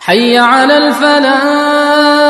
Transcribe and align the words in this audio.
حي 0.00 0.38
على 0.38 0.76
الفلاح. 0.76 2.29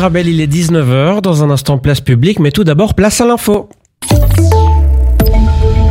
Arabelle, 0.00 0.28
il 0.28 0.40
est 0.40 0.50
19h, 0.50 1.20
dans 1.20 1.44
un 1.44 1.50
instant 1.50 1.76
place 1.76 2.00
publique, 2.00 2.38
mais 2.38 2.52
tout 2.52 2.64
d'abord 2.64 2.94
place 2.94 3.20
à 3.20 3.26
l'info. 3.26 3.68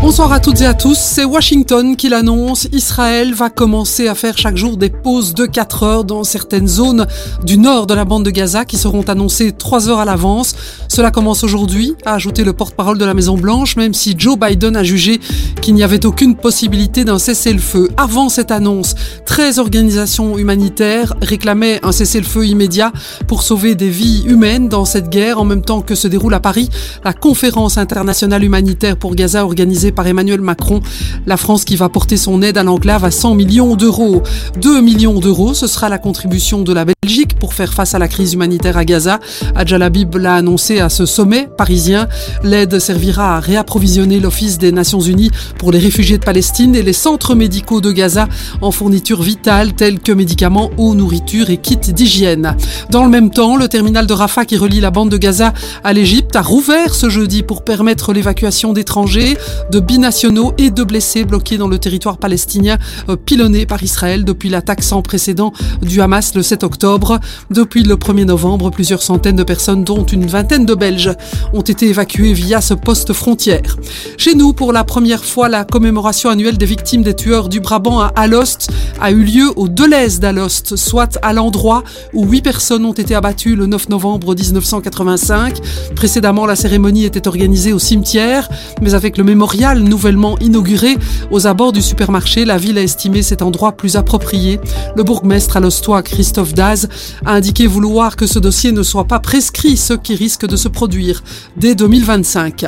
Bonsoir 0.10 0.34
à 0.34 0.40
toutes 0.40 0.62
et 0.62 0.66
à 0.66 0.74
tous, 0.74 0.98
c'est 0.98 1.24
Washington 1.24 1.96
qui 1.96 2.10
l'annonce. 2.10 2.68
Israël 2.72 3.36
va 3.36 3.52
commencer 3.52 4.08
à 4.08 4.16
faire 4.16 4.40
chaque 4.40 4.58
jour 4.58 4.76
des 4.76 4.90
pauses 4.90 5.36
de 5.36 5.46
4 5.46 5.84
heures 5.84 6.04
dans 6.04 6.24
certaines 6.24 6.68
zones 6.68 7.06
du 7.44 7.60
nord 7.60 7.86
de 7.86 7.94
la 7.94 8.06
bande 8.06 8.26
de 8.26 8.32
Gaza 8.32 8.66
qui 8.66 8.78
seront 8.78 9.04
annoncées 9.04 9.52
3 9.52 9.88
heures 9.88 10.00
à 10.00 10.06
l'avance. 10.06 10.56
Cela 10.88 11.12
commence 11.12 11.44
aujourd'hui, 11.44 11.94
a 12.08 12.16
ajouté 12.16 12.44
le 12.44 12.54
porte-parole 12.54 12.98
de 12.98 13.06
la 13.06 13.14
Maison 13.14 13.38
Blanche, 13.38 13.76
même 13.76 13.94
si 13.94 14.16
Joe 14.18 14.36
Biden 14.36 14.76
a 14.76 14.84
jugé 14.84 15.20
qu'il 15.62 15.76
n'y 15.76 15.84
avait 15.84 16.04
aucune 16.08 16.36
possibilité 16.36 17.06
d'un 17.06 17.20
cessez-le-feu. 17.20 17.90
Avant 17.96 18.30
cette 18.30 18.50
annonce, 18.50 18.96
13 19.28 19.60
organisations 19.60 20.40
humanitaires 20.40 21.14
réclamaient 21.22 21.80
un 21.84 21.92
cessez-le-feu 21.92 22.48
immédiat 22.48 22.92
pour 23.28 23.44
sauver 23.44 23.76
des 23.76 23.90
vies 23.90 24.24
humaines 24.26 24.70
dans 24.70 24.86
cette 24.86 25.10
guerre 25.10 25.40
en 25.40 25.46
même 25.46 25.62
temps 25.62 25.82
que 25.82 25.94
se 25.94 26.08
déroule 26.08 26.34
à 26.34 26.40
Paris 26.40 26.70
la 27.04 27.14
conférence 27.14 27.78
internationale 27.78 28.44
humanitaire 28.44 28.98
pour 28.98 29.14
Gaza 29.14 29.46
organisée 29.46 29.92
par 30.00 30.08
Emmanuel 30.08 30.40
Macron. 30.40 30.80
La 31.26 31.36
France 31.36 31.66
qui 31.66 31.76
va 31.76 31.90
porter 31.90 32.16
son 32.16 32.42
aide 32.42 32.58
à 32.58 32.64
l'enclave 32.64 33.04
à 33.04 33.12
100 33.12 33.36
millions 33.36 33.76
d'euros. 33.76 34.24
2 34.62 34.80
millions 34.80 35.20
d'euros, 35.20 35.54
ce 35.54 35.68
sera 35.68 35.90
la 35.90 35.98
contribution 35.98 36.62
de 36.62 36.72
la 36.72 36.86
Belgique 36.86 37.38
pour 37.38 37.54
faire 37.54 37.74
face 37.74 37.96
à 37.96 38.00
la 38.00 38.08
crise 38.08 38.32
humanitaire 38.32 38.78
à 38.78 38.86
Gaza. 38.86 39.20
Adjalabib 39.56 40.16
l'a 40.16 40.36
annoncé 40.36 40.80
à 40.80 40.88
ce 40.88 41.06
sommet 41.06 41.50
parisien. 41.58 42.08
L'aide 42.44 42.80
servira 42.80 43.36
à 43.36 43.40
réapprovisionner 43.42 44.22
l'Office 44.22 44.58
des 44.58 44.72
Nations 44.72 45.02
Unies 45.02 45.32
pour 45.58 45.74
les 45.74 45.80
réfugiés 45.80 46.18
de 46.18 46.24
Palestine 46.24 46.78
et 46.78 46.82
les 46.82 46.94
centres 46.94 47.36
médicaux 47.36 47.82
de 47.82 47.92
Gaza 47.92 48.30
en 48.62 48.72
fournitures 48.72 49.22
vitales 49.22 49.74
telles 49.74 50.00
que 50.00 50.14
médicaments, 50.14 50.72
eau, 50.78 50.94
nourriture 50.94 51.50
et 51.50 51.58
kits 51.58 51.76
d'hygiène. 51.76 52.56
Dans 52.90 53.04
le 53.04 53.10
même 53.10 53.32
temps, 53.32 53.58
le 53.58 53.68
terminal 53.68 54.08
de 54.08 54.14
Rafah 54.14 54.46
qui 54.46 54.56
relie 54.56 54.80
la 54.80 54.92
bande 54.92 55.10
de 55.10 55.18
Gaza 55.18 55.54
à 55.84 55.92
l'Égypte 55.92 56.38
a 56.38 56.42
rouvert 56.42 56.96
ce 56.96 57.10
jeudi 57.10 57.44
pour 57.44 57.66
permettre 57.66 58.14
l'évacuation 58.14 58.72
d'étrangers, 58.72 59.38
de 59.72 59.80
binationaux 59.90 60.54
et 60.60 60.70
de 60.70 60.84
blessés 60.84 61.26
bloqués 61.26 61.58
dans 61.58 61.68
le 61.68 61.80
territoire 61.80 62.20
palestinien 62.20 62.78
euh, 63.10 63.16
pilonné 63.16 63.66
par 63.66 63.82
Israël 63.82 64.24
depuis 64.24 64.48
l'attaque 64.48 64.84
sans 64.84 65.02
précédent 65.02 65.52
du 65.82 66.00
Hamas 66.00 66.36
le 66.36 66.44
7 66.44 66.64
octobre. 66.64 67.20
Depuis 67.50 67.82
le 67.82 67.96
1er 67.96 68.26
novembre, 68.26 68.70
plusieurs 68.70 69.02
centaines 69.02 69.38
de 69.38 69.44
personnes, 69.44 69.84
dont 69.84 70.04
une 70.06 70.28
vingtaine 70.28 70.68
de 70.68 70.76
Belges, 70.76 71.16
ont 71.54 71.62
été 71.62 71.88
évacuées 71.90 72.34
via 72.34 72.62
ce 72.62 72.76
poste 72.76 73.14
frontière. 73.14 73.78
Chez 74.18 74.36
nous, 74.36 74.54
pour 74.54 74.74
la 74.74 74.84
première 74.84 75.26
fois, 75.26 75.50
la 75.50 75.64
commémoration 75.64 76.30
annuelle 76.30 76.60
des 76.60 76.68
victimes 76.68 77.02
des 77.02 77.16
tueurs 77.16 77.50
du 77.50 77.60
Brabant 77.60 78.00
à 78.00 78.12
Alost 78.16 78.70
a 79.02 79.10
eu 79.10 79.24
lieu 79.24 79.52
au 79.56 79.68
Deleuze 79.68 80.20
d'Alost, 80.20 80.76
soit 80.76 81.18
à 81.24 81.34
l'endroit 81.34 81.84
où 82.14 82.28
huit 82.28 82.44
personnes 82.44 82.86
ont 82.86 82.94
été 82.94 83.16
abattues 83.16 83.56
le 83.56 83.66
9 83.66 83.90
novembre 83.90 84.36
1985. 84.36 85.58
Précédemment, 85.96 86.46
la 86.46 86.56
cérémonie 86.56 87.06
était 87.06 87.28
organisée 87.28 87.74
au 87.74 87.80
cimetière, 87.80 88.50
mais 88.84 88.94
avec 88.94 89.18
le 89.18 89.24
mémorial 89.24 89.79
nouvellement 89.84 90.38
inaugurée 90.40 90.98
aux 91.32 91.48
abords 91.48 91.72
du 91.72 91.82
supermarché. 91.82 92.46
La 92.46 92.58
ville 92.58 92.78
a 92.78 92.84
estimé 92.84 93.22
cet 93.22 93.42
endroit 93.42 93.74
plus 93.74 93.96
approprié. 93.96 94.60
Le 94.96 95.04
bourgmestre 95.04 95.58
alostois 95.58 96.04
Christophe 96.04 96.54
Daz 96.54 96.90
a 97.26 97.34
indiqué 97.34 97.68
vouloir 97.68 98.16
que 98.16 98.28
ce 98.28 98.40
dossier 98.40 98.72
ne 98.72 98.84
soit 98.84 99.06
pas 99.06 99.20
prescrit, 99.20 99.78
ce 99.78 99.94
qui 99.94 100.16
risque 100.16 100.46
de 100.46 100.56
se 100.56 100.68
produire 100.68 101.24
dès 101.58 101.76
2025. 101.76 102.66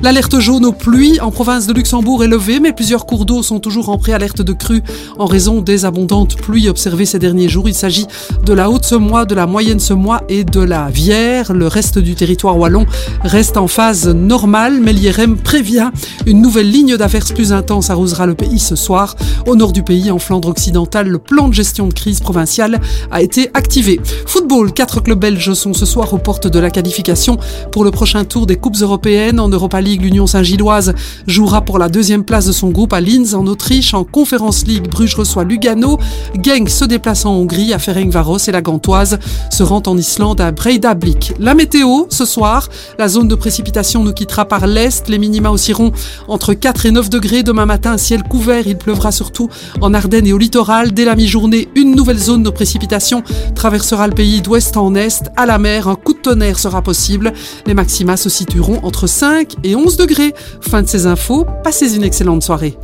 L'alerte 0.00 0.38
jaune 0.38 0.64
aux 0.64 0.72
pluies 0.72 1.18
en 1.20 1.32
province 1.32 1.66
de 1.66 1.72
Luxembourg 1.72 2.22
est 2.22 2.28
levée, 2.28 2.60
mais 2.60 2.72
plusieurs 2.72 3.04
cours 3.04 3.24
d'eau 3.24 3.42
sont 3.42 3.58
toujours 3.58 3.88
en 3.88 3.98
préalerte 3.98 4.42
de 4.42 4.52
crue 4.52 4.82
en 5.18 5.26
raison 5.26 5.60
des 5.60 5.84
abondantes 5.84 6.36
pluies 6.36 6.68
observées 6.68 7.04
ces 7.04 7.18
derniers 7.18 7.48
jours. 7.48 7.68
Il 7.68 7.74
s'agit 7.74 8.06
de 8.44 8.52
la 8.52 8.70
haute 8.70 8.84
semois, 8.84 9.24
de 9.24 9.34
la 9.34 9.46
moyenne 9.46 9.80
semois 9.80 10.22
et 10.28 10.44
de 10.44 10.60
la 10.60 10.88
Vière. 10.88 11.52
Le 11.52 11.66
reste 11.66 11.98
du 11.98 12.14
territoire 12.14 12.56
wallon 12.56 12.86
reste 13.24 13.56
en 13.56 13.66
phase 13.66 14.06
normale, 14.06 14.78
mais 14.80 14.92
l'IRM 14.92 15.36
prévient 15.36 15.90
une 16.26 16.40
nouvelle 16.40 16.47
ligne 16.56 16.96
d'averses 16.96 17.32
plus 17.32 17.52
intense 17.52 17.90
arrosera 17.90 18.26
le 18.26 18.34
pays 18.34 18.58
ce 18.58 18.76
soir. 18.76 19.16
Au 19.46 19.56
nord 19.56 19.72
du 19.72 19.82
pays, 19.82 20.10
en 20.10 20.18
Flandre 20.18 20.48
occidentale, 20.48 21.08
le 21.08 21.18
plan 21.18 21.48
de 21.48 21.54
gestion 21.54 21.86
de 21.86 21.92
crise 21.92 22.20
provinciale 22.20 22.80
a 23.10 23.22
été 23.22 23.50
activé. 23.54 24.00
Football, 24.26 24.72
quatre 24.72 25.00
clubs 25.00 25.18
belges 25.18 25.52
sont 25.52 25.74
ce 25.74 25.86
soir 25.86 26.12
aux 26.14 26.18
portes 26.18 26.46
de 26.46 26.58
la 26.58 26.70
qualification 26.70 27.38
pour 27.72 27.84
le 27.84 27.90
prochain 27.90 28.24
tour 28.24 28.46
des 28.46 28.56
Coupes 28.56 28.76
européennes 28.80 29.40
en 29.40 29.48
Europa 29.48 29.80
League 29.80 30.02
l'Union 30.02 30.26
Saint-Gilloise 30.26 30.94
jouera 31.26 31.62
pour 31.62 31.78
la 31.78 31.88
deuxième 31.88 32.24
place 32.24 32.46
de 32.46 32.52
son 32.52 32.70
groupe 32.70 32.92
à 32.92 33.00
Linz 33.00 33.34
en 33.34 33.46
Autriche. 33.46 33.94
En 33.94 34.04
Conference 34.04 34.66
League, 34.66 34.88
Bruges 34.88 35.14
reçoit 35.14 35.44
Lugano. 35.44 35.98
Genk 36.42 36.68
se 36.68 36.84
déplace 36.84 37.26
en 37.26 37.34
Hongrie 37.34 37.72
à 37.72 37.78
Ferencvaros 37.78 38.38
et 38.48 38.52
la 38.52 38.62
Gantoise 38.62 39.18
se 39.50 39.62
rend 39.62 39.82
en 39.86 39.96
Islande 39.96 40.40
à 40.40 40.50
Breidablik. 40.52 41.34
La 41.38 41.54
météo, 41.54 42.04
ce 42.08 42.24
soir, 42.24 42.68
la 42.98 43.08
zone 43.08 43.28
de 43.28 43.34
précipitation 43.34 44.04
nous 44.04 44.12
quittera 44.12 44.46
par 44.46 44.66
l'est. 44.66 45.08
Les 45.08 45.18
minima 45.18 45.50
oscilleront 45.50 45.92
entre 46.28 46.54
4 46.54 46.86
et 46.86 46.90
9 46.90 47.10
degrés. 47.10 47.42
Demain 47.42 47.66
matin, 47.66 47.98
ciel 47.98 48.22
couvert. 48.22 48.66
Il 48.66 48.76
pleuvra 48.76 49.12
surtout 49.12 49.48
en 49.80 49.94
Ardennes 49.94 50.26
et 50.26 50.32
au 50.32 50.38
littoral. 50.38 50.92
Dès 50.92 51.04
la 51.04 51.16
mi-journée, 51.16 51.68
une 51.74 51.94
nouvelle 51.94 52.18
zone 52.18 52.42
de 52.42 52.50
précipitation 52.50 53.22
traversera 53.54 54.06
le 54.06 54.14
pays 54.14 54.42
d'ouest 54.42 54.76
en 54.76 54.94
est. 54.94 55.24
À 55.36 55.46
la 55.46 55.58
mer, 55.58 55.88
un 55.88 55.94
coup 55.94 56.14
de 56.14 56.18
tonnerre 56.18 56.58
sera 56.58 56.82
possible. 56.82 57.32
Les 57.66 57.74
maxima 57.74 58.16
se 58.16 58.28
situeront 58.28 58.80
entre 58.82 59.06
5 59.06 59.54
et 59.64 59.76
11 59.76 59.96
degrés. 59.96 60.34
Fin 60.60 60.82
de 60.82 60.88
ces 60.88 61.06
infos, 61.06 61.46
passez 61.64 61.96
une 61.96 62.04
excellente 62.04 62.42
soirée. 62.42 62.78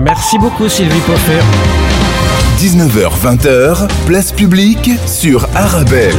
Merci 0.00 0.38
beaucoup 0.38 0.68
Sylvie 0.68 1.00
Poffet. 1.00 1.40
19h-20h, 2.58 3.86
place 4.06 4.32
publique 4.32 4.90
sur 5.06 5.46
Arabelle. 5.54 6.16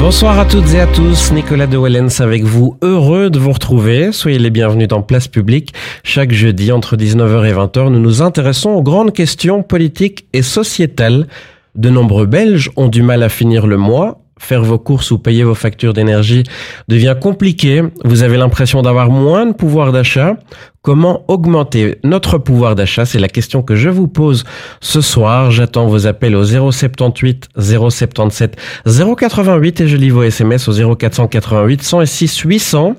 Bonsoir 0.00 0.38
à 0.38 0.46
toutes 0.46 0.72
et 0.72 0.80
à 0.80 0.86
tous, 0.86 1.30
Nicolas 1.30 1.66
de 1.66 1.76
Wellens 1.76 2.20
avec 2.22 2.42
vous, 2.42 2.78
heureux 2.80 3.28
de 3.28 3.38
vous 3.38 3.52
retrouver. 3.52 4.12
Soyez 4.12 4.38
les 4.38 4.48
bienvenus 4.48 4.88
dans 4.88 5.02
Place 5.02 5.28
Publique. 5.28 5.74
Chaque 6.04 6.32
jeudi 6.32 6.72
entre 6.72 6.96
19h 6.96 7.46
et 7.46 7.52
20h, 7.52 7.90
nous 7.90 8.00
nous 8.00 8.22
intéressons 8.22 8.70
aux 8.70 8.82
grandes 8.82 9.12
questions 9.12 9.62
politiques 9.62 10.26
et 10.32 10.40
sociétales. 10.40 11.28
De 11.74 11.90
nombreux 11.90 12.24
Belges 12.24 12.70
ont 12.76 12.88
du 12.88 13.02
mal 13.02 13.22
à 13.22 13.28
finir 13.28 13.66
le 13.66 13.76
mois 13.76 14.22
faire 14.40 14.62
vos 14.62 14.78
courses 14.78 15.10
ou 15.10 15.18
payer 15.18 15.44
vos 15.44 15.54
factures 15.54 15.92
d'énergie 15.92 16.42
devient 16.88 17.14
compliqué, 17.20 17.82
vous 18.04 18.22
avez 18.22 18.36
l'impression 18.36 18.82
d'avoir 18.82 19.10
moins 19.10 19.46
de 19.46 19.52
pouvoir 19.52 19.92
d'achat, 19.92 20.36
comment 20.82 21.24
augmenter 21.28 21.98
notre 22.04 22.38
pouvoir 22.38 22.74
d'achat? 22.74 23.04
C'est 23.04 23.18
la 23.18 23.28
question 23.28 23.62
que 23.62 23.76
je 23.76 23.90
vous 23.90 24.08
pose 24.08 24.44
ce 24.80 25.02
soir. 25.02 25.50
J'attends 25.50 25.86
vos 25.86 26.06
appels 26.06 26.34
au 26.34 26.44
078 26.44 27.48
077 27.56 28.56
088 28.86 29.80
et 29.82 29.88
je 29.88 29.96
lis 29.96 30.10
vos 30.10 30.22
SMS 30.22 30.68
au 30.68 30.96
0488 30.96 31.82
106 31.82 32.38
800. 32.38 32.96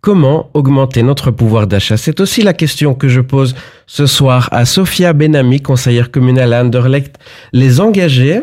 Comment 0.00 0.50
augmenter 0.54 1.02
notre 1.02 1.32
pouvoir 1.32 1.66
d'achat? 1.66 1.96
C'est 1.96 2.20
aussi 2.20 2.42
la 2.42 2.52
question 2.52 2.94
que 2.94 3.08
je 3.08 3.20
pose 3.20 3.56
ce 3.86 4.06
soir 4.06 4.48
à 4.52 4.64
Sophia 4.64 5.12
Benami, 5.12 5.60
conseillère 5.60 6.10
communale 6.10 6.52
à 6.52 6.62
Anderlecht. 6.62 7.16
Les 7.52 7.80
engagés 7.80 8.42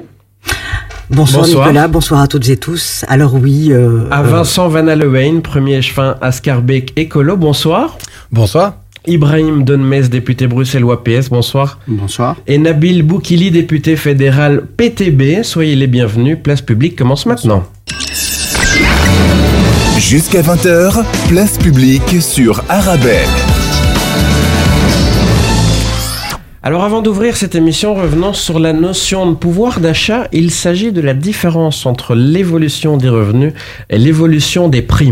Bonsoir, 1.11 1.45
Nicolas, 1.45 1.87
bonsoir 1.89 2.21
à 2.21 2.27
toutes 2.27 2.47
et 2.47 2.57
tous. 2.57 3.03
Alors 3.09 3.33
oui... 3.33 3.71
Euh, 3.71 4.07
à 4.11 4.21
Vincent 4.21 4.69
Van 4.69 4.85
premier 5.43 5.77
échevin 5.77 6.15
à 6.21 6.31
Scarbeck 6.31 6.93
Écolo, 6.95 7.35
bonsoir. 7.35 7.97
Bonsoir. 8.31 8.75
Ibrahim 9.07 9.63
Donmes, 9.63 10.01
député 10.09 10.47
bruxellois 10.47 11.03
PS, 11.03 11.29
bonsoir. 11.29 11.79
Bonsoir. 11.87 12.37
Et 12.47 12.57
Nabil 12.57 13.03
Boukili, 13.03 13.51
député 13.51 13.95
fédéral 13.97 14.65
PTB, 14.77 15.43
soyez 15.43 15.75
les 15.75 15.87
bienvenus. 15.87 16.37
Place 16.41 16.61
publique 16.61 16.95
commence 16.95 17.25
maintenant. 17.25 17.65
Jusqu'à 19.97 20.41
20h, 20.41 21.03
place 21.27 21.57
publique 21.57 22.21
sur 22.21 22.63
Arabelle. 22.69 23.27
Alors 26.63 26.83
avant 26.83 27.01
d'ouvrir 27.01 27.37
cette 27.37 27.55
émission, 27.55 27.95
revenons 27.95 28.33
sur 28.33 28.59
la 28.59 28.71
notion 28.71 29.27
de 29.27 29.33
pouvoir 29.33 29.79
d'achat. 29.79 30.27
Il 30.31 30.51
s'agit 30.51 30.91
de 30.91 31.01
la 31.01 31.15
différence 31.15 31.87
entre 31.87 32.13
l'évolution 32.13 32.97
des 32.97 33.09
revenus 33.09 33.53
et 33.89 33.97
l'évolution 33.97 34.69
des 34.69 34.83
prix. 34.83 35.11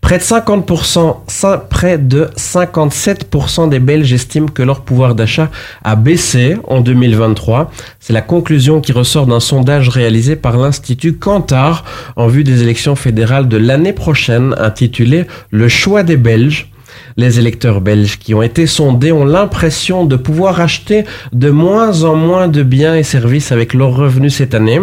Près 0.00 0.18
de 0.18 0.24
50%, 0.24 1.68
près 1.70 1.96
de 1.96 2.28
57% 2.36 3.68
des 3.68 3.78
Belges 3.78 4.12
estiment 4.12 4.48
que 4.48 4.64
leur 4.64 4.80
pouvoir 4.80 5.14
d'achat 5.14 5.48
a 5.84 5.94
baissé 5.94 6.56
en 6.64 6.80
2023. 6.80 7.70
C'est 8.00 8.12
la 8.12 8.20
conclusion 8.20 8.80
qui 8.80 8.90
ressort 8.90 9.26
d'un 9.26 9.38
sondage 9.38 9.88
réalisé 9.88 10.34
par 10.34 10.56
l'Institut 10.56 11.12
Kantar 11.12 11.84
en 12.16 12.26
vue 12.26 12.42
des 12.42 12.64
élections 12.64 12.96
fédérales 12.96 13.46
de 13.46 13.58
l'année 13.58 13.92
prochaine 13.92 14.56
intitulé 14.58 15.26
Le 15.50 15.68
choix 15.68 16.02
des 16.02 16.16
Belges. 16.16 16.68
Les 17.16 17.38
électeurs 17.38 17.80
belges 17.80 18.18
qui 18.18 18.34
ont 18.34 18.42
été 18.42 18.66
sondés 18.66 19.12
ont 19.12 19.24
l'impression 19.24 20.04
de 20.04 20.16
pouvoir 20.16 20.60
acheter 20.60 21.04
de 21.32 21.50
moins 21.50 22.02
en 22.02 22.16
moins 22.16 22.48
de 22.48 22.64
biens 22.64 22.96
et 22.96 23.04
services 23.04 23.52
avec 23.52 23.72
leurs 23.72 23.94
revenus 23.94 24.34
cette 24.34 24.54
année. 24.54 24.80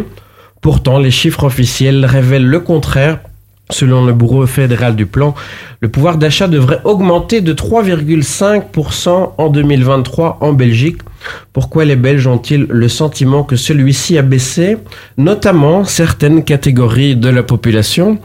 Pourtant, 0.61 0.97
les 0.97 1.11
chiffres 1.11 1.43
officiels 1.43 2.05
révèlent 2.05 2.47
le 2.47 2.59
contraire. 2.59 3.19
Selon 3.69 4.05
le 4.05 4.11
Bureau 4.11 4.45
fédéral 4.47 4.95
du 4.95 5.05
plan, 5.05 5.33
le 5.79 5.87
pouvoir 5.87 6.17
d'achat 6.17 6.47
devrait 6.47 6.81
augmenter 6.83 7.39
de 7.39 7.53
3,5% 7.53 9.31
en 9.37 9.49
2023 9.49 10.39
en 10.41 10.51
Belgique. 10.51 11.01
Pourquoi 11.53 11.85
les 11.85 11.95
Belges 11.95 12.27
ont-ils 12.27 12.65
le 12.69 12.89
sentiment 12.89 13.43
que 13.43 13.55
celui-ci 13.55 14.17
a 14.17 14.23
baissé, 14.23 14.77
notamment 15.17 15.85
certaines 15.85 16.43
catégories 16.43 17.15
de 17.15 17.29
la 17.29 17.43
population 17.43 18.19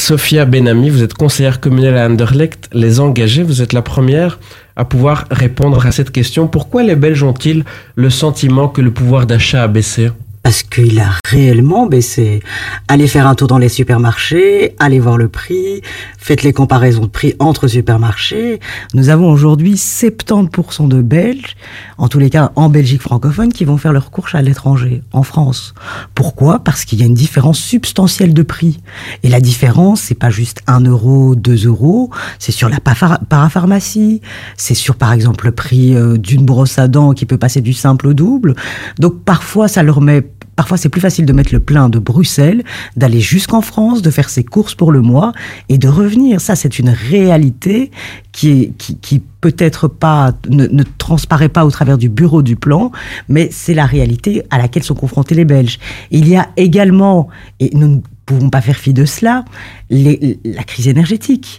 Sophia 0.00 0.46
Benami, 0.46 0.88
vous 0.88 1.02
êtes 1.02 1.12
conseillère 1.12 1.60
communale 1.60 1.98
à 1.98 2.06
Anderlecht. 2.06 2.70
Les 2.72 3.00
engagés, 3.00 3.42
vous 3.42 3.60
êtes 3.60 3.74
la 3.74 3.82
première 3.82 4.40
à 4.74 4.86
pouvoir 4.86 5.26
répondre 5.30 5.86
à 5.86 5.92
cette 5.92 6.10
question. 6.10 6.48
Pourquoi 6.48 6.82
les 6.82 6.96
Belges 6.96 7.22
ont-ils 7.22 7.64
le 7.96 8.08
sentiment 8.08 8.66
que 8.66 8.80
le 8.80 8.90
pouvoir 8.90 9.26
d'achat 9.26 9.62
a 9.62 9.68
baissé? 9.68 10.10
Parce 10.42 10.62
qu'il 10.62 10.98
a 11.00 11.10
réellement 11.24 11.86
baissé. 11.86 12.40
Allez 12.88 13.06
faire 13.06 13.26
un 13.26 13.34
tour 13.34 13.46
dans 13.46 13.58
les 13.58 13.68
supermarchés, 13.68 14.74
allez 14.78 14.98
voir 14.98 15.18
le 15.18 15.28
prix, 15.28 15.82
faites 16.18 16.42
les 16.42 16.52
comparaisons 16.52 17.02
de 17.02 17.10
prix 17.10 17.34
entre 17.38 17.68
supermarchés. 17.68 18.58
Nous 18.94 19.10
avons 19.10 19.30
aujourd'hui 19.30 19.74
70% 19.74 20.88
de 20.88 21.02
Belges, 21.02 21.56
en 21.98 22.08
tous 22.08 22.18
les 22.18 22.30
cas 22.30 22.52
en 22.56 22.68
Belgique 22.68 23.02
francophone, 23.02 23.52
qui 23.52 23.64
vont 23.64 23.76
faire 23.76 23.92
leurs 23.92 24.10
courses 24.10 24.34
à 24.34 24.42
l'étranger, 24.42 25.02
en 25.12 25.22
France. 25.22 25.74
Pourquoi? 26.14 26.60
Parce 26.60 26.84
qu'il 26.84 27.00
y 27.00 27.02
a 27.02 27.06
une 27.06 27.14
différence 27.14 27.58
substantielle 27.58 28.34
de 28.34 28.42
prix. 28.42 28.80
Et 29.22 29.28
la 29.28 29.40
différence, 29.40 30.00
c'est 30.00 30.14
pas 30.14 30.30
juste 30.30 30.62
1 30.66 30.80
euro, 30.80 31.34
2 31.34 31.66
euros, 31.66 32.10
c'est 32.38 32.52
sur 32.52 32.68
la 32.68 32.78
parapharmacie, 32.80 34.20
c'est 34.56 34.74
sur 34.74 34.96
par 34.96 35.12
exemple 35.12 35.46
le 35.46 35.52
prix 35.52 35.94
euh, 35.94 36.16
d'une 36.16 36.44
brosse 36.44 36.78
à 36.78 36.88
dents 36.88 37.12
qui 37.12 37.26
peut 37.26 37.38
passer 37.38 37.60
du 37.60 37.72
simple 37.72 38.08
au 38.08 38.14
double. 38.14 38.54
Donc 38.98 39.22
parfois, 39.24 39.68
ça 39.68 39.82
leur 39.82 40.00
met 40.00 40.29
Parfois, 40.60 40.76
c'est 40.76 40.90
plus 40.90 41.00
facile 41.00 41.24
de 41.24 41.32
mettre 41.32 41.54
le 41.54 41.60
plein 41.60 41.88
de 41.88 41.98
Bruxelles, 41.98 42.64
d'aller 42.94 43.20
jusqu'en 43.20 43.62
France, 43.62 44.02
de 44.02 44.10
faire 44.10 44.28
ses 44.28 44.44
courses 44.44 44.74
pour 44.74 44.92
le 44.92 45.00
mois 45.00 45.32
et 45.70 45.78
de 45.78 45.88
revenir. 45.88 46.38
Ça, 46.42 46.54
c'est 46.54 46.78
une 46.78 46.90
réalité 46.90 47.90
qui 48.30 48.50
est, 48.50 48.72
qui, 48.76 49.22
peut-être 49.40 49.88
pas, 49.88 50.34
ne, 50.50 50.82
transparaît 50.98 51.48
pas 51.48 51.64
au 51.64 51.70
travers 51.70 51.96
du 51.96 52.10
bureau 52.10 52.42
du 52.42 52.56
plan, 52.56 52.92
mais 53.26 53.48
c'est 53.50 53.72
la 53.72 53.86
réalité 53.86 54.42
à 54.50 54.58
laquelle 54.58 54.82
sont 54.82 54.94
confrontés 54.94 55.34
les 55.34 55.46
Belges. 55.46 55.78
Il 56.10 56.28
y 56.28 56.36
a 56.36 56.50
également, 56.58 57.28
et 57.58 57.70
nous 57.72 57.88
ne 57.88 58.00
pouvons 58.26 58.50
pas 58.50 58.60
faire 58.60 58.76
fi 58.76 58.92
de 58.92 59.06
cela, 59.06 59.46
la 59.88 60.62
crise 60.64 60.88
énergétique. 60.88 61.58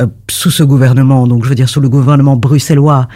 Euh, 0.00 0.06
sous 0.30 0.50
ce 0.50 0.62
gouvernement, 0.62 1.26
donc 1.26 1.44
je 1.44 1.50
veux 1.50 1.54
dire 1.54 1.68
sous 1.68 1.82
le 1.82 1.90
gouvernement 1.90 2.36
bruxellois, 2.36 3.08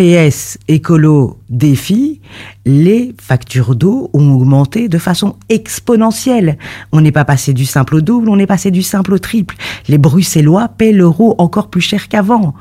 PS, 0.00 0.56
écolo, 0.66 1.36
défi, 1.50 2.22
les 2.64 3.14
factures 3.20 3.76
d'eau 3.76 4.08
ont 4.14 4.32
augmenté 4.32 4.88
de 4.88 4.96
façon 4.96 5.36
exponentielle. 5.50 6.56
On 6.90 7.02
n'est 7.02 7.12
pas 7.12 7.26
passé 7.26 7.52
du 7.52 7.66
simple 7.66 7.96
au 7.96 8.00
double, 8.00 8.30
on 8.30 8.38
est 8.38 8.46
passé 8.46 8.70
du 8.70 8.82
simple 8.82 9.12
au 9.12 9.18
triple. 9.18 9.56
Les 9.88 9.98
Bruxellois 9.98 10.68
paient 10.68 10.92
l'euro 10.92 11.34
encore 11.36 11.68
plus 11.68 11.82
cher 11.82 12.08
qu'avant. 12.08 12.54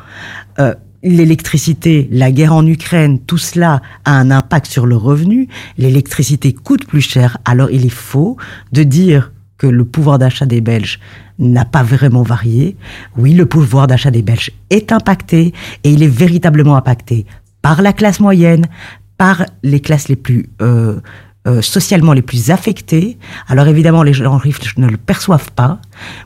Euh, 0.60 0.76
L'électricité, 1.02 2.10
la 2.12 2.30
guerre 2.30 2.54
en 2.54 2.66
Ukraine, 2.68 3.20
tout 3.20 3.38
cela 3.38 3.82
a 4.04 4.12
un 4.12 4.32
impact 4.32 4.66
sur 4.66 4.86
le 4.86 4.98
revenu. 4.98 5.48
L'électricité 5.78 6.52
coûte 6.52 6.86
plus 6.86 7.00
cher. 7.00 7.38
Alors 7.46 7.72
il 7.72 7.86
est 7.86 7.90
faux 7.90 8.36
de 8.74 8.84
dire 8.84 9.32
que 9.60 9.68
le 9.68 9.86
pouvoir 9.86 10.18
d'achat 10.18 10.48
des 10.48 10.62
Belges 10.62 11.00
n'a 11.38 11.66
pas 11.66 11.84
vraiment 11.84 12.24
varié. 12.24 12.76
Oui, 13.16 13.34
le 13.34 13.46
pouvoir 13.46 13.86
d'achat 13.86 14.10
des 14.10 14.24
Belges 14.24 14.52
est 14.72 14.92
impacté 14.92 15.54
et 15.84 15.92
il 15.92 16.02
est 16.02 16.08
véritablement 16.08 16.76
impacté 16.76 17.28
par 17.62 17.84
la 17.84 17.94
classe 17.94 18.20
moyenne, 18.20 18.68
par 19.18 19.46
les 19.62 19.82
classes 19.82 20.08
les 20.08 20.16
plus 20.16 20.50
euh, 20.62 21.00
euh, 21.46 21.62
socialement 21.62 22.14
les 22.14 22.22
plus 22.22 22.52
affectées. 22.52 23.18
Alors 23.48 23.68
évidemment, 23.68 24.02
les 24.02 24.14
gens 24.14 24.38
riches 24.38 24.78
ne 24.78 24.88
le 24.88 24.98
perçoivent 24.98 25.52
pas, 25.52 25.80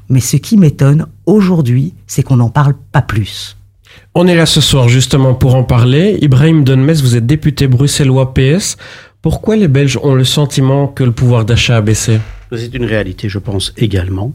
mais 0.10 0.20
ce 0.20 0.38
qui 0.38 0.56
m'étonne 0.56 1.08
aujourd'hui, 1.26 1.96
c'est 2.08 2.24
qu'on 2.24 2.38
n'en 2.38 2.50
parle 2.50 2.76
pas 2.92 3.02
plus. 3.02 3.58
On 4.16 4.28
est 4.28 4.36
là 4.36 4.46
ce 4.46 4.62
soir 4.62 4.90
justement 4.90 5.34
pour 5.34 5.56
en 5.56 5.64
parler. 5.64 6.20
Ibrahim 6.22 6.64
Donmes, 6.64 6.92
vous 6.92 7.16
êtes 7.16 7.26
député 7.26 7.68
bruxellois 7.68 8.34
PS. 8.36 8.78
Pourquoi 9.24 9.56
les 9.56 9.68
Belges 9.68 9.98
ont 10.04 10.14
le 10.14 10.24
sentiment 10.24 10.88
que 10.88 11.04
le 11.04 11.12
pouvoir 11.12 11.46
d'achat 11.46 11.78
a 11.78 11.82
baissé? 11.82 12.20
C'est 12.58 12.74
une 12.76 12.86
réalité, 12.86 13.30
je 13.30 13.40
pense, 13.40 13.74
également. 13.78 14.34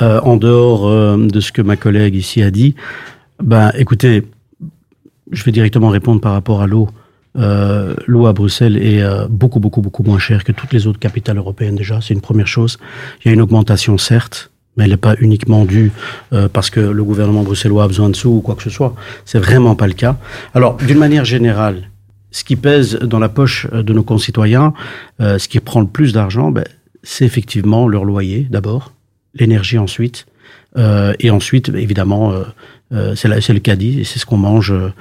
Euh, 0.00 0.20
en 0.20 0.36
dehors 0.36 0.86
euh, 0.86 1.16
de 1.16 1.40
ce 1.40 1.52
que 1.52 1.62
ma 1.62 1.76
collègue 1.76 2.14
ici 2.14 2.42
a 2.42 2.50
dit, 2.50 2.74
ben, 3.42 3.72
écoutez, 3.76 4.22
je 5.30 5.44
vais 5.44 5.52
directement 5.52 5.88
répondre 5.88 6.20
par 6.20 6.32
rapport 6.32 6.62
à 6.62 6.66
l'eau. 6.66 6.88
Euh, 7.38 7.94
l'eau 8.06 8.26
à 8.26 8.32
Bruxelles 8.32 8.76
est 8.76 9.02
euh, 9.02 9.26
beaucoup, 9.28 9.58
beaucoup, 9.58 9.80
beaucoup 9.80 10.02
moins 10.02 10.18
chère 10.18 10.44
que 10.44 10.52
toutes 10.52 10.72
les 10.72 10.86
autres 10.86 10.98
capitales 10.98 11.38
européennes 11.38 11.76
déjà. 11.76 12.00
C'est 12.00 12.14
une 12.14 12.20
première 12.20 12.46
chose. 12.46 12.78
Il 13.24 13.28
y 13.28 13.30
a 13.30 13.34
une 13.34 13.40
augmentation, 13.40 13.96
certes, 13.96 14.50
mais 14.76 14.84
elle 14.84 14.90
n'est 14.90 14.96
pas 14.96 15.14
uniquement 15.20 15.64
due 15.64 15.92
euh, 16.32 16.48
parce 16.48 16.70
que 16.70 16.80
le 16.80 17.04
gouvernement 17.04 17.42
bruxellois 17.42 17.84
a 17.84 17.88
besoin 17.88 18.10
de 18.10 18.16
sous 18.16 18.30
ou 18.30 18.40
quoi 18.40 18.54
que 18.54 18.62
ce 18.62 18.70
soit. 18.70 18.94
C'est 19.24 19.38
vraiment 19.38 19.74
pas 19.74 19.86
le 19.86 19.94
cas. 19.94 20.16
Alors, 20.54 20.76
d'une 20.76 20.98
manière 20.98 21.24
générale, 21.24 21.88
ce 22.30 22.44
qui 22.44 22.56
pèse 22.56 22.98
dans 22.98 23.18
la 23.18 23.28
poche 23.28 23.66
de 23.70 23.92
nos 23.92 24.02
concitoyens, 24.02 24.72
euh, 25.20 25.38
ce 25.38 25.48
qui 25.48 25.60
prend 25.60 25.80
le 25.80 25.86
plus 25.86 26.12
d'argent, 26.12 26.50
ben, 26.50 26.64
c'est 27.02 27.24
effectivement 27.24 27.88
leur 27.88 28.04
loyer 28.04 28.46
d'abord, 28.50 28.92
l'énergie 29.34 29.78
ensuite, 29.78 30.26
euh, 30.76 31.14
et 31.20 31.30
ensuite, 31.30 31.68
évidemment, 31.68 32.32
euh, 32.32 32.44
euh, 32.92 33.14
c'est 33.14 33.52
le 33.52 33.60
caddie 33.60 34.00
et 34.00 34.04
c'est 34.04 34.18
ce 34.18 34.26
qu'on 34.26 34.36
mange 34.36 34.72
euh, 34.72 34.92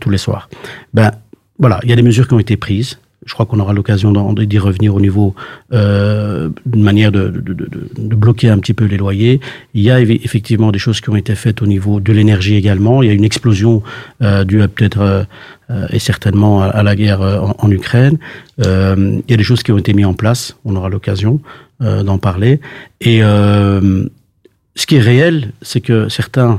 tous 0.00 0.10
les 0.10 0.18
soirs. 0.18 0.48
Ben, 0.94 1.12
voilà, 1.58 1.80
il 1.82 1.90
y 1.90 1.92
a 1.92 1.96
des 1.96 2.02
mesures 2.02 2.26
qui 2.26 2.34
ont 2.34 2.38
été 2.38 2.56
prises. 2.56 2.98
Je 3.26 3.34
crois 3.34 3.44
qu'on 3.44 3.60
aura 3.60 3.74
l'occasion 3.74 4.12
d'y 4.34 4.58
revenir 4.58 4.94
au 4.94 5.00
niveau 5.00 5.34
euh, 5.72 6.48
d'une 6.64 6.82
manière 6.82 7.12
de, 7.12 7.28
de, 7.28 7.40
de, 7.52 7.68
de- 7.98 8.14
bloquer 8.16 8.48
un 8.48 8.58
petit 8.58 8.72
peu 8.72 8.86
les 8.86 8.96
loyers. 8.96 9.40
Il 9.74 9.82
y 9.82 9.90
a 9.90 10.00
effectivement 10.00 10.72
des 10.72 10.78
choses 10.78 11.00
qui 11.02 11.10
ont 11.10 11.16
été 11.16 11.34
faites 11.34 11.60
au 11.60 11.66
niveau 11.66 12.00
de 12.00 12.12
l'énergie 12.14 12.54
également. 12.56 13.02
Il 13.02 13.08
y 13.08 13.10
a 13.10 13.14
une 13.14 13.24
explosion 13.24 13.82
euh, 14.22 14.44
due 14.44 14.62
à 14.62 14.68
peut-être 14.68 15.00
euh, 15.00 15.24
euh, 15.70 15.86
et 15.90 15.98
certainement 15.98 16.62
à, 16.62 16.82
la 16.82 16.96
guerre 16.96 17.20
euh, 17.20 17.38
en, 17.40 17.54
en 17.58 17.70
Ukraine. 17.70 18.18
Euh, 18.64 19.20
il 19.28 19.30
y 19.30 19.34
a 19.34 19.36
des 19.36 19.44
choses 19.44 19.62
qui 19.62 19.70
ont 19.72 19.78
été 19.78 19.92
mises 19.92 20.06
en 20.06 20.14
place. 20.14 20.56
On 20.64 20.74
aura 20.74 20.88
l'occasion 20.88 21.40
d'en 21.80 22.18
parler. 22.18 22.60
Et 23.00 23.20
ce 23.20 24.86
qui 24.86 24.96
est 24.96 25.00
réel, 25.00 25.52
c'est 25.62 25.80
que 25.80 26.10
certains 26.10 26.58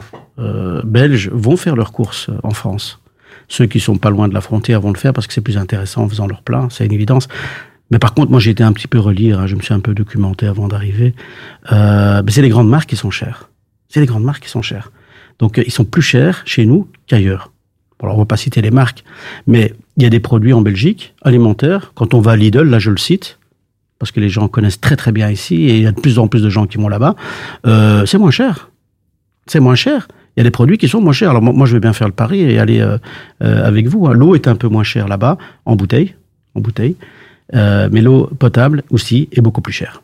Belges 0.84 1.30
vont 1.32 1.58
faire 1.58 1.76
leurs 1.76 1.92
courses 1.92 2.32
en 2.42 2.50
France. 2.52 3.01
Ceux 3.52 3.66
qui 3.66 3.82
sont 3.82 3.98
pas 3.98 4.10
loin 4.10 4.30
de 4.30 4.34
la 4.34 4.40
frontière 4.40 4.80
vont 4.80 4.94
le 4.94 4.98
faire 4.98 5.12
parce 5.12 5.28
que 5.28 5.34
c'est 5.34 5.42
plus 5.42 5.58
intéressant 5.58 6.04
en 6.04 6.08
faisant 6.10 6.26
leur 6.26 6.42
plein, 6.42 6.70
c'est 6.70 6.86
une 6.86 6.94
évidence. 6.94 7.28
Mais 7.90 8.00
par 8.00 8.14
contre, 8.14 8.32
moi 8.32 8.40
j'ai 8.40 8.52
été 8.52 8.64
un 8.64 8.72
petit 8.72 8.88
peu 8.88 8.98
relire, 8.98 9.42
hein, 9.42 9.46
je 9.46 9.58
me 9.58 9.62
suis 9.62 9.74
un 9.74 9.82
peu 9.82 9.94
documenté 9.94 10.48
avant 10.48 10.70
d'arriver. 10.70 11.14
Euh, 11.74 12.24
mais 12.26 12.32
c'est 12.32 12.42
les 12.42 12.48
grandes 12.48 12.70
marques 12.70 12.88
qui 12.88 12.96
sont 12.96 13.12
chères. 13.12 13.50
C'est 13.90 14.00
les 14.00 14.06
grandes 14.06 14.24
marques 14.24 14.44
qui 14.44 14.50
sont 14.50 14.62
chères. 14.62 14.94
Donc 15.38 15.60
euh, 15.60 15.64
ils 15.66 15.72
sont 15.74 15.84
plus 15.84 16.02
chers 16.02 16.44
chez 16.46 16.66
nous 16.66 16.88
qu'ailleurs. 17.08 17.52
Bon, 18.00 18.06
alors 18.06 18.16
on 18.16 18.20
va 18.20 18.26
pas 18.26 18.38
citer 18.38 18.62
les 18.62 18.72
marques, 18.72 19.04
mais 19.48 19.74
il 19.98 20.04
y 20.04 20.06
a 20.06 20.10
des 20.10 20.22
produits 20.22 20.54
en 20.54 20.62
Belgique 20.62 21.14
alimentaires. 21.22 21.92
Quand 21.94 22.14
on 22.14 22.22
va 22.22 22.32
à 22.32 22.36
Lidl, 22.38 22.70
là 22.70 22.80
je 22.80 22.90
le 22.90 22.96
cite, 22.96 23.38
parce 24.00 24.14
que 24.14 24.22
les 24.22 24.30
gens 24.30 24.48
connaissent 24.48 24.80
très 24.80 24.96
très 24.96 25.12
bien 25.12 25.30
ici 25.30 25.56
et 25.56 25.76
il 25.76 25.84
y 25.84 25.88
a 25.88 25.92
de 25.92 26.00
plus 26.00 26.20
en 26.20 26.30
plus 26.30 26.42
de 26.42 26.50
gens 26.50 26.68
qui 26.68 26.78
vont 26.78 26.88
là-bas. 26.88 27.18
Euh, 27.68 28.06
c'est 28.06 28.18
moins 28.18 28.32
cher. 28.32 28.72
C'est 29.46 29.60
moins 29.60 29.76
cher. 29.76 30.08
Il 30.36 30.40
y 30.40 30.42
a 30.42 30.44
des 30.44 30.52
produits 30.52 30.78
qui 30.78 30.88
sont 30.88 31.02
moins 31.02 31.14
chers. 31.14 31.30
Alors 31.32 31.42
moi, 31.42 31.54
moi, 31.54 31.66
je 31.68 31.74
vais 31.74 31.80
bien 31.82 31.94
faire 31.94 32.08
le 32.08 32.14
pari 32.14 32.42
et 32.42 32.58
aller 32.60 32.80
euh, 32.80 32.98
euh, 33.44 33.66
avec 33.68 33.88
vous. 33.88 34.08
hein. 34.08 34.14
L'eau 34.14 34.34
est 34.36 34.48
un 34.48 34.56
peu 34.56 34.68
moins 34.70 34.84
chère 34.84 35.08
là-bas 35.08 35.38
en 35.66 35.76
bouteille, 35.76 36.16
en 36.56 36.62
bouteille, 36.62 36.96
Euh, 37.54 37.90
mais 37.92 38.02
l'eau 38.02 38.30
potable 38.40 38.84
aussi 38.92 39.28
est 39.34 39.42
beaucoup 39.42 39.60
plus 39.62 39.74
chère. 39.74 40.02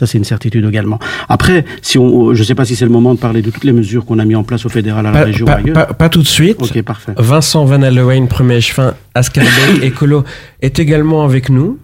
Ça, 0.00 0.06
c'est 0.06 0.16
une 0.16 0.24
certitude 0.24 0.64
également. 0.64 0.98
Après, 1.28 1.66
si 1.82 1.98
on, 1.98 2.32
je 2.32 2.38
ne 2.40 2.44
sais 2.46 2.54
pas 2.54 2.64
si 2.64 2.76
c'est 2.76 2.86
le 2.86 2.90
moment 2.90 3.12
de 3.14 3.18
parler 3.18 3.42
de 3.42 3.50
toutes 3.50 3.64
les 3.64 3.72
mesures 3.72 4.06
qu'on 4.06 4.18
a 4.20 4.24
mis 4.24 4.36
en 4.36 4.42
place 4.44 4.64
au 4.64 4.70
fédéral, 4.70 5.04
à 5.06 5.10
la 5.10 5.18
pas, 5.18 5.24
région, 5.26 5.44
pas- 5.44 5.56
ailleurs. 5.56 5.74
pas- 5.74 5.92
pas 5.92 6.08
tout 6.08 6.22
de 6.22 6.26
suite. 6.26 6.56
Ok, 6.62 6.80
parfait. 6.82 7.12
Vincent 7.18 7.64
Van 7.66 7.82
Alleweyn, 7.82 8.26
premier 8.26 8.60
chefin, 8.62 8.94
Ascarbeck, 9.14 9.82
écolo, 9.82 10.24
est 10.62 10.78
également 10.78 11.24
avec 11.24 11.50
nous. 11.50 11.78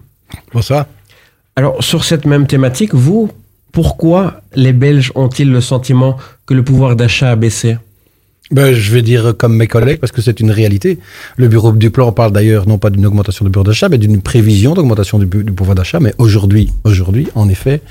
Bonsoir. 0.53 0.85
Alors, 1.55 1.83
sur 1.83 2.03
cette 2.03 2.25
même 2.25 2.47
thématique, 2.47 2.95
vous, 2.95 3.29
pourquoi 3.75 4.39
les 4.55 4.71
Belges 4.71 5.11
ont-ils 5.15 5.51
le 5.51 5.59
sentiment 5.59 6.15
que 6.45 6.53
le 6.53 6.63
pouvoir 6.63 6.95
d'achat 6.95 7.31
a 7.31 7.35
baissé? 7.35 7.75
Ben, 8.49 8.73
je 8.73 8.93
vais 8.93 9.01
dire 9.01 9.33
comme 9.37 9.57
mes 9.57 9.67
collègues, 9.67 9.99
parce 9.99 10.13
que 10.13 10.21
c'est 10.21 10.39
une 10.39 10.49
réalité. 10.49 10.97
Le 11.35 11.49
bureau 11.49 11.73
du 11.73 11.91
plan 11.91 12.13
parle 12.13 12.31
d'ailleurs 12.31 12.69
non 12.69 12.77
pas 12.77 12.89
d'une 12.89 13.05
augmentation 13.05 13.43
du 13.43 13.51
bureau 13.51 13.65
d'achat, 13.65 13.89
mais 13.89 13.97
d'une 13.97 14.21
prévision 14.21 14.75
d'augmentation 14.75 15.19
du, 15.19 15.27
pouvoir 15.27 15.75
d'achat. 15.75 15.99
Mais 15.99 16.13
aujourd'hui, 16.19 16.71
aujourd'hui, 16.85 17.27
en 17.35 17.49
effet, 17.49 17.81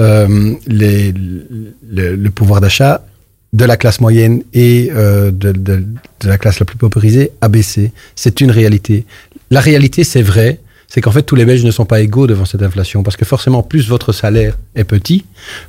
euh, 0.00 0.54
le, 0.66 2.28
pouvoir 2.30 2.60
d'achat 2.60 3.04
de 3.52 3.64
la 3.64 3.76
classe 3.76 4.00
moyenne 4.00 4.42
et 4.52 4.90
euh, 4.92 5.30
de, 5.30 5.52
de, 5.52 5.84
de 6.22 6.28
la 6.28 6.38
classe 6.38 6.58
la 6.58 6.66
plus 6.66 6.76
paupérisée 6.76 7.30
a 7.40 7.48
baissé. 7.48 7.92
C'est 8.16 8.40
une 8.40 8.50
réalité. 8.50 9.04
La 9.52 9.60
réalité, 9.60 10.02
c'est 10.02 10.22
vrai, 10.22 10.58
c'est 10.90 11.00
qu'en 11.00 11.12
fait, 11.12 11.22
tous 11.22 11.36
les 11.36 11.46
Belges 11.46 11.64
ne 11.64 11.70
sont 11.70 11.86
pas 11.86 12.00
égaux 12.00 12.26
devant 12.26 12.44
cette 12.44 12.62
inflation, 12.62 13.02
parce 13.02 13.16
que 13.16 13.24
forcément, 13.24 13.62
plus 13.62 13.88
votre 13.88 14.12
salaire 14.12 14.58
est 14.74 14.84
petit, 14.84 15.24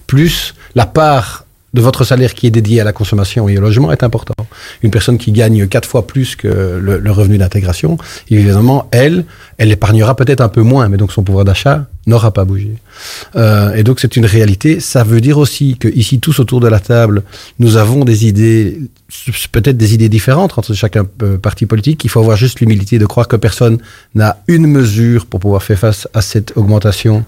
plus 0.07 0.53
la 0.75 0.85
part 0.85 1.45
de 1.73 1.79
votre 1.79 2.03
salaire 2.03 2.33
qui 2.33 2.47
est 2.47 2.51
dédié 2.51 2.81
à 2.81 2.83
la 2.83 2.91
consommation 2.91 3.47
et 3.47 3.57
au 3.57 3.61
logement 3.61 3.93
est 3.93 4.03
important. 4.03 4.33
Une 4.81 4.91
personne 4.91 5.17
qui 5.17 5.31
gagne 5.31 5.67
quatre 5.67 5.87
fois 5.87 6.05
plus 6.05 6.35
que 6.35 6.47
le 6.47 7.11
revenu 7.11 7.37
d'intégration, 7.37 7.97
évidemment, 8.29 8.89
elle, 8.91 9.23
elle 9.61 9.71
épargnera 9.71 10.15
peut-être 10.15 10.41
un 10.41 10.49
peu 10.49 10.63
moins, 10.63 10.89
mais 10.89 10.97
donc 10.97 11.11
son 11.11 11.21
pouvoir 11.21 11.45
d'achat 11.45 11.85
n'aura 12.07 12.31
pas 12.31 12.45
bougé. 12.45 12.77
Euh, 13.35 13.75
et 13.75 13.83
donc 13.83 13.99
c'est 13.99 14.15
une 14.17 14.25
réalité. 14.25 14.79
Ça 14.79 15.03
veut 15.03 15.21
dire 15.21 15.37
aussi 15.37 15.77
que 15.77 15.87
ici, 15.87 16.19
tous 16.19 16.39
autour 16.39 16.59
de 16.61 16.67
la 16.67 16.79
table, 16.79 17.21
nous 17.59 17.77
avons 17.77 18.03
des 18.03 18.25
idées, 18.25 18.79
peut-être 19.51 19.77
des 19.77 19.93
idées 19.93 20.09
différentes 20.09 20.57
entre 20.57 20.73
chacun 20.73 21.05
euh, 21.21 21.37
parti 21.37 21.67
politique. 21.67 22.03
Il 22.03 22.09
faut 22.09 22.19
avoir 22.19 22.37
juste 22.37 22.59
l'humilité 22.59 22.97
de 22.97 23.05
croire 23.05 23.27
que 23.27 23.35
personne 23.35 23.77
n'a 24.15 24.37
une 24.47 24.65
mesure 24.65 25.27
pour 25.27 25.39
pouvoir 25.39 25.61
faire 25.61 25.77
face 25.77 26.07
à 26.15 26.23
cette 26.23 26.57
augmentation, 26.57 27.23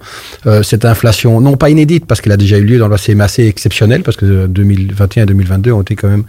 euh, 0.48 0.64
cette 0.64 0.86
inflation, 0.86 1.40
non 1.40 1.56
pas 1.56 1.70
inédite, 1.70 2.08
parce 2.08 2.20
qu'elle 2.20 2.34
a 2.34 2.38
déjà 2.38 2.58
eu 2.58 2.64
lieu 2.64 2.80
dans 2.80 2.88
le 2.88 2.98
mais 3.10 3.24
assez 3.24 3.46
exceptionnelle, 3.46 4.02
parce 4.02 4.18
que 4.18 4.48
2021 4.48 5.24
et 5.24 5.26
2022 5.28 5.72
ont 5.72 5.82
été 5.82 5.96
quand 5.96 6.10
même 6.10 6.24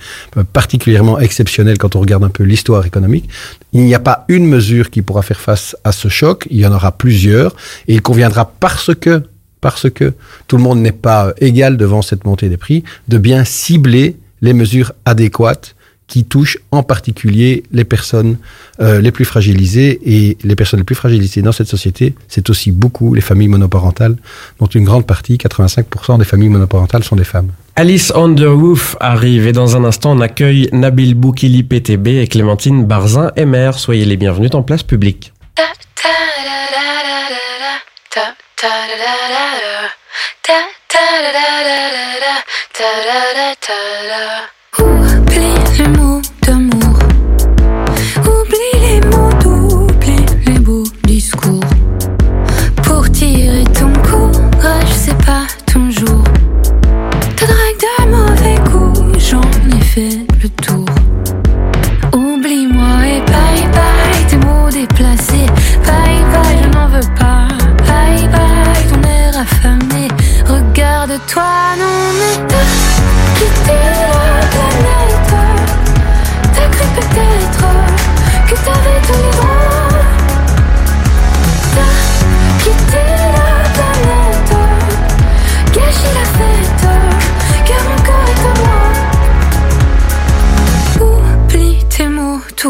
particulièrement 0.52 1.18
exceptionnels 1.18 1.78
quand 1.78 1.96
on 1.96 2.00
regarde 2.00 2.24
un 2.24 2.28
peu 2.28 2.42
l'histoire 2.42 2.84
économique. 2.84 3.26
Il 3.74 3.82
n'y 3.82 3.94
a 3.94 3.98
pas 4.00 4.24
une 4.28 4.46
mesure 4.46 4.88
qui 4.88 5.02
pourra 5.02 5.22
faire 5.22 5.40
face 5.40 5.76
à 5.84 5.92
ce 5.92 6.08
choc, 6.08 6.46
il 6.50 6.58
y 6.58 6.66
en 6.66 6.72
aura 6.72 6.92
plusieurs, 6.92 7.54
et 7.88 7.94
il 7.94 8.02
conviendra 8.02 8.50
parce 8.58 8.94
que 8.94 9.22
parce 9.60 9.88
que 9.88 10.12
tout 10.46 10.58
le 10.58 10.62
monde 10.62 10.80
n'est 10.80 10.92
pas 10.92 11.28
euh, 11.28 11.32
égal 11.40 11.78
devant 11.78 12.02
cette 12.02 12.26
montée 12.26 12.50
des 12.50 12.58
prix, 12.58 12.84
de 13.08 13.16
bien 13.16 13.44
cibler 13.46 14.16
les 14.42 14.52
mesures 14.52 14.92
adéquates 15.06 15.74
qui 16.06 16.24
touchent 16.24 16.58
en 16.70 16.82
particulier 16.82 17.62
les 17.72 17.84
personnes 17.84 18.36
euh, 18.80 19.00
les 19.00 19.10
plus 19.10 19.24
fragilisées. 19.24 20.00
Et 20.04 20.36
les 20.44 20.54
personnes 20.54 20.80
les 20.80 20.84
plus 20.84 20.94
fragilisées 20.94 21.40
dans 21.40 21.52
cette 21.52 21.68
société, 21.68 22.14
c'est 22.28 22.50
aussi 22.50 22.72
beaucoup 22.72 23.14
les 23.14 23.22
familles 23.22 23.48
monoparentales, 23.48 24.16
dont 24.60 24.66
une 24.66 24.84
grande 24.84 25.06
partie, 25.06 25.36
85% 25.38 26.18
des 26.18 26.26
familles 26.26 26.50
monoparentales, 26.50 27.02
sont 27.02 27.16
des 27.16 27.24
femmes. 27.24 27.50
Alice 27.76 28.12
on 28.14 28.36
arrive 29.00 29.48
et 29.48 29.52
dans 29.52 29.76
un 29.76 29.82
instant 29.82 30.12
on 30.12 30.20
accueille 30.20 30.68
Nabil 30.70 31.14
Boukili 31.14 31.64
PTB 31.64 32.22
et 32.22 32.28
Clémentine 32.28 32.84
Barzin 32.84 33.32
MR. 33.36 33.74
Soyez 33.74 34.04
les 34.04 34.16
bienvenus 34.16 34.54
en 34.54 34.62
place 34.62 34.84
publique. 34.84 35.32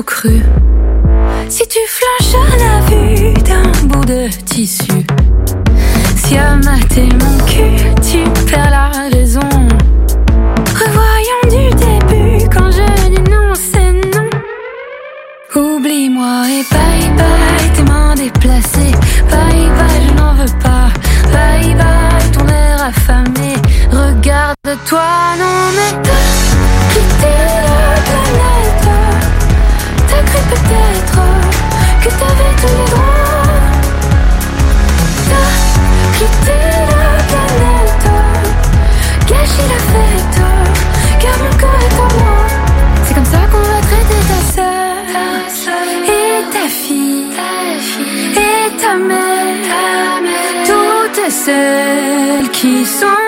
Cru. 0.03 0.43
Si 1.49 1.67
tu 1.69 1.79
flanches 1.87 2.35
à 2.35 2.57
la 2.57 2.81
vue 2.87 3.33
d'un 3.35 3.87
bout 3.87 4.05
de 4.05 4.29
tissu, 4.45 5.05
si 6.17 6.37
à 6.37 6.57
mater 6.57 7.09
mon 7.21 7.45
cul, 7.45 7.95
tu 8.03 8.25
perds 8.51 8.71
la 8.71 8.91
raison. 9.11 9.41
Revoyons 10.81 11.45
du 11.45 11.75
début 11.77 12.49
quand 12.53 12.71
je 12.71 13.09
dis 13.11 13.31
non, 13.31 13.55
c'est 13.55 13.93
non. 13.93 14.29
Oublie-moi 15.55 16.43
et 16.49 16.65
bye 16.75 17.11
bye 17.17 17.73
tes 17.77 17.83
mains 17.85 18.15
déplacées. 18.15 18.95
Bye 19.31 19.69
bye, 19.79 20.03
je 20.09 20.15
n'en 20.15 20.35
veux 20.35 20.59
pas. 20.63 20.89
Bye 21.33 21.75
bye 21.75 22.31
ton 22.33 22.47
air 22.49 22.83
affamé. 22.83 23.55
Regarde-toi, 23.91 25.09
non 25.39 25.71
mais 25.77 26.03
t'as 26.03 27.54
que 32.05 32.11
t'avais 32.21 32.55
tous 32.61 32.75
les 32.79 32.89
droits. 32.93 33.55
T'as 36.45 36.59
la 37.03 37.23
planète. 37.31 38.07
Gâché 39.29 39.65
la 39.73 39.81
fête. 39.91 40.39
Car 41.21 41.37
mon 41.43 41.55
corps 41.61 41.83
est 41.87 41.97
en 42.05 42.11
moi. 42.19 42.37
C'est 43.05 43.15
comme 43.15 43.31
ça 43.35 43.43
qu'on 43.51 43.65
va 43.73 43.81
traiter 43.89 44.23
ta 44.31 44.41
sœur 44.55 44.97
et 46.17 46.37
ta 46.55 46.67
fille 46.69 47.27
et 48.49 48.67
ta 48.83 48.95
mère. 49.11 50.23
Toutes 50.67 51.31
celles 51.31 52.51
qui 52.51 52.85
sont 52.85 53.24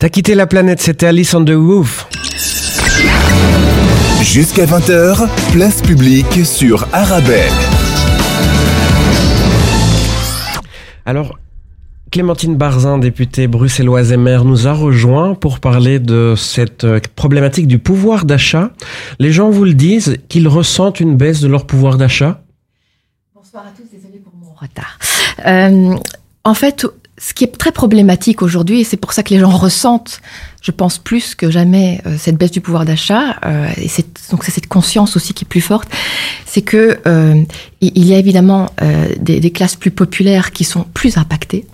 T'as 0.00 0.08
quitté 0.08 0.34
la 0.34 0.46
planète, 0.46 0.80
c'était 0.80 1.04
Alice 1.04 1.34
on 1.34 1.44
the 1.44 1.50
Roof. 1.50 2.08
Jusqu'à 4.22 4.64
20h, 4.64 5.28
place 5.52 5.82
publique 5.82 6.46
sur 6.46 6.88
Arabelle. 6.94 7.52
Alors, 11.04 11.38
Clémentine 12.10 12.56
Barzin, 12.56 12.96
députée 12.96 13.46
bruxelloise 13.46 14.10
et 14.10 14.16
maire, 14.16 14.46
nous 14.46 14.66
a 14.66 14.72
rejoint 14.72 15.34
pour 15.34 15.60
parler 15.60 15.98
de 15.98 16.32
cette 16.34 16.84
euh, 16.84 16.98
problématique 17.14 17.66
du 17.66 17.78
pouvoir 17.78 18.24
d'achat. 18.24 18.70
Les 19.18 19.32
gens 19.32 19.50
vous 19.50 19.66
le 19.66 19.74
disent 19.74 20.16
qu'ils 20.30 20.48
ressentent 20.48 21.00
une 21.00 21.18
baisse 21.18 21.42
de 21.42 21.48
leur 21.48 21.66
pouvoir 21.66 21.98
d'achat 21.98 22.42
Bonsoir 23.34 23.66
à 23.66 23.70
tous, 23.76 23.84
désolé 23.94 24.18
pour 24.18 24.32
mon 24.34 24.54
retard. 24.54 24.98
Euh, 25.46 25.94
en 26.44 26.54
fait, 26.54 26.86
ce 27.20 27.34
qui 27.34 27.44
est 27.44 27.58
très 27.58 27.70
problématique 27.70 28.40
aujourd'hui, 28.40 28.80
et 28.80 28.84
c'est 28.84 28.96
pour 28.96 29.12
ça 29.12 29.22
que 29.22 29.28
les 29.28 29.38
gens 29.38 29.50
ressentent, 29.50 30.22
je 30.62 30.70
pense 30.70 30.96
plus 30.96 31.34
que 31.34 31.50
jamais, 31.50 32.00
euh, 32.06 32.16
cette 32.18 32.36
baisse 32.36 32.50
du 32.50 32.62
pouvoir 32.62 32.86
d'achat, 32.86 33.36
euh, 33.44 33.68
et 33.76 33.88
c'est, 33.88 34.06
donc 34.30 34.42
c'est 34.42 34.50
cette 34.50 34.68
conscience 34.68 35.16
aussi 35.16 35.34
qui 35.34 35.44
est 35.44 35.48
plus 35.48 35.60
forte, 35.60 35.88
c'est 36.46 36.62
que 36.62 36.98
euh, 37.06 37.42
il 37.82 38.06
y 38.06 38.14
a 38.14 38.18
évidemment 38.18 38.70
euh, 38.80 39.08
des, 39.20 39.38
des 39.38 39.50
classes 39.50 39.76
plus 39.76 39.90
populaires 39.90 40.50
qui 40.50 40.64
sont 40.64 40.86
plus 40.94 41.18
impactées. 41.18 41.66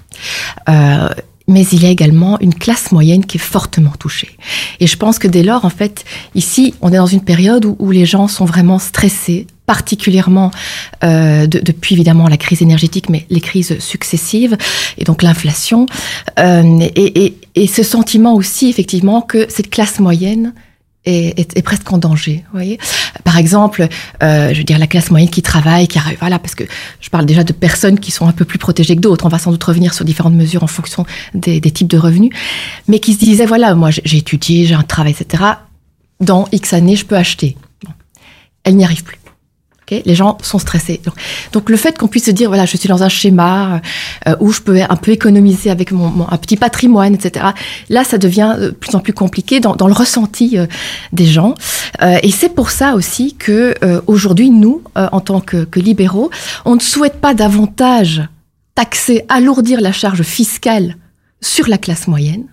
Euh, 0.68 1.09
mais 1.48 1.64
il 1.70 1.80
y 1.80 1.87
a 1.87 1.90
également 1.90 2.40
une 2.40 2.54
classe 2.54 2.90
moyenne 2.90 3.24
qui 3.24 3.37
est 3.37 3.40
fortement 3.40 3.92
touchée. 4.00 4.37
Et 4.80 4.88
je 4.88 4.96
pense 4.96 5.20
que 5.20 5.28
dès 5.28 5.44
lors, 5.44 5.64
en 5.64 5.70
fait, 5.70 6.04
ici, 6.35 6.74
on 6.80 6.92
est 6.92 6.96
dans 6.96 7.06
une 7.06 7.20
période 7.20 7.64
où, 7.64 7.76
où 7.78 7.92
les 7.92 8.04
gens 8.04 8.26
sont 8.26 8.44
vraiment 8.44 8.80
stressés, 8.80 9.46
particulièrement 9.66 10.50
euh, 11.05 11.46
de- 11.46 11.61
depuis 11.61 11.94
évidemment 11.94 12.29
la 12.29 12.37
crise 12.37 12.62
énergétique, 12.62 13.11
mais 13.11 13.26
les 13.31 13.40
crises 13.40 13.79
successives, 13.81 14.57
et 14.96 15.05
donc 15.05 15.22
l'inflation, 15.22 15.87
euh, 16.38 16.88
et, 16.94 17.35
ce 17.66 17.83
sentiment 17.83 18.35
aussi, 18.35 18.68
effectivement, 18.68 19.20
que 19.20 19.46
cette 19.48 19.70
classe 19.70 19.98
moyenne 19.98 20.55
est, 21.05 21.62
presque 21.62 21.92
en 21.92 21.98
danger. 21.98 22.44
Voyez 22.52 22.79
Par 23.24 23.38
exemple, 23.38 23.87
euh, 24.22 24.52
je 24.52 24.59
veux 24.59 24.64
dire 24.64 24.79
la 24.79 24.87
classe 24.87 25.11
moyenne 25.11 25.31
qui 25.31 25.42
travaille, 25.42 25.88
qui 25.88 25.98
arrive, 25.98 26.18
voilà, 26.18 26.38
parce 26.38 26.55
que 26.55 26.64
je 27.00 27.11
parle 27.11 27.26
déjà 27.26 27.44
de 27.44 27.52
personnes 27.52 27.98
qui 27.98 28.11
sont 28.11 28.26
un 28.26 28.33
peu 28.33 28.44
plus 28.44 28.59
protégées 28.59 28.96
que 28.96 29.00
d'autres. 29.00 29.24
On 29.24 29.29
va 29.29 29.38
sans 29.38 29.52
doute 29.52 29.64
revenir 29.64 29.94
sur 29.94 30.05
différentes 30.05 30.35
mesures 30.35 30.62
en 30.62 30.68
fonction 30.68 31.07
des, 31.35 31.61
types 31.61 31.88
de 31.88 31.98
revenus, 31.98 32.33
mais 32.88 32.98
qui 32.98 33.14
se 33.14 33.18
disaient 33.20 33.46
voilà, 33.46 33.74
moi 33.74 33.90
j'ai 33.90 34.18
étudié, 34.18 34.66
j'ai 34.66 34.74
un 34.74 34.83
travail, 34.83 35.14
etc. 35.18 35.44
Dans 36.20 36.48
X 36.52 36.72
années, 36.72 36.96
je 36.96 37.05
peux 37.05 37.16
acheter. 37.16 37.57
Elle 38.64 38.76
n'y 38.76 38.85
arrive 38.85 39.05
plus. 39.05 39.18
Ok 39.88 40.03
les 40.05 40.14
gens 40.14 40.37
sont 40.42 40.59
stressés. 40.59 41.01
Donc, 41.53 41.70
le 41.70 41.77
fait 41.77 41.96
qu'on 41.96 42.09
puisse 42.09 42.25
se 42.25 42.31
dire 42.31 42.49
voilà, 42.49 42.66
je 42.66 42.77
suis 42.77 42.88
dans 42.88 43.03
un 43.03 43.09
schéma 43.09 43.81
euh, 44.27 44.35
où 44.40 44.53
je 44.53 44.61
peux 44.61 44.81
un 44.81 44.96
peu 44.96 45.12
économiser 45.12 45.70
avec 45.70 45.92
mon, 45.92 46.27
un 46.29 46.37
petit 46.38 46.57
patrimoine, 46.57 47.14
etc. 47.14 47.46
Là, 47.88 48.03
ça 48.03 48.18
devient 48.18 48.57
de 48.61 48.70
plus 48.70 48.94
en 48.94 49.01
plus 49.01 49.12
compliqué 49.12 49.61
dans, 49.61 49.87
le 49.87 49.92
ressenti 49.92 50.59
euh, 50.59 50.66
des 51.12 51.27
gens. 51.27 51.55
Euh, 52.03 52.18
et 52.22 52.31
c'est 52.31 52.49
pour 52.49 52.70
ça 52.70 52.94
aussi 52.94 53.35
que 53.35 53.75
euh, 53.83 54.01
aujourd'hui, 54.07 54.51
nous, 54.51 54.83
euh, 54.96 55.09
en 55.12 55.20
tant 55.20 55.40
que, 55.40 55.64
que 55.64 55.81
libéraux, 55.81 56.31
on 56.64 56.75
ne 56.75 56.81
souhaite 56.81 57.20
pas 57.20 57.35
davantage 57.35 58.22
taxer, 58.75 59.25
alourdir 59.29 59.81
la 59.81 59.92
charge 59.92 60.22
fiscale 60.22 60.96
sur 61.40 61.68
la 61.68 61.79
classe 61.79 62.09
moyenne, 62.09 62.44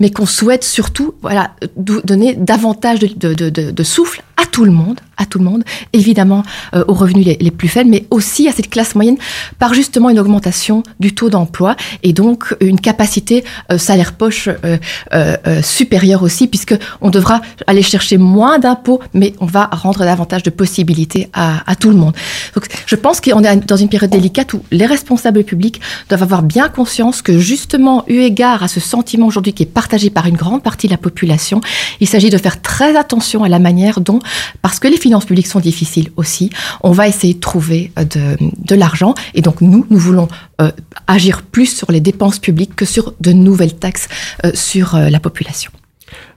mais 0.00 0.10
qu'on 0.10 0.26
souhaite 0.26 0.64
surtout 0.64 1.14
voilà 1.22 1.50
donner 1.76 2.34
davantage 2.34 3.00
de, 3.00 3.82
souffle 3.82 4.22
à 4.36 4.44
tout 4.44 4.64
le 4.64 4.70
monde, 4.70 5.00
à 5.16 5.24
tout 5.24 5.38
le 5.38 5.44
monde, 5.44 5.64
évidemment 5.92 6.42
euh, 6.74 6.84
aux 6.88 6.94
revenus 6.94 7.26
les, 7.40 7.50
plus 7.50 7.68
faibles, 7.68 7.88
mais 7.88 8.04
aussi 8.10 8.48
à 8.48 8.52
cette 8.52 8.68
classe 8.68 8.94
moyenne 8.94 9.16
par 9.58 9.72
justement 9.72 10.10
une 10.10 10.18
augmentation 10.18 10.82
du 11.00 11.14
taux 11.14 11.30
d'emploi 11.30 11.74
et 12.02 12.12
donc 12.12 12.54
une 12.60 12.78
capacité 12.78 13.44
euh, 13.72 13.78
salaire 13.78 14.12
poche 14.12 14.48
euh, 14.64 15.62
supérieure 15.62 16.22
aussi, 16.22 16.48
puisque 16.48 16.74
on 17.00 17.10
devra 17.10 17.40
aller 17.66 17.82
chercher 17.82 18.18
moins 18.18 18.58
d'impôts, 18.58 19.00
mais 19.14 19.34
on 19.40 19.46
va 19.46 19.70
rendre 19.72 20.00
davantage 20.00 20.42
de 20.42 20.50
possibilités 20.50 21.28
à, 21.32 21.62
à 21.70 21.76
tout 21.76 21.90
le 21.90 21.96
monde. 21.96 22.14
Donc, 22.54 22.66
je 22.86 22.96
pense 22.96 23.20
qu'on 23.20 23.42
est 23.42 23.56
dans 23.66 23.76
une 23.76 23.88
période 23.88 24.10
délicate 24.10 24.52
où 24.52 24.62
les 24.70 24.86
responsables 24.86 25.44
publics 25.44 25.80
doivent 26.08 26.22
avoir 26.22 26.42
bien 26.42 26.68
conscience 26.68 27.22
que 27.22 27.38
justement, 27.38 28.04
eu 28.08 28.20
égard 28.20 28.62
à 28.62 28.68
ce 28.68 28.80
sentiment 28.80 29.26
aujourd'hui 29.26 29.52
qui 29.56 29.64
est 29.64 29.66
partagé 29.66 30.10
par 30.10 30.26
une 30.26 30.36
grande 30.36 30.62
partie 30.62 30.86
de 30.86 30.92
la 30.92 30.98
population, 30.98 31.60
il 32.00 32.08
s'agit 32.08 32.30
de 32.30 32.38
faire 32.38 32.62
très 32.62 32.96
attention 32.96 33.42
à 33.42 33.48
la 33.48 33.58
manière 33.58 34.00
dont, 34.00 34.20
parce 34.62 34.78
que 34.78 34.86
les 34.86 34.98
finances 34.98 35.24
publiques 35.24 35.48
sont 35.48 35.60
difficiles 35.60 36.10
aussi, 36.16 36.50
on 36.82 36.92
va 36.92 37.08
essayer 37.08 37.34
de 37.34 37.40
trouver 37.40 37.90
euh, 37.98 38.04
de, 38.04 38.36
de 38.40 38.74
l'argent. 38.74 39.14
Et 39.34 39.42
donc 39.42 39.60
nous, 39.60 39.86
nous 39.90 39.98
voulons 39.98 40.28
euh, 40.60 40.70
agir 41.06 41.42
plus 41.42 41.76
sur 41.76 41.90
les 41.90 42.00
dépenses 42.00 42.38
publiques 42.38 42.76
que 42.76 42.84
sur 42.84 43.14
de 43.20 43.32
nouvelles 43.32 43.74
taxes 43.74 44.08
euh, 44.44 44.50
sur 44.54 44.94
euh, 44.94 45.10
la 45.10 45.20
population. 45.20 45.70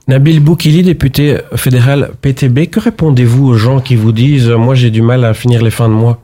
Nabil 0.08 0.40
Boukili, 0.40 0.82
député 0.82 1.38
fédéral 1.54 2.12
PTB, 2.20 2.66
que 2.66 2.80
répondez-vous 2.80 3.46
aux 3.46 3.56
gens 3.56 3.80
qui 3.80 3.96
vous 3.96 4.12
disent 4.12 4.48
Moi 4.48 4.74
j'ai 4.74 4.90
du 4.90 5.02
mal 5.02 5.24
à 5.24 5.34
finir 5.34 5.62
les 5.62 5.70
fins 5.70 5.88
de 5.88 5.94
mois? 5.94 6.20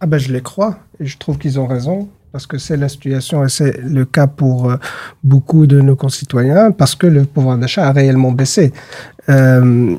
Ah 0.00 0.06
ben 0.06 0.18
je 0.18 0.32
les 0.32 0.42
crois 0.42 0.78
et 1.00 1.06
je 1.06 1.16
trouve 1.18 1.38
qu'ils 1.38 1.58
ont 1.58 1.66
raison 1.66 2.08
parce 2.36 2.46
que 2.46 2.58
c'est 2.58 2.76
la 2.76 2.90
situation 2.90 3.46
et 3.46 3.48
c'est 3.48 3.80
le 3.82 4.04
cas 4.04 4.26
pour 4.26 4.70
euh, 4.70 4.76
beaucoup 5.24 5.66
de 5.66 5.80
nos 5.80 5.96
concitoyens 5.96 6.70
parce 6.70 6.94
que 6.94 7.06
le 7.06 7.24
pouvoir 7.24 7.56
d'achat 7.56 7.88
a 7.88 7.92
réellement 7.92 8.30
baissé. 8.30 8.74
Euh, 9.30 9.96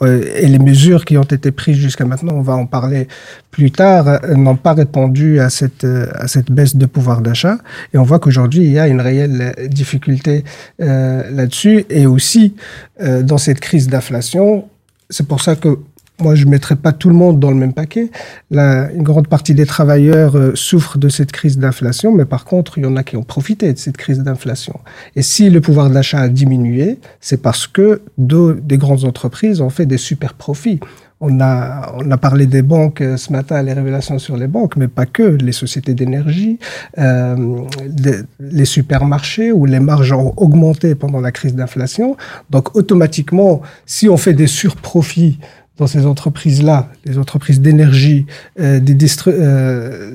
euh, 0.00 0.24
et 0.34 0.48
les 0.48 0.58
mesures 0.58 1.04
qui 1.04 1.18
ont 1.18 1.24
été 1.24 1.50
prises 1.50 1.76
jusqu'à 1.76 2.06
maintenant, 2.06 2.32
on 2.36 2.40
va 2.40 2.54
en 2.54 2.64
parler 2.64 3.06
plus 3.50 3.70
tard, 3.70 4.18
n'ont 4.34 4.56
pas 4.56 4.72
répondu 4.72 5.40
à 5.40 5.50
cette, 5.50 5.84
à 5.84 6.26
cette 6.26 6.50
baisse 6.50 6.74
de 6.74 6.86
pouvoir 6.86 7.20
d'achat. 7.20 7.58
Et 7.92 7.98
on 7.98 8.02
voit 8.02 8.18
qu'aujourd'hui, 8.18 8.62
il 8.64 8.72
y 8.72 8.78
a 8.78 8.88
une 8.88 9.02
réelle 9.02 9.54
difficulté 9.68 10.42
là-dessus. 10.78 11.84
Et 11.90 12.06
aussi, 12.06 12.54
dans 12.98 13.38
cette 13.38 13.60
crise 13.60 13.88
d'inflation, 13.88 14.64
c'est 15.10 15.28
pour 15.28 15.42
ça 15.42 15.54
que 15.54 15.78
moi, 16.20 16.34
je 16.36 16.44
ne 16.44 16.50
mettrais 16.50 16.76
pas 16.76 16.92
tout 16.92 17.08
le 17.08 17.14
monde 17.16 17.40
dans 17.40 17.50
le 17.50 17.56
même 17.56 17.72
paquet. 17.72 18.10
La, 18.50 18.90
une 18.92 19.02
grande 19.02 19.26
partie 19.26 19.54
des 19.54 19.66
travailleurs 19.66 20.36
euh, 20.36 20.52
souffrent 20.54 20.96
de 20.98 21.08
cette 21.08 21.32
crise 21.32 21.58
d'inflation, 21.58 22.12
mais 22.12 22.24
par 22.24 22.44
contre, 22.44 22.78
il 22.78 22.84
y 22.84 22.86
en 22.86 22.94
a 22.96 23.02
qui 23.02 23.16
ont 23.16 23.24
profité 23.24 23.72
de 23.72 23.78
cette 23.78 23.96
crise 23.96 24.20
d'inflation. 24.20 24.78
Et 25.16 25.22
si 25.22 25.50
le 25.50 25.60
pouvoir 25.60 25.90
d'achat 25.90 26.20
a 26.20 26.28
diminué, 26.28 26.98
c'est 27.20 27.42
parce 27.42 27.66
que 27.66 28.02
de- 28.16 28.60
des 28.62 28.78
grandes 28.78 29.04
entreprises 29.04 29.60
ont 29.60 29.70
fait 29.70 29.86
des 29.86 29.98
super 29.98 30.34
profits. 30.34 30.78
On 31.20 31.40
a, 31.40 31.94
on 31.96 32.10
a 32.10 32.16
parlé 32.16 32.46
des 32.46 32.62
banques 32.62 33.00
euh, 33.00 33.16
ce 33.16 33.32
matin, 33.32 33.60
les 33.62 33.72
révélations 33.72 34.18
sur 34.18 34.36
les 34.36 34.46
banques, 34.46 34.76
mais 34.76 34.88
pas 34.88 35.06
que, 35.06 35.22
les 35.22 35.52
sociétés 35.52 35.94
d'énergie, 35.94 36.58
euh, 36.98 37.60
les, 38.04 38.18
les 38.40 38.64
supermarchés 38.64 39.50
où 39.50 39.64
les 39.64 39.80
marges 39.80 40.12
ont 40.12 40.34
augmenté 40.36 40.94
pendant 40.94 41.20
la 41.20 41.32
crise 41.32 41.54
d'inflation. 41.54 42.16
Donc 42.50 42.76
automatiquement, 42.76 43.62
si 43.86 44.08
on 44.08 44.16
fait 44.16 44.34
des 44.34 44.46
surprofits 44.48 45.38
dans 45.76 45.86
ces 45.86 46.06
entreprises-là, 46.06 46.90
les 47.04 47.18
entreprises 47.18 47.60
d'énergie, 47.60 48.26
euh, 48.60 48.80
euh, 49.28 50.14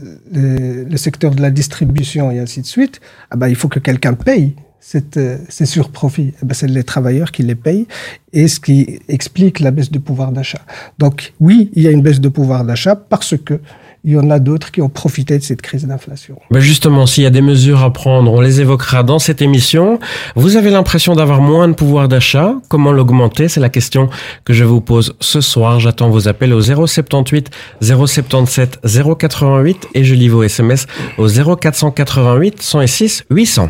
le 0.90 0.98
secteur 0.98 1.36
de 1.36 1.42
la 1.42 1.52
distribution 1.52 2.32
et 2.32 2.40
ainsi 2.40 2.62
de 2.62 2.66
suite, 2.66 3.02
ah 3.30 3.36
ben, 3.36 3.50
il 3.50 3.56
faut 3.56 3.68
que 3.68 3.80
quelqu'un 3.80 4.14
paye 4.14 4.56
cette, 4.80 5.18
euh, 5.18 5.38
ces 5.50 5.66
surprofits. 5.66 6.34
Eh 6.42 6.46
ben, 6.46 6.54
c'est 6.54 6.68
les 6.68 6.84
travailleurs 6.84 7.32
qui 7.34 7.44
les 7.44 7.56
payent 7.56 7.88
et 8.32 8.48
ce 8.48 8.62
qui 8.62 9.00
explique 9.10 9.60
la 9.60 9.72
baisse 9.72 9.92
de 9.92 10.00
pouvoir 10.00 10.32
d'achat. 10.32 10.62
Donc 10.98 11.34
oui, 11.42 11.70
il 11.74 11.84
y 11.84 11.88
a 11.88 11.92
une 11.92 12.02
baisse 12.02 12.22
de 12.22 12.30
pouvoir 12.30 12.64
d'achat 12.64 12.96
parce 12.96 13.36
que 13.38 13.60
il 14.04 14.14
y 14.14 14.18
en 14.18 14.30
a 14.30 14.40
d'autres 14.40 14.72
qui 14.72 14.82
ont 14.82 14.90
profité 14.90 15.38
de 15.38 15.44
cette 15.44 15.62
crise 15.62 15.86
d'inflation. 15.86 16.40
Ben 16.52 16.60
justement, 16.60 17.06
s'il 17.06 17.24
y 17.24 17.28
a 17.28 17.32
des 17.32 17.42
mesures 17.42 17.84
à 17.84 17.92
prendre, 17.92 18.32
on 18.32 18.42
les 18.42 18.62
évoquera 18.62 19.04
dans 19.04 19.20
cette 19.20 19.42
émission. 19.42 20.00
Vous 20.36 20.56
avez 20.56 20.70
l'impression 20.70 21.16
d'avoir 21.16 21.42
moins 21.42 21.68
de 21.68 21.74
pouvoir 21.74 22.08
d'achat. 22.08 22.56
Comment 22.70 22.92
l'augmenter? 22.92 23.48
C'est 23.48 23.60
la 23.60 23.70
question 23.70 24.10
que 24.46 24.54
je 24.54 24.64
vous 24.64 24.82
pose 24.82 25.16
ce 25.20 25.42
soir. 25.42 25.80
J'attends 25.80 26.10
vos 26.10 26.28
appels 26.28 26.54
au 26.54 26.62
078 26.62 27.50
077 27.82 28.80
088 29.18 29.88
et 29.94 30.04
je 30.04 30.16
lis 30.16 30.30
vos 30.30 30.44
SMS 30.44 30.88
au 31.18 31.28
0488 31.28 32.62
106 32.62 33.26
800. 33.30 33.70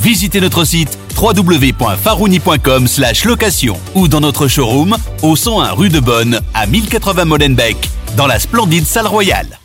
Visitez 0.00 0.40
notre 0.40 0.64
site 0.64 0.98
www.farouni.com 1.20 2.86
location 3.24 3.76
ou 3.94 4.08
dans 4.08 4.20
notre 4.20 4.48
showroom 4.48 4.96
au 5.22 5.36
101 5.36 5.72
rue 5.72 5.88
de 5.88 6.00
Bonne 6.00 6.40
à 6.54 6.66
1080 6.66 7.24
Molenbeek 7.24 7.76
dans 8.16 8.26
la 8.26 8.38
splendide 8.38 8.86
salle 8.86 9.06
royale. 9.06 9.58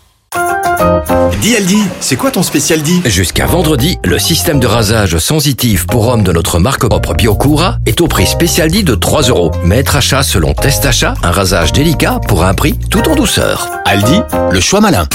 Dis 1.42 1.56
Aldi, 1.56 1.84
c'est 2.00 2.16
quoi 2.16 2.32
ton 2.32 2.42
spécial 2.42 2.82
dit 2.82 3.02
Jusqu'à 3.06 3.46
vendredi, 3.46 3.98
le 4.04 4.18
système 4.18 4.60
de 4.60 4.68
rasage 4.68 5.18
sensitif 5.18 5.86
pour 5.86 6.08
hommes 6.08 6.24
de 6.24 6.32
notre 6.32 6.60
marque 6.60 6.88
propre 6.88 7.14
Biocura 7.14 7.78
est 7.86 8.02
au 8.02 8.08
prix 8.08 8.26
spécial 8.26 8.72
dit 8.72 8.84
de 8.84 8.96
3 8.96 9.24
euros. 9.24 9.52
Maître 9.64 9.96
achat 9.96 10.24
selon 10.24 10.54
test 10.54 10.86
achat, 10.86 11.14
un 11.24 11.32
rasage 11.32 11.72
délicat 11.74 12.20
pour 12.28 12.44
un 12.44 12.54
prix 12.54 12.78
tout 12.90 13.08
en 13.08 13.16
douceur. 13.16 13.70
Aldi, 13.86 14.22
le 14.52 14.60
choix 14.60 14.82
malin. 14.82 15.08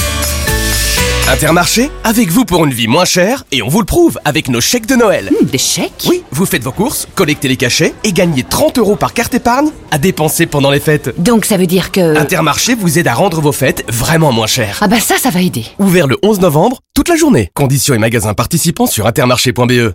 Intermarché, 1.31 1.91
avec 2.03 2.29
vous 2.31 2.43
pour 2.43 2.65
une 2.65 2.73
vie 2.73 2.87
moins 2.87 3.05
chère, 3.05 3.43
et 3.51 3.61
on 3.61 3.67
vous 3.67 3.81
le 3.81 3.85
prouve 3.85 4.17
avec 4.25 4.49
nos 4.49 4.61
chèques 4.61 4.87
de 4.87 4.95
Noël. 4.95 5.29
des 5.43 5.59
chèques? 5.59 6.07
Oui, 6.09 6.23
vous 6.31 6.47
faites 6.47 6.63
vos 6.63 6.71
courses, 6.71 7.07
collectez 7.13 7.47
les 7.47 7.55
cachets 7.55 7.93
et 8.03 8.11
gagnez 8.11 8.43
30 8.43 8.79
euros 8.79 8.95
par 8.95 9.13
carte 9.13 9.35
épargne 9.35 9.69
à 9.91 9.99
dépenser 9.99 10.47
pendant 10.47 10.71
les 10.71 10.79
fêtes. 10.79 11.13
Donc 11.21 11.45
ça 11.45 11.57
veut 11.57 11.67
dire 11.67 11.91
que... 11.91 12.17
Intermarché 12.17 12.73
vous 12.73 12.97
aide 12.97 13.07
à 13.07 13.13
rendre 13.13 13.41
vos 13.41 13.51
fêtes 13.51 13.85
vraiment 13.89 14.31
moins 14.31 14.47
chères. 14.47 14.79
Ah 14.81 14.87
bah 14.87 14.99
ça, 14.99 15.17
ça 15.19 15.29
va 15.29 15.41
aider. 15.41 15.65
Ouvert 15.77 16.07
le 16.07 16.17
11 16.23 16.39
novembre, 16.39 16.79
toute 16.95 17.09
la 17.09 17.15
journée. 17.15 17.51
Conditions 17.53 17.93
et 17.93 17.99
magasins 17.99 18.33
participants 18.33 18.87
sur 18.87 19.05
intermarché.be. 19.05 19.93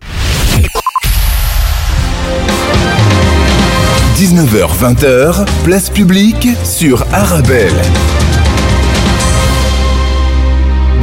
19h-20h, 4.17 5.45
place 5.65 5.91
publique 5.91 6.47
sur 6.63 7.05
Arabelle. 7.13 7.75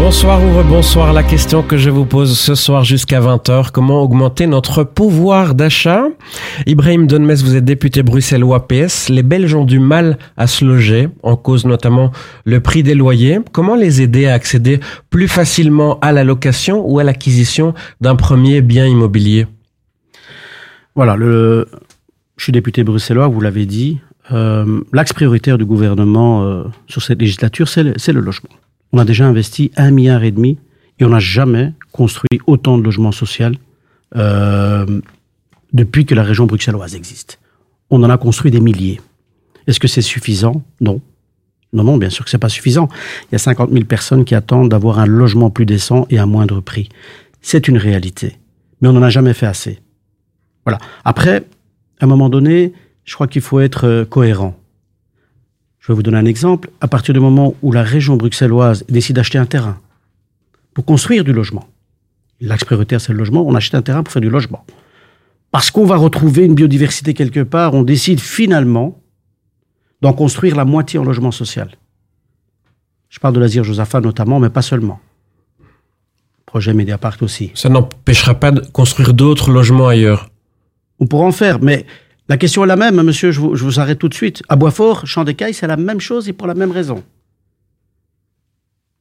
Bonsoir 0.03 0.43
ou 0.43 0.57
rebonsoir. 0.57 1.13
La 1.13 1.21
question 1.21 1.61
que 1.61 1.77
je 1.77 1.91
vous 1.91 2.05
pose 2.05 2.35
ce 2.35 2.55
soir 2.55 2.83
jusqu'à 2.83 3.21
20h, 3.21 3.69
comment 3.71 4.01
augmenter 4.01 4.47
notre 4.47 4.83
pouvoir 4.83 5.53
d'achat? 5.53 6.05
Ibrahim 6.65 7.05
Donmes, 7.05 7.31
vous 7.35 7.55
êtes 7.55 7.63
député 7.63 8.01
bruxellois 8.01 8.67
PS. 8.67 9.09
Les 9.09 9.21
Belges 9.21 9.53
ont 9.53 9.63
du 9.63 9.77
mal 9.77 10.17
à 10.37 10.47
se 10.47 10.65
loger, 10.65 11.07
en 11.21 11.35
cause 11.35 11.65
notamment 11.65 12.11
le 12.45 12.59
prix 12.61 12.81
des 12.81 12.95
loyers. 12.95 13.41
Comment 13.51 13.75
les 13.75 14.01
aider 14.01 14.25
à 14.25 14.33
accéder 14.33 14.79
plus 15.11 15.27
facilement 15.27 15.99
à 15.99 16.11
la 16.11 16.23
location 16.23 16.83
ou 16.83 16.97
à 16.97 17.03
l'acquisition 17.03 17.75
d'un 18.01 18.15
premier 18.15 18.61
bien 18.61 18.87
immobilier? 18.87 19.45
Voilà, 20.95 21.15
le, 21.15 21.67
je 22.37 22.45
suis 22.45 22.51
député 22.51 22.83
bruxellois, 22.83 23.27
vous 23.27 23.39
l'avez 23.39 23.67
dit. 23.67 23.99
Euh, 24.31 24.81
L'axe 24.93 25.13
prioritaire 25.13 25.59
du 25.59 25.65
gouvernement 25.65 26.43
euh, 26.43 26.63
sur 26.87 27.03
cette 27.03 27.21
législature, 27.21 27.67
c'est 27.67 27.83
le, 27.83 27.93
c'est 27.97 28.13
le 28.13 28.19
logement. 28.19 28.49
On 28.93 28.97
a 28.97 29.05
déjà 29.05 29.25
investi 29.25 29.71
un 29.75 29.91
milliard 29.91 30.23
et 30.23 30.31
demi 30.31 30.57
et 30.99 31.05
on 31.05 31.09
n'a 31.09 31.19
jamais 31.19 31.73
construit 31.91 32.39
autant 32.47 32.77
de 32.77 32.83
logements 32.83 33.11
sociaux 33.11 33.51
euh, 34.15 35.01
depuis 35.73 36.05
que 36.05 36.13
la 36.15 36.23
région 36.23 36.45
bruxelloise 36.45 36.95
existe. 36.95 37.39
On 37.89 38.03
en 38.03 38.09
a 38.09 38.17
construit 38.17 38.51
des 38.51 38.59
milliers. 38.59 38.99
Est-ce 39.67 39.79
que 39.79 39.87
c'est 39.87 40.01
suffisant? 40.01 40.63
Non. 40.79 41.01
Non, 41.73 41.83
non, 41.83 41.97
bien 41.97 42.09
sûr 42.09 42.25
que 42.25 42.31
c'est 42.31 42.37
pas 42.37 42.49
suffisant. 42.49 42.89
Il 43.29 43.33
y 43.33 43.35
a 43.35 43.39
50 43.39 43.71
000 43.71 43.85
personnes 43.85 44.25
qui 44.25 44.35
attendent 44.35 44.69
d'avoir 44.69 44.99
un 44.99 45.05
logement 45.05 45.49
plus 45.49 45.65
décent 45.65 46.05
et 46.09 46.19
à 46.19 46.25
moindre 46.25 46.59
prix. 46.59 46.89
C'est 47.41 47.67
une 47.67 47.77
réalité. 47.77 48.37
Mais 48.81 48.89
on 48.89 48.93
n'en 48.93 49.03
a 49.03 49.09
jamais 49.09 49.33
fait 49.33 49.45
assez. 49.45 49.79
Voilà. 50.65 50.79
Après, 51.05 51.45
à 51.99 52.05
un 52.05 52.07
moment 52.07 52.29
donné, 52.29 52.73
je 53.05 53.13
crois 53.13 53.27
qu'il 53.27 53.41
faut 53.41 53.59
être 53.59 53.87
euh, 53.87 54.05
cohérent. 54.05 54.55
Je 55.81 55.87
vais 55.87 55.95
vous 55.95 56.03
donner 56.03 56.17
un 56.17 56.25
exemple. 56.25 56.69
À 56.79 56.87
partir 56.87 57.13
du 57.13 57.19
moment 57.19 57.55
où 57.61 57.71
la 57.71 57.83
région 57.83 58.15
bruxelloise 58.15 58.85
décide 58.87 59.17
d'acheter 59.17 59.39
un 59.39 59.47
terrain 59.47 59.79
pour 60.73 60.85
construire 60.85 61.23
du 61.23 61.33
logement, 61.33 61.67
l'axe 62.39 62.63
prioritaire 62.63 63.01
c'est 63.01 63.11
le 63.11 63.17
logement, 63.17 63.45
on 63.45 63.55
achète 63.55 63.75
un 63.75 63.81
terrain 63.81 64.03
pour 64.03 64.13
faire 64.13 64.21
du 64.21 64.29
logement. 64.29 64.63
Parce 65.49 65.69
qu'on 65.71 65.85
va 65.85 65.97
retrouver 65.97 66.45
une 66.45 66.53
biodiversité 66.53 67.13
quelque 67.13 67.41
part, 67.41 67.73
on 67.73 67.83
décide 67.83 68.21
finalement 68.21 69.01
d'en 70.01 70.13
construire 70.13 70.55
la 70.55 70.65
moitié 70.65 70.99
en 70.99 71.03
logement 71.03 71.31
social. 71.31 71.71
Je 73.09 73.19
parle 73.19 73.33
de 73.33 73.39
l'Azir 73.39 73.63
Josaphat 73.63 74.01
notamment, 74.01 74.39
mais 74.39 74.49
pas 74.49 74.61
seulement. 74.61 74.99
Projet 76.45 76.73
Mediapart 76.73 77.17
aussi. 77.21 77.51
Ça 77.55 77.69
n'empêchera 77.69 78.35
pas 78.35 78.51
de 78.51 78.61
construire 78.61 79.13
d'autres 79.13 79.51
logements 79.51 79.87
ailleurs. 79.87 80.29
On 80.99 81.07
pourra 81.07 81.25
en 81.25 81.31
faire, 81.31 81.59
mais 81.61 81.85
la 82.31 82.37
question 82.37 82.63
est 82.63 82.67
la 82.67 82.77
même, 82.77 82.97
hein, 82.97 83.03
monsieur, 83.03 83.31
je 83.31 83.39
vous, 83.41 83.55
je 83.57 83.63
vous 83.65 83.79
arrête 83.81 83.99
tout 83.99 84.07
de 84.07 84.13
suite. 84.13 84.41
À 84.47 84.55
Boisfort, 84.55 85.05
Champ 85.05 85.23
des 85.25 85.33
Cailles, 85.35 85.53
c'est 85.53 85.67
la 85.67 85.75
même 85.77 85.99
chose 85.99 86.29
et 86.29 86.33
pour 86.33 86.47
la 86.47 86.53
même 86.53 86.71
raison. 86.71 87.03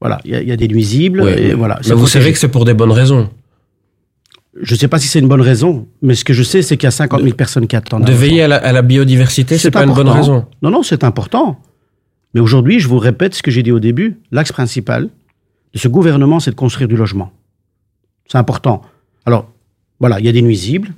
Voilà, 0.01 0.21
il 0.25 0.31
y, 0.33 0.35
a- 0.35 0.43
il 0.43 0.49
y 0.49 0.53
a 0.53 0.57
des 0.57 0.69
nuisibles. 0.69 1.21
Et 1.38 1.55
voilà, 1.55 1.79
mais 1.87 1.95
vous 1.95 2.07
savez 2.07 2.33
que 2.33 2.38
c'est 2.38 2.49
pour 2.49 2.64
des 2.64 2.75
bonnes 2.75 2.90
raisons. 2.93 3.31
Je 4.61 4.75
ne 4.75 4.79
sais 4.79 4.88
pas 4.88 4.99
si 4.99 5.07
c'est 5.07 5.21
une 5.21 5.29
bonne 5.29 5.40
raison, 5.43 5.87
mais 6.03 6.14
ce 6.16 6.25
que 6.25 6.33
je 6.33 6.43
sais, 6.43 6.62
c'est 6.62 6.77
qu'il 6.77 6.87
y 6.87 6.88
a 6.88 6.90
50 6.90 7.23
000 7.23 7.35
personnes 7.37 7.66
qui 7.69 7.77
attendent. 7.77 8.05
De 8.05 8.12
veiller 8.12 8.43
à 8.43 8.49
la, 8.49 8.57
à 8.57 8.73
la 8.73 8.83
biodiversité, 8.83 9.59
c'est 9.59 9.71
pas 9.71 9.85
une 9.85 9.95
bonne 9.95 10.09
raison. 10.09 10.47
Non, 10.62 10.71
non, 10.71 10.83
c'est 10.83 11.05
important. 11.05 11.61
Mais 12.35 12.40
aujourd'hui, 12.40 12.81
je 12.81 12.88
vous 12.88 12.99
répète 12.99 13.35
ce 13.35 13.43
que 13.45 13.51
j'ai 13.53 13.62
dit 13.62 13.71
au 13.73 13.79
début. 13.79 14.19
L'axe 14.33 14.51
principal 14.53 15.09
de 15.73 15.79
ce 15.79 15.87
gouvernement, 15.87 16.40
c'est 16.40 16.51
de 16.51 16.57
construire 16.57 16.88
du 16.88 16.97
logement. 16.97 17.31
C'est 18.27 18.38
important. 18.38 18.83
Alors, 19.25 19.49
voilà, 20.01 20.19
il 20.19 20.27
y 20.27 20.29
a 20.29 20.33
des 20.33 20.43
nuisibles. 20.43 20.90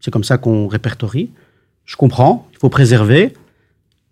C'est 0.00 0.10
comme 0.10 0.24
ça 0.24 0.38
qu'on 0.38 0.66
répertorie. 0.68 1.30
Je 1.86 1.96
comprends, 1.96 2.46
il 2.52 2.58
faut 2.58 2.68
préserver. 2.68 3.32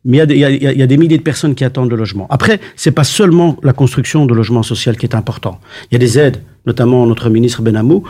Mais 0.06 0.18
il 0.18 0.37
y, 0.37 0.44
a 0.82 0.87
des, 0.87 0.96
milliers 0.98 1.16
de 1.16 1.22
personnes 1.22 1.54
qui 1.54 1.64
attendent 1.64 1.88
le 1.88 1.96
logement. 1.96 2.26
Après, 2.28 2.60
c'est 2.76 2.90
pas 2.90 3.04
seulement 3.04 3.56
la 3.62 3.72
construction 3.72 4.26
de 4.26 4.34
logements 4.34 4.62
sociaux 4.62 4.92
qui 4.92 5.06
est 5.06 5.14
important. 5.14 5.60
Il 5.90 5.94
y 5.94 5.96
a 5.96 5.98
des 5.98 6.18
aides, 6.18 6.42
notamment 6.66 7.06
notre 7.06 7.30
ministre 7.30 7.62
Benamou, 7.62 8.04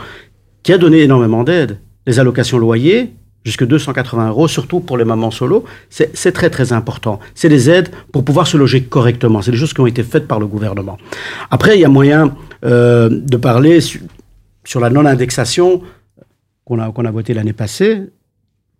qui 0.61 0.73
a 0.73 0.77
donné 0.77 1.03
énormément 1.03 1.45
d'aides. 1.45 1.79
Les 2.05 2.19
allocations 2.19 2.57
loyers, 2.57 3.13
jusque 3.45 3.65
280 3.65 4.27
euros, 4.27 4.49
surtout 4.49 4.81
pour 4.81 4.97
les 4.97 5.05
mamans 5.05 5.31
solo. 5.31 5.63
C'est 5.89 6.33
très 6.33 6.49
très 6.49 6.73
important. 6.73 7.21
C'est 7.33 7.47
des 7.47 7.69
aides 7.69 7.89
pour 8.11 8.25
pouvoir 8.25 8.47
se 8.47 8.57
loger 8.57 8.83
correctement. 8.83 9.41
C'est 9.41 9.51
des 9.51 9.57
choses 9.57 9.73
qui 9.73 9.79
ont 9.79 9.87
été 9.87 10.03
faites 10.03 10.27
par 10.27 10.41
le 10.41 10.47
gouvernement. 10.47 10.97
Après, 11.49 11.77
il 11.77 11.81
y 11.81 11.85
a 11.85 11.89
moyen 11.89 12.35
euh, 12.65 13.07
de 13.09 13.37
parler 13.37 13.79
sur 13.79 14.79
la 14.81 14.89
non-indexation 14.89 15.81
qu'on 16.65 16.79
a, 16.79 16.91
qu'on 16.91 17.05
a 17.05 17.11
voté 17.11 17.33
l'année 17.33 17.53
passée, 17.53 18.01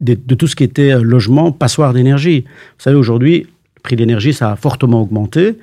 de, 0.02 0.36
tout 0.36 0.48
ce 0.48 0.56
qui 0.56 0.64
était 0.64 0.92
euh, 0.92 1.02
logement, 1.02 1.52
passoire 1.52 1.94
d'énergie. 1.94 2.42
Vous 2.42 2.84
savez, 2.84 2.98
aujourd'hui, 2.98 3.48
le 3.76 3.82
prix 3.82 3.96
de 3.96 4.02
l'énergie, 4.02 4.34
ça 4.34 4.52
a 4.52 4.56
fortement 4.56 5.02
augmenté. 5.02 5.58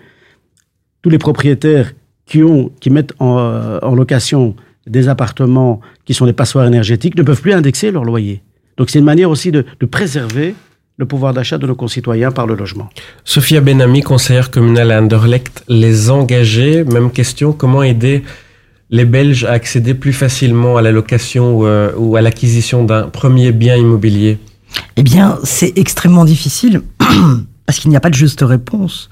Tous 1.02 1.10
les 1.10 1.18
propriétaires 1.18 1.92
qui, 2.26 2.42
ont, 2.42 2.70
qui 2.80 2.90
mettent 2.90 3.14
en, 3.18 3.38
euh, 3.38 3.78
en 3.82 3.94
location 3.94 4.54
des 4.86 5.08
appartements 5.08 5.80
qui 6.04 6.14
sont 6.14 6.26
des 6.26 6.32
passoires 6.32 6.66
énergétiques 6.66 7.16
ne 7.16 7.22
peuvent 7.22 7.40
plus 7.40 7.52
indexer 7.52 7.90
leur 7.90 8.04
loyer. 8.04 8.42
Donc 8.76 8.90
c'est 8.90 8.98
une 8.98 9.04
manière 9.04 9.30
aussi 9.30 9.52
de, 9.52 9.64
de 9.78 9.86
préserver 9.86 10.54
le 10.98 11.06
pouvoir 11.06 11.32
d'achat 11.32 11.58
de 11.58 11.66
nos 11.66 11.74
concitoyens 11.74 12.30
par 12.30 12.46
le 12.46 12.54
logement. 12.54 12.88
Sophia 13.24 13.60
Benami, 13.60 14.02
conseillère 14.02 14.50
communale 14.50 14.90
à 14.92 15.00
Anderlecht, 15.00 15.64
les 15.68 16.10
engager, 16.10 16.84
même 16.84 17.10
question, 17.10 17.52
comment 17.52 17.82
aider 17.82 18.22
les 18.92 19.06
Belges 19.06 19.44
à 19.44 19.52
accéder 19.52 19.94
plus 19.94 20.12
facilement 20.12 20.76
à 20.76 20.82
la 20.82 20.92
location 20.92 21.56
ou, 21.56 21.66
euh, 21.66 21.92
ou 21.96 22.14
à 22.14 22.20
l'acquisition 22.20 22.84
d'un 22.84 23.08
premier 23.08 23.50
bien 23.50 23.74
immobilier 23.74 24.38
Eh 24.96 25.02
bien, 25.02 25.38
c'est 25.42 25.76
extrêmement 25.76 26.26
difficile 26.26 26.82
parce 27.66 27.80
qu'il 27.80 27.90
n'y 27.90 27.96
a 27.96 28.00
pas 28.00 28.10
de 28.10 28.14
juste 28.14 28.42
réponse. 28.42 29.08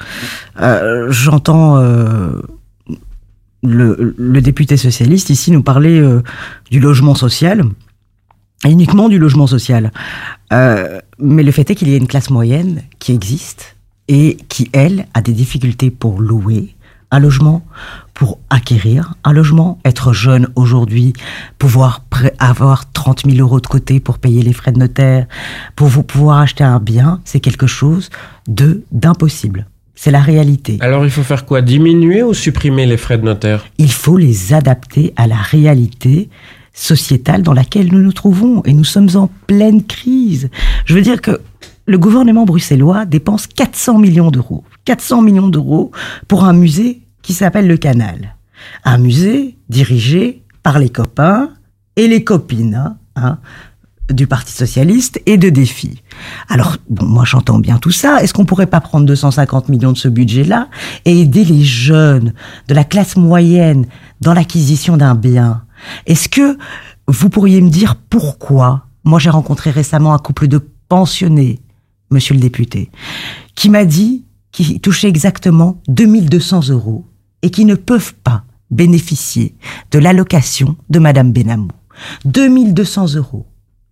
Euh, 0.60 1.10
J'entends 1.10 1.78
euh, 1.78 2.42
le, 3.62 4.14
le, 4.16 4.40
député 4.42 4.76
socialiste 4.76 5.30
ici 5.30 5.50
nous 5.50 5.62
parler 5.62 6.02
du 6.70 6.78
logement 6.78 7.14
social 7.14 7.64
et 8.66 8.70
uniquement 8.70 9.08
du 9.08 9.18
logement 9.18 9.46
social. 9.46 9.92
Mais 10.50 11.42
le 11.42 11.52
fait 11.52 11.70
est 11.70 11.74
qu'il 11.74 11.88
y 11.88 11.94
a 11.94 11.96
une 11.96 12.06
classe 12.06 12.30
moyenne 12.30 12.82
qui 12.98 13.12
existe 13.12 13.76
et 14.08 14.36
qui, 14.48 14.68
elle, 14.72 15.06
a 15.14 15.22
des 15.22 15.32
difficultés 15.32 15.90
pour 15.90 16.20
louer 16.20 16.74
un 17.10 17.18
logement, 17.18 17.62
pour 18.14 18.38
acquérir 18.50 19.14
un 19.24 19.32
logement, 19.32 19.78
être 19.84 20.12
jeune 20.12 20.48
aujourd'hui, 20.54 21.12
pouvoir 21.58 22.04
avoir 22.38 22.92
30 22.92 23.22
000 23.26 23.38
euros 23.38 23.60
de 23.60 23.66
côté 23.66 23.98
pour 23.98 24.18
payer 24.18 24.42
les 24.42 24.52
frais 24.52 24.72
de 24.72 24.78
notaire, 24.78 25.26
pour 25.74 25.88
vous 25.88 26.02
pouvoir 26.02 26.38
acheter 26.38 26.64
un 26.64 26.78
bien, 26.78 27.20
c'est 27.24 27.40
quelque 27.40 27.66
chose 27.66 28.10
de 28.46 28.84
d'impossible. 28.92 29.66
C'est 29.94 30.10
la 30.10 30.20
réalité. 30.20 30.78
Alors 30.80 31.04
il 31.04 31.10
faut 31.10 31.22
faire 31.22 31.44
quoi? 31.44 31.60
Diminuer 31.60 32.22
ou 32.22 32.32
supprimer 32.32 32.86
les 32.86 32.96
frais 32.96 33.18
de 33.18 33.24
notaire? 33.24 33.66
Il 33.78 33.92
faut 33.92 34.16
les 34.16 34.54
adapter 34.54 35.12
à 35.16 35.26
la 35.26 35.36
réalité 35.36 36.30
sociétale 36.72 37.42
dans 37.42 37.52
laquelle 37.52 37.92
nous 37.92 38.00
nous 38.00 38.12
trouvons 38.12 38.62
et 38.64 38.72
nous 38.72 38.84
sommes 38.84 39.10
en 39.14 39.28
pleine 39.46 39.84
crise. 39.84 40.48
Je 40.86 40.94
veux 40.94 41.02
dire 41.02 41.20
que 41.20 41.40
le 41.86 41.98
gouvernement 41.98 42.44
bruxellois 42.44 43.04
dépense 43.04 43.46
400 43.46 43.98
millions 43.98 44.30
d'euros. 44.30 44.64
400 44.84 45.22
millions 45.22 45.48
d'euros 45.48 45.90
pour 46.28 46.44
un 46.44 46.52
musée 46.52 47.02
qui 47.22 47.32
s'appelle 47.32 47.66
le 47.66 47.76
Canal. 47.76 48.36
Un 48.84 48.98
musée 48.98 49.56
dirigé 49.68 50.42
par 50.62 50.78
les 50.78 50.90
copains 50.90 51.50
et 51.96 52.08
les 52.08 52.24
copines 52.24 52.96
hein, 53.16 53.38
du 54.10 54.26
Parti 54.26 54.52
socialiste 54.52 55.20
et 55.26 55.38
de 55.38 55.48
Défi. 55.50 56.02
Alors, 56.48 56.76
moi 56.88 57.24
j'entends 57.24 57.58
bien 57.58 57.78
tout 57.78 57.90
ça. 57.90 58.22
Est-ce 58.22 58.34
qu'on 58.34 58.44
pourrait 58.44 58.66
pas 58.66 58.80
prendre 58.80 59.06
250 59.06 59.68
millions 59.68 59.92
de 59.92 59.98
ce 59.98 60.08
budget-là 60.08 60.68
et 61.04 61.20
aider 61.20 61.44
les 61.44 61.62
jeunes 61.62 62.34
de 62.68 62.74
la 62.74 62.84
classe 62.84 63.16
moyenne 63.16 63.86
dans 64.20 64.34
l'acquisition 64.34 64.96
d'un 64.96 65.14
bien? 65.14 65.62
Est-ce 66.06 66.28
que 66.28 66.58
vous 67.06 67.30
pourriez 67.30 67.60
me 67.60 67.70
dire 67.70 67.96
pourquoi? 67.96 68.86
Moi 69.04 69.18
j'ai 69.18 69.30
rencontré 69.30 69.70
récemment 69.70 70.12
un 70.12 70.18
couple 70.18 70.46
de 70.48 70.58
pensionnés, 70.88 71.60
monsieur 72.10 72.34
le 72.34 72.40
député, 72.40 72.90
qui 73.54 73.70
m'a 73.70 73.84
dit 73.84 74.24
qu'ils 74.52 74.80
touchaient 74.80 75.08
exactement 75.08 75.80
2200 75.88 76.68
euros 76.68 77.04
et 77.42 77.50
qui 77.50 77.64
ne 77.64 77.74
peuvent 77.74 78.14
pas 78.14 78.44
bénéficier 78.70 79.54
de 79.90 79.98
l'allocation 79.98 80.76
de 80.88 80.98
Madame 80.98 81.32
Benamou. 81.32 81.70
2200 82.24 83.14
euros. 83.16 83.46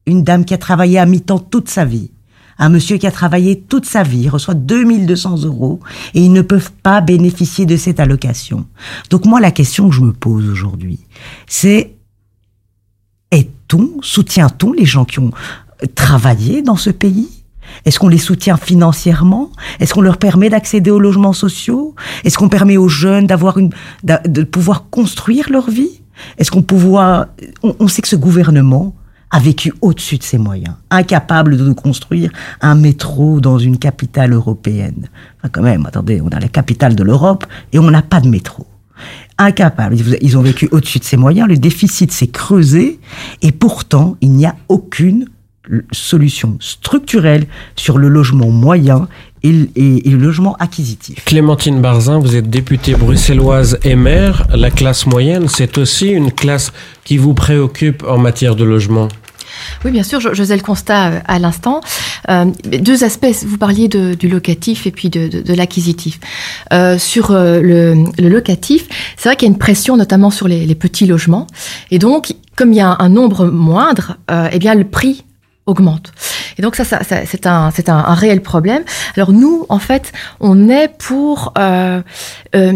Une 0.06 0.22
dame 0.22 0.44
qui 0.44 0.54
a 0.54 0.58
travaillé 0.58 0.98
à 0.98 1.06
mi-temps 1.06 1.38
toute 1.38 1.68
sa 1.68 1.84
vie. 1.84 2.10
Un 2.58 2.70
monsieur 2.70 2.96
qui 2.96 3.06
a 3.06 3.12
travaillé 3.12 3.60
toute 3.60 3.84
sa 3.84 4.02
vie 4.02 4.28
reçoit 4.28 4.54
2200 4.54 5.44
euros 5.44 5.80
et 6.14 6.20
ils 6.20 6.32
ne 6.32 6.42
peuvent 6.42 6.72
pas 6.82 7.00
bénéficier 7.00 7.66
de 7.66 7.76
cette 7.76 8.00
allocation. 8.00 8.66
Donc 9.10 9.26
moi, 9.26 9.40
la 9.40 9.52
question 9.52 9.88
que 9.88 9.94
je 9.94 10.00
me 10.00 10.12
pose 10.12 10.48
aujourd'hui, 10.48 10.98
c'est 11.46 11.94
est-on, 13.30 13.98
soutient-on 14.02 14.72
les 14.72 14.86
gens 14.86 15.04
qui 15.04 15.20
ont 15.20 15.30
travaillé 15.94 16.62
dans 16.62 16.76
ce 16.76 16.90
pays? 16.90 17.37
Est-ce 17.84 17.98
qu'on 17.98 18.08
les 18.08 18.18
soutient 18.18 18.56
financièrement? 18.56 19.50
Est-ce 19.80 19.94
qu'on 19.94 20.00
leur 20.00 20.18
permet 20.18 20.50
d'accéder 20.50 20.90
aux 20.90 21.00
logements 21.00 21.32
sociaux? 21.32 21.94
Est-ce 22.24 22.38
qu'on 22.38 22.48
permet 22.48 22.76
aux 22.76 22.88
jeunes 22.88 23.26
d'avoir 23.26 23.58
une, 23.58 23.70
de 24.02 24.42
pouvoir 24.42 24.90
construire 24.90 25.50
leur 25.50 25.70
vie? 25.70 26.00
Est-ce 26.38 26.50
qu'on 26.50 26.62
pouvoir, 26.62 27.26
on, 27.62 27.88
sait 27.88 28.02
que 28.02 28.08
ce 28.08 28.16
gouvernement 28.16 28.94
a 29.30 29.38
vécu 29.38 29.72
au-dessus 29.82 30.16
de 30.18 30.22
ses 30.22 30.38
moyens, 30.38 30.74
incapable 30.90 31.56
de 31.56 31.72
construire 31.72 32.30
un 32.60 32.74
métro 32.74 33.40
dans 33.40 33.58
une 33.58 33.78
capitale 33.78 34.32
européenne. 34.32 35.08
Enfin, 35.38 35.50
quand 35.52 35.62
même, 35.62 35.84
attendez, 35.84 36.20
on 36.22 36.28
a 36.28 36.40
la 36.40 36.48
capitale 36.48 36.96
de 36.96 37.04
l'Europe 37.04 37.44
et 37.72 37.78
on 37.78 37.90
n'a 37.90 38.02
pas 38.02 38.20
de 38.20 38.28
métro. 38.28 38.66
Incapable. 39.36 39.96
Ils 40.22 40.36
ont 40.38 40.42
vécu 40.42 40.68
au-dessus 40.72 40.98
de 40.98 41.04
ses 41.04 41.16
moyens, 41.16 41.46
le 41.46 41.58
déficit 41.58 42.10
s'est 42.10 42.28
creusé 42.28 42.98
et 43.42 43.52
pourtant, 43.52 44.16
il 44.20 44.32
n'y 44.32 44.46
a 44.46 44.56
aucune 44.68 45.26
solution 45.92 46.56
structurelle 46.60 47.46
sur 47.76 47.98
le 47.98 48.08
logement 48.08 48.50
moyen 48.50 49.08
et, 49.42 49.50
et, 49.76 50.08
et, 50.08 50.10
le 50.10 50.18
logement 50.18 50.56
acquisitif. 50.56 51.24
Clémentine 51.24 51.80
Barzin, 51.80 52.18
vous 52.18 52.34
êtes 52.34 52.50
députée 52.50 52.94
bruxelloise 52.94 53.78
et 53.84 53.94
maire. 53.94 54.46
La 54.54 54.70
classe 54.70 55.06
moyenne, 55.06 55.46
c'est 55.48 55.78
aussi 55.78 56.08
une 56.08 56.32
classe 56.32 56.72
qui 57.04 57.18
vous 57.18 57.34
préoccupe 57.34 58.02
en 58.02 58.18
matière 58.18 58.56
de 58.56 58.64
logement 58.64 59.08
oui, 59.84 59.90
bien 59.90 60.02
sûr, 60.02 60.20
je, 60.20 60.30
je 60.30 60.42
faisais 60.42 60.56
le 60.56 60.62
constat 60.62 61.22
à 61.26 61.38
l'instant. 61.38 61.80
Euh, 62.28 62.46
deux 62.64 63.04
aspects, 63.04 63.44
vous 63.46 63.58
parliez 63.58 63.88
de, 63.88 64.14
du 64.14 64.28
locatif 64.28 64.86
et 64.86 64.90
puis 64.90 65.10
de, 65.10 65.28
de, 65.28 65.40
de 65.40 65.54
l'acquisitif. 65.54 66.20
Euh, 66.72 66.98
sur 66.98 67.30
euh, 67.30 67.60
le, 67.60 68.04
le, 68.18 68.28
locatif, 68.28 68.88
c'est 69.16 69.28
vrai 69.28 69.36
qu'il 69.36 69.48
y 69.48 69.50
a 69.50 69.52
une 69.52 69.58
pression 69.58 69.96
notamment 69.96 70.30
sur 70.30 70.48
les, 70.48 70.66
les, 70.66 70.74
petits 70.74 71.06
logements. 71.06 71.46
Et 71.90 71.98
donc, 71.98 72.34
comme 72.56 72.72
il 72.72 72.76
y 72.76 72.80
a 72.80 72.90
un, 72.90 72.96
un 72.98 73.08
nombre 73.08 73.46
moindre, 73.46 74.16
euh, 74.30 74.48
eh 74.52 74.58
bien, 74.58 74.74
le 74.74 74.84
prix 74.84 75.24
augmente. 75.68 76.12
Et 76.58 76.62
donc 76.62 76.74
ça, 76.74 76.84
ça, 76.84 77.04
ça 77.04 77.24
c'est 77.24 77.46
un, 77.46 77.70
c'est 77.70 77.88
un, 77.88 77.98
un, 77.98 78.14
réel 78.14 78.42
problème. 78.42 78.82
Alors 79.16 79.32
nous, 79.32 79.66
en 79.68 79.78
fait, 79.78 80.12
on 80.40 80.68
est 80.68 80.88
pour 80.88 81.52
euh, 81.58 82.02
euh, 82.56 82.72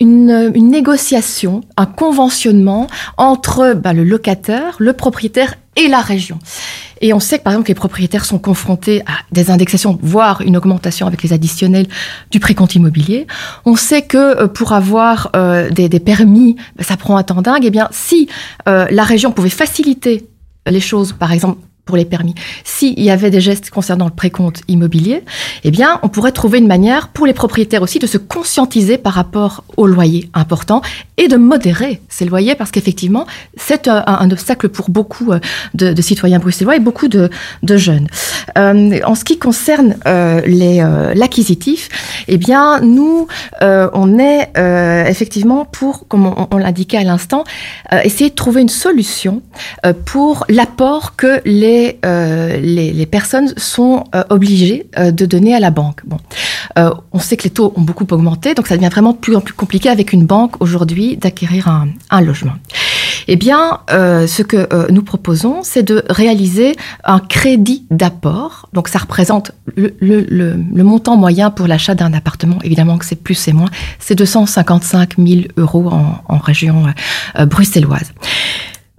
une, 0.00 0.52
une, 0.54 0.70
négociation, 0.70 1.60
un 1.76 1.86
conventionnement 1.86 2.88
entre 3.18 3.74
bah, 3.74 3.92
le 3.92 4.02
locataire, 4.02 4.76
le 4.78 4.94
propriétaire 4.94 5.54
et 5.76 5.88
la 5.88 6.00
région. 6.00 6.38
Et 7.00 7.12
on 7.14 7.20
sait 7.20 7.38
que 7.38 7.44
par 7.44 7.52
exemple 7.52 7.68
les 7.68 7.74
propriétaires 7.74 8.24
sont 8.24 8.38
confrontés 8.38 9.02
à 9.02 9.12
des 9.32 9.50
indexations, 9.50 9.98
voire 10.02 10.40
une 10.42 10.56
augmentation 10.56 11.06
avec 11.06 11.22
les 11.22 11.32
additionnels 11.32 11.86
du 12.30 12.40
précompte 12.40 12.74
immobilier. 12.74 13.26
On 13.64 13.76
sait 13.76 14.02
que 14.02 14.16
euh, 14.16 14.48
pour 14.48 14.72
avoir 14.72 15.30
euh, 15.36 15.70
des, 15.70 15.88
des, 15.88 16.00
permis, 16.00 16.56
ça 16.80 16.96
prend 16.96 17.16
un 17.16 17.22
temps 17.22 17.42
dingue. 17.42 17.64
Et 17.64 17.68
eh 17.68 17.70
bien, 17.70 17.88
si 17.90 18.28
euh, 18.68 18.86
la 18.90 19.04
région 19.04 19.32
pouvait 19.32 19.48
faciliter 19.50 20.26
les 20.66 20.80
choses, 20.80 21.12
par 21.12 21.32
exemple 21.32 21.58
pour 21.84 21.96
les 21.96 22.04
permis. 22.04 22.34
S'il 22.64 23.00
y 23.00 23.10
avait 23.10 23.30
des 23.30 23.40
gestes 23.40 23.70
concernant 23.70 24.06
le 24.06 24.12
précompte 24.12 24.62
immobilier, 24.68 25.24
eh 25.64 25.70
bien, 25.70 25.98
on 26.02 26.08
pourrait 26.08 26.32
trouver 26.32 26.58
une 26.58 26.66
manière 26.66 27.08
pour 27.08 27.26
les 27.26 27.32
propriétaires 27.32 27.82
aussi 27.82 27.98
de 27.98 28.06
se 28.06 28.18
conscientiser 28.18 28.98
par 28.98 29.14
rapport 29.14 29.64
aux 29.76 29.86
loyers 29.86 30.30
importants 30.34 30.82
et 31.16 31.28
de 31.28 31.36
modérer 31.36 32.00
ces 32.08 32.24
loyers 32.24 32.54
parce 32.54 32.70
qu'effectivement, 32.70 33.26
c'est 33.56 33.88
un, 33.88 34.30
obstacle 34.30 34.68
pour 34.68 34.90
beaucoup 34.90 35.32
euh, 35.32 35.40
de, 35.74 36.02
citoyens 36.02 36.38
bruxellois 36.38 36.76
et 36.76 36.80
beaucoup 36.80 37.08
de, 37.08 37.30
jeunes. 37.62 38.06
Euh, 38.58 39.00
en 39.04 39.14
ce 39.14 39.24
qui 39.24 39.38
concerne 39.38 39.96
euh, 40.06 40.40
euh, 40.46 41.14
l'acquisitif, 41.14 41.88
eh 42.28 42.36
bien, 42.36 42.80
nous, 42.80 43.26
on 43.60 44.18
est 44.18 44.50
effectivement 45.08 45.64
pour, 45.64 46.06
comme 46.08 46.26
on, 46.26 46.48
on 46.50 46.58
l'indiquait 46.58 46.98
à 46.98 47.04
l'instant, 47.04 47.44
essayer 48.04 48.30
de 48.30 48.34
trouver 48.34 48.62
une 48.62 48.68
solution 48.68 49.42
pour 50.04 50.44
l'apport 50.48 51.16
que 51.16 51.40
les 51.44 51.69
euh, 52.04 52.58
les, 52.58 53.06
personnes 53.06 53.52
sont 53.56 54.04
euh, 54.14 54.22
obligées 54.30 54.86
euh, 54.98 55.10
de 55.10 55.26
donner 55.26 55.54
à 55.54 55.60
la 55.60 55.70
banque. 55.70 56.00
Bon. 56.06 56.18
on 57.12 57.18
sait 57.18 57.36
que 57.36 57.44
les 57.44 57.50
taux 57.50 57.72
ont 57.76 57.82
beaucoup 57.82 58.06
augmenté, 58.10 58.54
donc 58.54 58.66
ça 58.66 58.76
devient 58.76 58.88
vraiment 58.90 59.12
de 59.12 59.18
plus 59.18 59.36
en 59.36 59.40
plus 59.40 59.54
compliqué 59.54 59.88
avec 59.88 60.12
une 60.12 60.24
banque 60.24 60.60
aujourd'hui 60.60 61.16
d'acquérir 61.16 61.68
un, 61.68 62.20
logement. 62.20 62.54
Eh 63.28 63.36
bien, 63.36 63.80
ce 63.88 64.42
que 64.42 64.90
nous 64.90 65.02
proposons, 65.02 65.60
c'est 65.62 65.82
de 65.82 66.02
réaliser 66.08 66.76
un 67.04 67.18
crédit 67.18 67.84
d'apport. 67.90 68.68
Donc 68.72 68.88
ça 68.88 68.98
représente 68.98 69.52
le, 69.76 70.82
montant 70.82 71.16
moyen 71.16 71.50
pour 71.50 71.66
l'achat 71.66 71.94
d'un 71.94 72.12
appartement. 72.12 72.58
Évidemment 72.62 72.98
que 72.98 73.04
c'est 73.04 73.22
plus 73.22 73.48
et 73.48 73.52
moins. 73.52 73.70
C'est 73.98 74.14
255 74.14 75.16
000 75.18 75.40
euros 75.56 75.90
en 75.90 76.38
région 76.38 76.84
bruxelloise. 77.46 78.12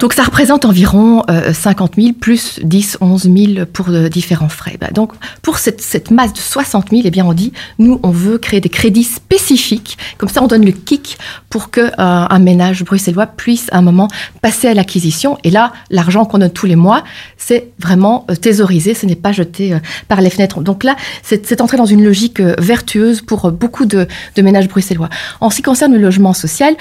Donc 0.02 0.14
ça 0.14 0.24
représente 0.24 0.66
environ 0.66 1.24
euh, 1.30 1.54
50 1.54 1.94
000 1.96 2.14
plus 2.20 2.60
10, 2.64 2.98
11 3.02 3.30
000 3.56 3.66
pour 3.72 3.90
euh, 3.90 4.10
différents 4.10 4.50
frais. 4.50 4.76
Bah, 4.82 4.88
donc 4.92 5.14
pour 5.44 5.60
cette, 5.60 5.80
cette 5.80 6.12
masse 6.12 6.34
de 6.34 6.40
60 6.40 6.90
000, 6.90 7.04
eh 7.06 7.12
bien 7.12 7.24
on 7.26 7.34
dit, 7.34 7.54
nous 7.78 8.00
on 8.02 8.10
veut 8.10 8.40
créer 8.40 8.60
des 8.62 8.70
crédits 8.70 9.04
spécifiques, 9.04 9.98
comme 10.18 10.28
ça 10.28 10.42
on 10.42 10.48
donne 10.48 10.66
le 10.66 10.72
kick 10.72 11.20
pour 11.52 11.70
que 11.70 11.82
euh, 11.82 11.92
un 11.98 12.40
ménage 12.40 12.84
bruxellois 12.84 13.28
puisse 13.28 13.68
à 13.72 13.78
un 13.78 13.82
moment 13.84 14.08
passer 14.42 14.68
à 14.68 14.74
l'acquisition. 14.74 15.38
Et 15.44 15.52
là, 15.52 15.72
l'argent 15.92 16.26
qu'on 16.26 16.40
donne 16.40 16.52
tous 16.52 16.66
les 16.66 16.76
mois, 16.76 17.04
c'est 17.38 17.72
vraiment 17.78 18.26
euh, 18.32 18.36
thésaurisé, 18.36 18.96
ce 18.96 19.06
n'est 19.06 19.16
pas 19.16 19.32
jeté 19.32 19.74
euh, 19.74 19.80
par 20.08 20.22
les 20.22 20.30
fenêtres. 20.30 20.62
Donc 20.62 20.84
là, 20.84 20.96
c'est 21.22 21.62
entré 21.62 21.78
dans 21.78 21.86
une 21.86 22.04
logique 22.04 22.40
euh, 22.40 22.56
vertueuse 22.58 23.22
pour 23.22 23.46
euh, 23.46 23.52
beaucoup 23.52 23.86
de, 23.86 24.08
de 24.36 24.42
ménages 24.42 24.68
bruxellois. 24.68 25.10
En 25.42 25.50
ce 25.50 25.58
qui 25.58 25.62
concerne 25.62 25.94
le 25.94 26.00
logement 26.00 26.34
social, 26.34 26.74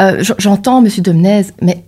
euh, 0.00 0.24
j'entends 0.38 0.80
Monsieur 0.80 1.02
Domnez, 1.02 1.46
mais 1.62 1.84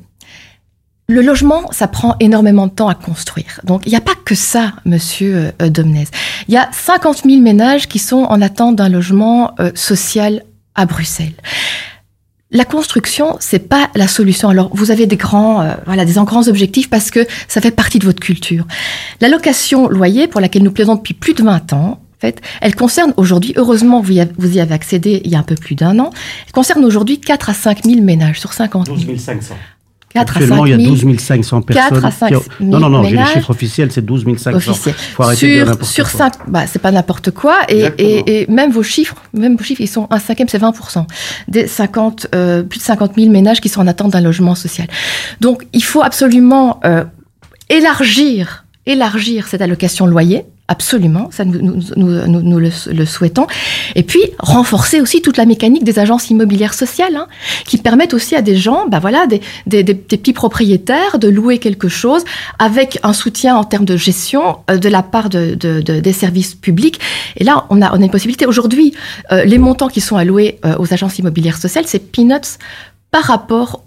le 1.08 1.22
logement, 1.22 1.70
ça 1.70 1.86
prend 1.86 2.16
énormément 2.18 2.66
de 2.66 2.72
temps 2.72 2.88
à 2.88 2.94
construire. 2.94 3.60
Donc, 3.64 3.82
il 3.86 3.90
n'y 3.90 3.96
a 3.96 4.00
pas 4.00 4.14
que 4.24 4.34
ça, 4.34 4.72
monsieur 4.84 5.52
euh, 5.62 5.70
Domnez. 5.70 6.06
Il 6.48 6.54
y 6.54 6.56
a 6.56 6.68
50 6.72 7.22
000 7.24 7.40
ménages 7.40 7.86
qui 7.86 7.98
sont 7.98 8.24
en 8.24 8.42
attente 8.42 8.76
d'un 8.76 8.88
logement 8.88 9.52
euh, 9.60 9.70
social 9.74 10.42
à 10.74 10.84
Bruxelles. 10.84 11.34
La 12.50 12.64
construction, 12.64 13.36
c'est 13.40 13.68
pas 13.68 13.88
la 13.94 14.08
solution. 14.08 14.48
Alors, 14.48 14.70
vous 14.74 14.90
avez 14.90 15.06
des 15.06 15.16
grands, 15.16 15.62
euh, 15.62 15.74
voilà, 15.86 16.04
des 16.04 16.14
grands 16.14 16.48
objectifs 16.48 16.90
parce 16.90 17.10
que 17.10 17.24
ça 17.46 17.60
fait 17.60 17.70
partie 17.70 17.98
de 17.98 18.04
votre 18.04 18.20
culture. 18.20 18.66
La 19.20 19.28
location 19.28 19.88
loyer, 19.88 20.26
pour 20.26 20.40
laquelle 20.40 20.62
nous 20.62 20.72
plaidons 20.72 20.96
depuis 20.96 21.14
plus 21.14 21.34
de 21.34 21.42
20 21.42 21.72
ans, 21.72 22.00
en 22.16 22.20
fait, 22.20 22.40
elle 22.60 22.74
concerne 22.74 23.12
aujourd'hui, 23.16 23.52
heureusement, 23.56 24.00
vous 24.00 24.12
y 24.12 24.20
avez, 24.20 24.32
vous 24.38 24.56
y 24.56 24.60
avez 24.60 24.74
accédé 24.74 25.20
il 25.24 25.30
y 25.30 25.36
a 25.36 25.38
un 25.38 25.44
peu 25.44 25.54
plus 25.54 25.74
d'un 25.74 25.98
an, 25.98 26.10
elle 26.46 26.52
concerne 26.52 26.84
aujourd'hui 26.84 27.20
4 27.20 27.50
à 27.50 27.54
5 27.54 27.84
000 27.84 28.00
ménages 28.00 28.40
sur 28.40 28.54
50 28.54 28.86
000. 28.86 28.98
12 28.98 29.20
500. 29.20 29.54
4 30.24 30.36
à 30.36 30.40
Actuellement, 30.40 30.56
5 30.62 30.66
il 30.66 30.70
y 30.70 30.74
a 30.74 30.78
000. 30.78 30.90
12 30.96 31.18
500 31.20 31.62
personnes. 31.62 31.90
4 31.90 32.04
à 32.04 32.10
5 32.10 32.28
qui 32.28 32.34
ont- 32.36 32.42
000 32.60 32.70
Non, 32.70 32.78
non, 32.80 32.88
non, 32.90 33.04
j'ai 33.04 33.16
les 33.16 33.24
chiffres 33.26 33.50
officiels, 33.50 33.92
c'est 33.92 34.04
12 34.04 34.24
500. 34.38 34.70
officiel. 34.70 34.94
faut 35.14 35.22
arrêter 35.22 35.46
de 35.48 35.52
dire 35.52 35.62
sur 35.64 35.70
n'importe 35.72 35.90
sur 35.92 36.10
quoi. 36.10 36.18
5, 36.18 36.32
bah, 36.48 36.66
c'est 36.66 36.78
pas 36.80 36.90
n'importe 36.90 37.30
quoi. 37.30 37.56
Et, 37.68 37.84
et, 37.98 38.42
et 38.42 38.46
même 38.50 38.70
vos 38.70 38.82
chiffres, 38.82 39.16
même 39.32 39.56
vos 39.56 39.64
chiffres, 39.64 39.80
ils 39.82 39.88
sont 39.88 40.06
un 40.10 40.18
cinquième, 40.18 40.48
c'est 40.48 40.60
20%. 40.60 41.06
Des 41.48 41.66
50, 41.66 42.28
euh, 42.34 42.62
plus 42.62 42.78
de 42.78 42.84
50 42.84 43.12
000 43.16 43.30
ménages 43.30 43.60
qui 43.60 43.68
sont 43.68 43.80
en 43.80 43.86
attente 43.86 44.12
d'un 44.12 44.20
logement 44.20 44.54
social. 44.54 44.86
Donc, 45.40 45.66
il 45.72 45.82
faut 45.84 46.02
absolument 46.02 46.80
euh, 46.84 47.04
élargir, 47.68 48.64
élargir 48.86 49.46
cette 49.48 49.60
allocation 49.62 50.06
loyer. 50.06 50.44
Absolument, 50.68 51.28
ça 51.30 51.44
nous, 51.44 52.58
le, 52.58 53.04
souhaitons. 53.06 53.46
Et 53.94 54.02
puis 54.02 54.20
renforcer 54.40 55.00
aussi 55.00 55.22
toute 55.22 55.36
la 55.36 55.46
mécanique 55.46 55.84
des 55.84 56.00
agences 56.00 56.28
immobilières 56.28 56.74
sociales, 56.74 57.14
hein, 57.14 57.28
qui 57.66 57.78
permettent 57.78 58.14
aussi 58.14 58.34
à 58.34 58.42
des 58.42 58.56
gens, 58.56 58.86
bah 58.88 58.98
voilà, 58.98 59.26
des, 59.28 59.84
petits 59.84 60.32
propriétaires 60.32 61.20
de 61.20 61.28
louer 61.28 61.58
quelque 61.58 61.86
chose 61.88 62.24
avec 62.58 62.98
un 63.04 63.12
soutien 63.12 63.54
en 63.54 63.62
termes 63.62 63.84
de 63.84 63.96
gestion 63.96 64.56
euh, 64.68 64.76
de 64.76 64.88
la 64.88 65.04
part 65.04 65.28
de, 65.28 65.54
de- 65.54 65.80
de- 65.82 66.00
des 66.00 66.12
services 66.12 66.56
publics. 66.56 66.98
Et 67.36 67.44
là, 67.44 67.66
on 67.70 67.80
a, 67.80 67.92
on 67.96 68.00
a 68.00 68.04
une 68.04 68.10
possibilité. 68.10 68.44
Aujourd'hui, 68.44 68.92
euh, 69.30 69.44
les 69.44 69.58
montants 69.58 69.88
qui 69.88 70.00
sont 70.00 70.16
alloués 70.16 70.58
euh, 70.64 70.74
aux 70.80 70.92
agences 70.92 71.18
immobilières 71.20 71.58
sociales, 71.58 71.84
c'est 71.86 72.10
peanuts 72.10 72.58
par 73.12 73.22
rapport 73.22 73.82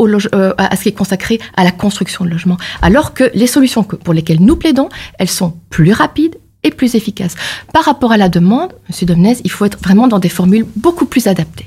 à 0.57 0.75
ce 0.77 0.81
qui 0.83 0.89
est 0.89 0.93
consacré 0.93 1.39
à 1.57 1.65
la 1.65 1.71
construction 1.71 2.23
de 2.23 2.29
logements. 2.29 2.57
Alors 2.81 3.13
que 3.13 3.29
les 3.33 3.47
solutions 3.47 3.83
pour 3.83 4.13
lesquelles 4.13 4.39
nous 4.41 4.55
plaidons, 4.55 4.87
elles 5.19 5.29
sont 5.29 5.53
plus 5.69 5.91
rapides 5.91 6.35
et 6.63 6.71
plus 6.71 6.95
efficaces. 6.95 7.35
Par 7.73 7.83
rapport 7.83 8.11
à 8.11 8.17
la 8.17 8.29
demande, 8.29 8.73
Monsieur 8.87 9.05
Domnez, 9.05 9.37
il 9.43 9.51
faut 9.51 9.65
être 9.65 9.79
vraiment 9.79 10.07
dans 10.07 10.19
des 10.19 10.29
formules 10.29 10.65
beaucoup 10.75 11.05
plus 11.05 11.27
adaptées. 11.27 11.65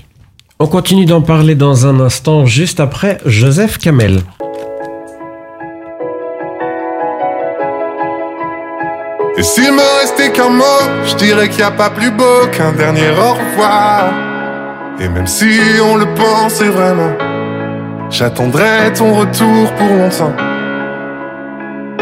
On 0.58 0.66
continue 0.66 1.06
d'en 1.06 1.22
parler 1.22 1.54
dans 1.54 1.86
un 1.86 1.98
instant, 2.00 2.46
juste 2.46 2.78
après 2.78 3.18
Joseph 3.26 3.78
Kamel. 3.78 4.20
Et 9.36 9.42
s'il 9.42 9.72
me 9.72 10.00
restait 10.00 10.30
qu'un 10.30 10.50
mot, 10.50 10.62
je 11.04 11.16
dirais 11.16 11.48
qu'il 11.48 11.58
n'y 11.58 11.64
a 11.64 11.70
pas 11.70 11.90
plus 11.90 12.10
beau 12.10 12.46
qu'un 12.52 12.72
dernier 12.72 13.10
au 13.10 13.32
revoir. 13.32 14.12
Et 15.00 15.08
même 15.08 15.26
si 15.26 15.48
on 15.82 15.96
le 15.96 16.06
pensait 16.14 16.68
vraiment, 16.68 17.12
j'attendrai 18.10 18.92
ton 18.94 19.14
retour 19.14 19.72
pour 19.72 19.88
longtemps. 19.88 20.51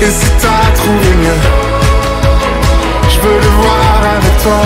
Et 0.00 0.10
si 0.10 0.30
t'as 0.40 0.70
trouvé 0.76 1.10
mieux 1.22 1.40
Je 3.08 3.20
veux 3.20 3.38
le 3.40 3.50
voir 3.60 4.00
avec 4.16 4.42
toi 4.42 4.62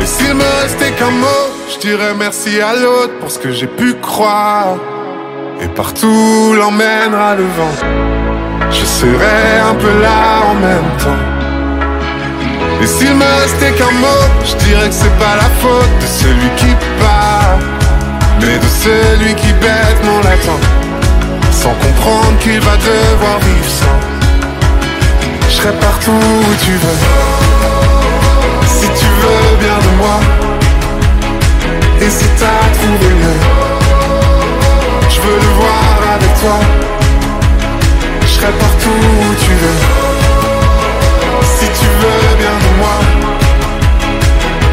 Et 0.00 0.06
s'il 0.06 0.34
me 0.34 0.62
restait 0.62 0.92
qu'un 0.92 1.10
mot 1.10 1.44
Je 1.72 1.78
dirais 1.78 2.14
merci 2.18 2.60
à 2.60 2.74
l'autre 2.74 3.18
pour 3.20 3.30
ce 3.30 3.38
que 3.38 3.52
j'ai 3.52 3.66
pu 3.66 3.94
croire 3.94 4.76
et 5.60 5.68
partout 5.68 6.54
l'emmènera 6.56 7.36
le 7.36 7.44
vent. 7.44 7.74
Je 8.70 8.84
serai 8.84 9.58
un 9.70 9.74
peu 9.74 10.00
là 10.02 10.42
en 10.50 10.54
même 10.54 10.90
temps. 10.98 11.24
Et 12.82 12.86
s'il 12.86 13.14
me 13.14 13.24
restait 13.40 13.72
qu'un 13.72 13.92
mot, 13.92 14.24
je 14.44 14.54
dirais 14.66 14.88
que 14.88 14.94
c'est 14.94 15.18
pas 15.18 15.36
la 15.36 15.48
faute 15.62 15.98
de 16.00 16.06
celui 16.06 16.50
qui 16.56 16.74
part, 17.00 17.58
mais 18.40 18.58
de 18.58 18.70
celui 18.84 19.34
qui 19.34 19.52
bêtement 19.54 20.20
l'attend, 20.24 20.60
sans 21.64 21.72
comprendre 21.86 22.38
qu'il 22.40 22.60
va 22.60 22.76
devoir 22.76 23.38
vivre 23.38 23.70
sans. 23.80 23.98
Je 25.48 25.54
serai 25.56 25.72
partout 25.86 26.12
où 26.12 26.54
tu 26.62 26.72
veux, 26.72 26.98
si 28.66 28.88
tu 29.00 29.08
veux 29.22 29.46
bien 29.64 29.78
de 29.86 29.92
moi, 30.02 30.18
et 32.02 32.10
si 32.10 32.26
t'as 32.40 32.64
trouvé 32.78 33.08
mieux. 33.22 33.40
Je 35.08 35.20
veux 35.24 35.38
le 35.46 35.52
voir 35.60 35.96
avec 36.16 36.32
toi. 36.42 36.58
Je 38.20 38.32
serai 38.36 38.52
partout 38.64 38.98
où 39.22 39.34
tu 39.44 39.52
veux. 39.62 39.80
Si 41.56 41.66
tu 41.80 41.88
veux 42.00 42.24
bien 42.42 42.56
de 42.64 42.70
moi. 42.80 42.96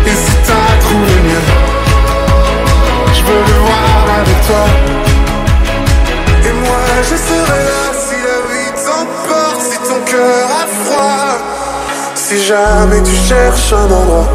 Et 0.08 0.16
si 0.24 0.34
t'as 0.48 0.72
trouvé 0.86 1.16
mieux. 1.30 1.48
Je 3.16 3.22
veux 3.28 3.44
le 3.52 3.58
voir 3.66 4.04
avec 4.20 4.38
toi. 4.48 5.11
Moi 6.66 6.86
je 7.10 7.16
serai 7.28 7.60
là 7.70 7.84
si 8.06 8.16
la 8.28 8.40
vie 8.50 8.72
t'emporte, 8.86 9.62
si 9.62 9.78
ton 9.88 10.00
cœur 10.12 10.46
a 10.62 10.66
froid. 10.84 11.38
Si 12.16 12.44
jamais 12.44 13.02
tu 13.04 13.16
cherches 13.28 13.74
un 13.74 13.92
endroit, 13.92 14.30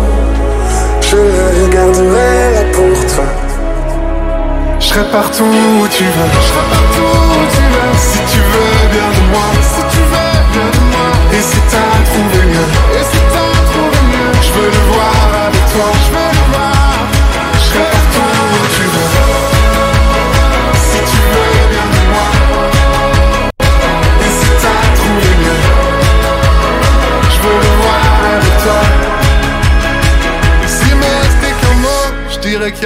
je 1.01 1.17
le 1.17 1.69
garderai 1.69 2.55
là 2.55 2.65
pour 2.73 2.99
toi. 3.15 3.25
Je 4.81 4.87
serai 4.87 5.05
partout 5.11 5.45
où 5.45 5.89
tu 5.89 6.05
veux. 6.05 6.66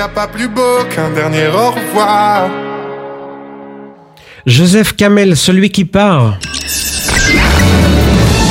Je 0.01 0.07
dirais 0.07 0.07
qu'il 0.07 0.07
n'y 0.07 0.07
a 0.07 0.09
pas 0.09 0.27
plus 0.29 0.49
beau 0.49 0.85
qu'un 0.95 1.11
dernier 1.11 1.49
au 1.49 1.71
revoir. 1.71 2.49
Joseph 4.47 4.95
Kamel, 4.97 5.37
celui 5.37 5.71
qui 5.71 5.85
part. 5.85 6.39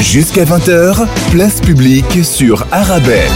Jusqu'à 0.01 0.45
20h, 0.45 1.07
place 1.31 1.59
publique 1.61 2.23
sur 2.23 2.65
Arabelle. 2.71 3.31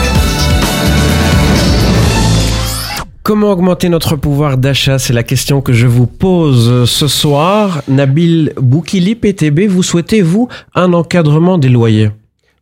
Comment 3.23 3.51
augmenter 3.51 3.89
notre 3.89 4.15
pouvoir 4.15 4.57
d'achat? 4.57 4.99
C'est 4.99 5.13
la 5.13 5.23
question 5.23 5.61
que 5.61 5.73
je 5.73 5.87
vous 5.87 6.07
pose 6.07 6.89
ce 6.89 7.07
soir. 7.07 7.81
Nabil 7.87 8.53
Boukili, 8.57 9.15
PTB, 9.15 9.67
vous 9.67 9.83
souhaitez, 9.83 10.21
vous, 10.21 10.49
un 10.75 10.93
encadrement 10.93 11.57
des 11.57 11.69
loyers? 11.69 12.11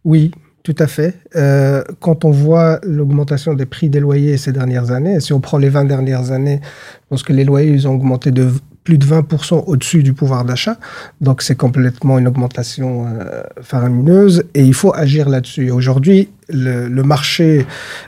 Oui, 0.06 0.32
Tout 0.64 0.76
à 0.78 0.86
fait. 0.86 1.16
Euh, 1.36 1.84
quand 2.00 2.24
on 2.24 2.32
voit 2.32 2.80
l'augmentation 2.84 3.54
des 3.54 3.66
prix 3.66 3.90
des 3.90 4.00
loyers 4.00 4.38
ces 4.38 4.52
dernières 4.52 4.92
années, 4.92 5.20
si 5.20 5.34
on 5.34 5.40
prend 5.40 5.58
les 5.58 5.70
20 5.70 5.86
dernières 5.86 6.32
années, 6.32 6.60
je 6.64 7.08
pense 7.10 7.24
que 7.24 7.34
les 7.34 7.44
loyers 7.44 7.72
ils 7.72 7.88
ont 7.88 7.96
augmenté 7.96 8.32
de 8.32 8.48
plus 8.84 8.98
de 8.98 9.06
20% 9.06 9.64
au-dessus 9.68 10.04
du 10.04 10.14
pouvoir 10.14 10.46
d'achat. 10.46 10.78
Donc 11.20 11.42
c'est 11.42 11.56
complètement 11.56 12.20
une 12.20 12.28
augmentation 12.28 13.08
euh, 13.08 13.42
faramineuse 13.62 14.44
et 14.54 14.64
il 14.64 14.74
faut 14.74 14.94
agir 14.94 15.30
là-dessus. 15.30 15.72
Aujourd'hui, 15.72 16.30
le, 16.54 17.04
marché 17.04 17.66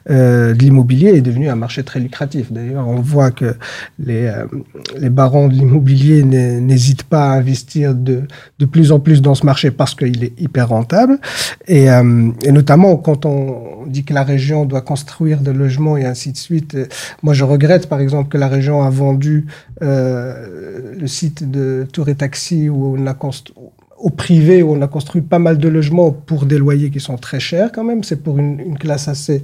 euh, 0.09 0.53
de 0.53 0.59
l'immobilier 0.59 1.09
est 1.09 1.21
devenu 1.21 1.49
un 1.49 1.55
marché 1.55 1.83
très 1.83 1.99
lucratif. 1.99 2.51
D'ailleurs, 2.51 2.87
on 2.87 3.01
voit 3.01 3.31
que 3.31 3.55
les, 3.99 4.25
euh, 4.27 5.09
barons 5.09 5.47
de 5.47 5.53
l'immobilier 5.53 6.23
n'hé- 6.23 6.59
n'hésitent 6.59 7.03
pas 7.03 7.31
à 7.31 7.37
investir 7.37 7.93
de, 7.95 8.21
de 8.59 8.65
plus 8.65 8.91
en 8.91 8.99
plus 8.99 9.21
dans 9.21 9.35
ce 9.35 9.45
marché 9.45 9.71
parce 9.71 9.95
qu'il 9.95 10.23
est 10.23 10.39
hyper 10.39 10.69
rentable. 10.69 11.19
Et, 11.67 11.89
euh, 11.89 12.03
notamment 12.51 12.95
quand 12.97 13.25
on 13.25 13.85
dit 13.87 14.03
que 14.03 14.13
la 14.13 14.23
région 14.23 14.65
doit 14.65 14.81
construire 14.81 15.39
des 15.41 15.53
logements 15.53 15.97
et 15.97 16.05
ainsi 16.05 16.31
de 16.31 16.37
suite. 16.37 16.77
Moi, 17.21 17.33
je 17.33 17.43
regrette 17.43 17.87
par 17.87 17.99
exemple 17.99 18.29
que 18.29 18.37
la 18.37 18.47
région 18.47 18.81
a 18.83 18.89
vendu 18.89 19.45
le 19.81 21.07
site 21.07 21.49
de 21.49 21.85
Tour 21.91 22.07
et 22.09 22.15
Taxi 22.15 22.69
où 22.69 22.95
on 22.97 23.05
a 23.07 23.13
construit 23.13 23.55
au 24.03 24.09
privé 24.09 24.61
on 24.63 24.81
a 24.81 24.87
construit 24.87 25.21
pas 25.21 25.39
mal 25.39 25.57
de 25.57 25.69
logements 25.69 26.11
pour 26.11 26.45
des 26.45 26.57
loyers 26.57 26.91
qui 26.91 26.99
sont 26.99 27.17
très 27.17 27.39
chers 27.39 27.71
quand 27.71 27.85
même. 27.85 28.03
C'est 28.03 28.21
pour 28.21 28.37
une, 28.37 28.59
une 28.59 28.77
classe 28.77 29.07
assez 29.07 29.41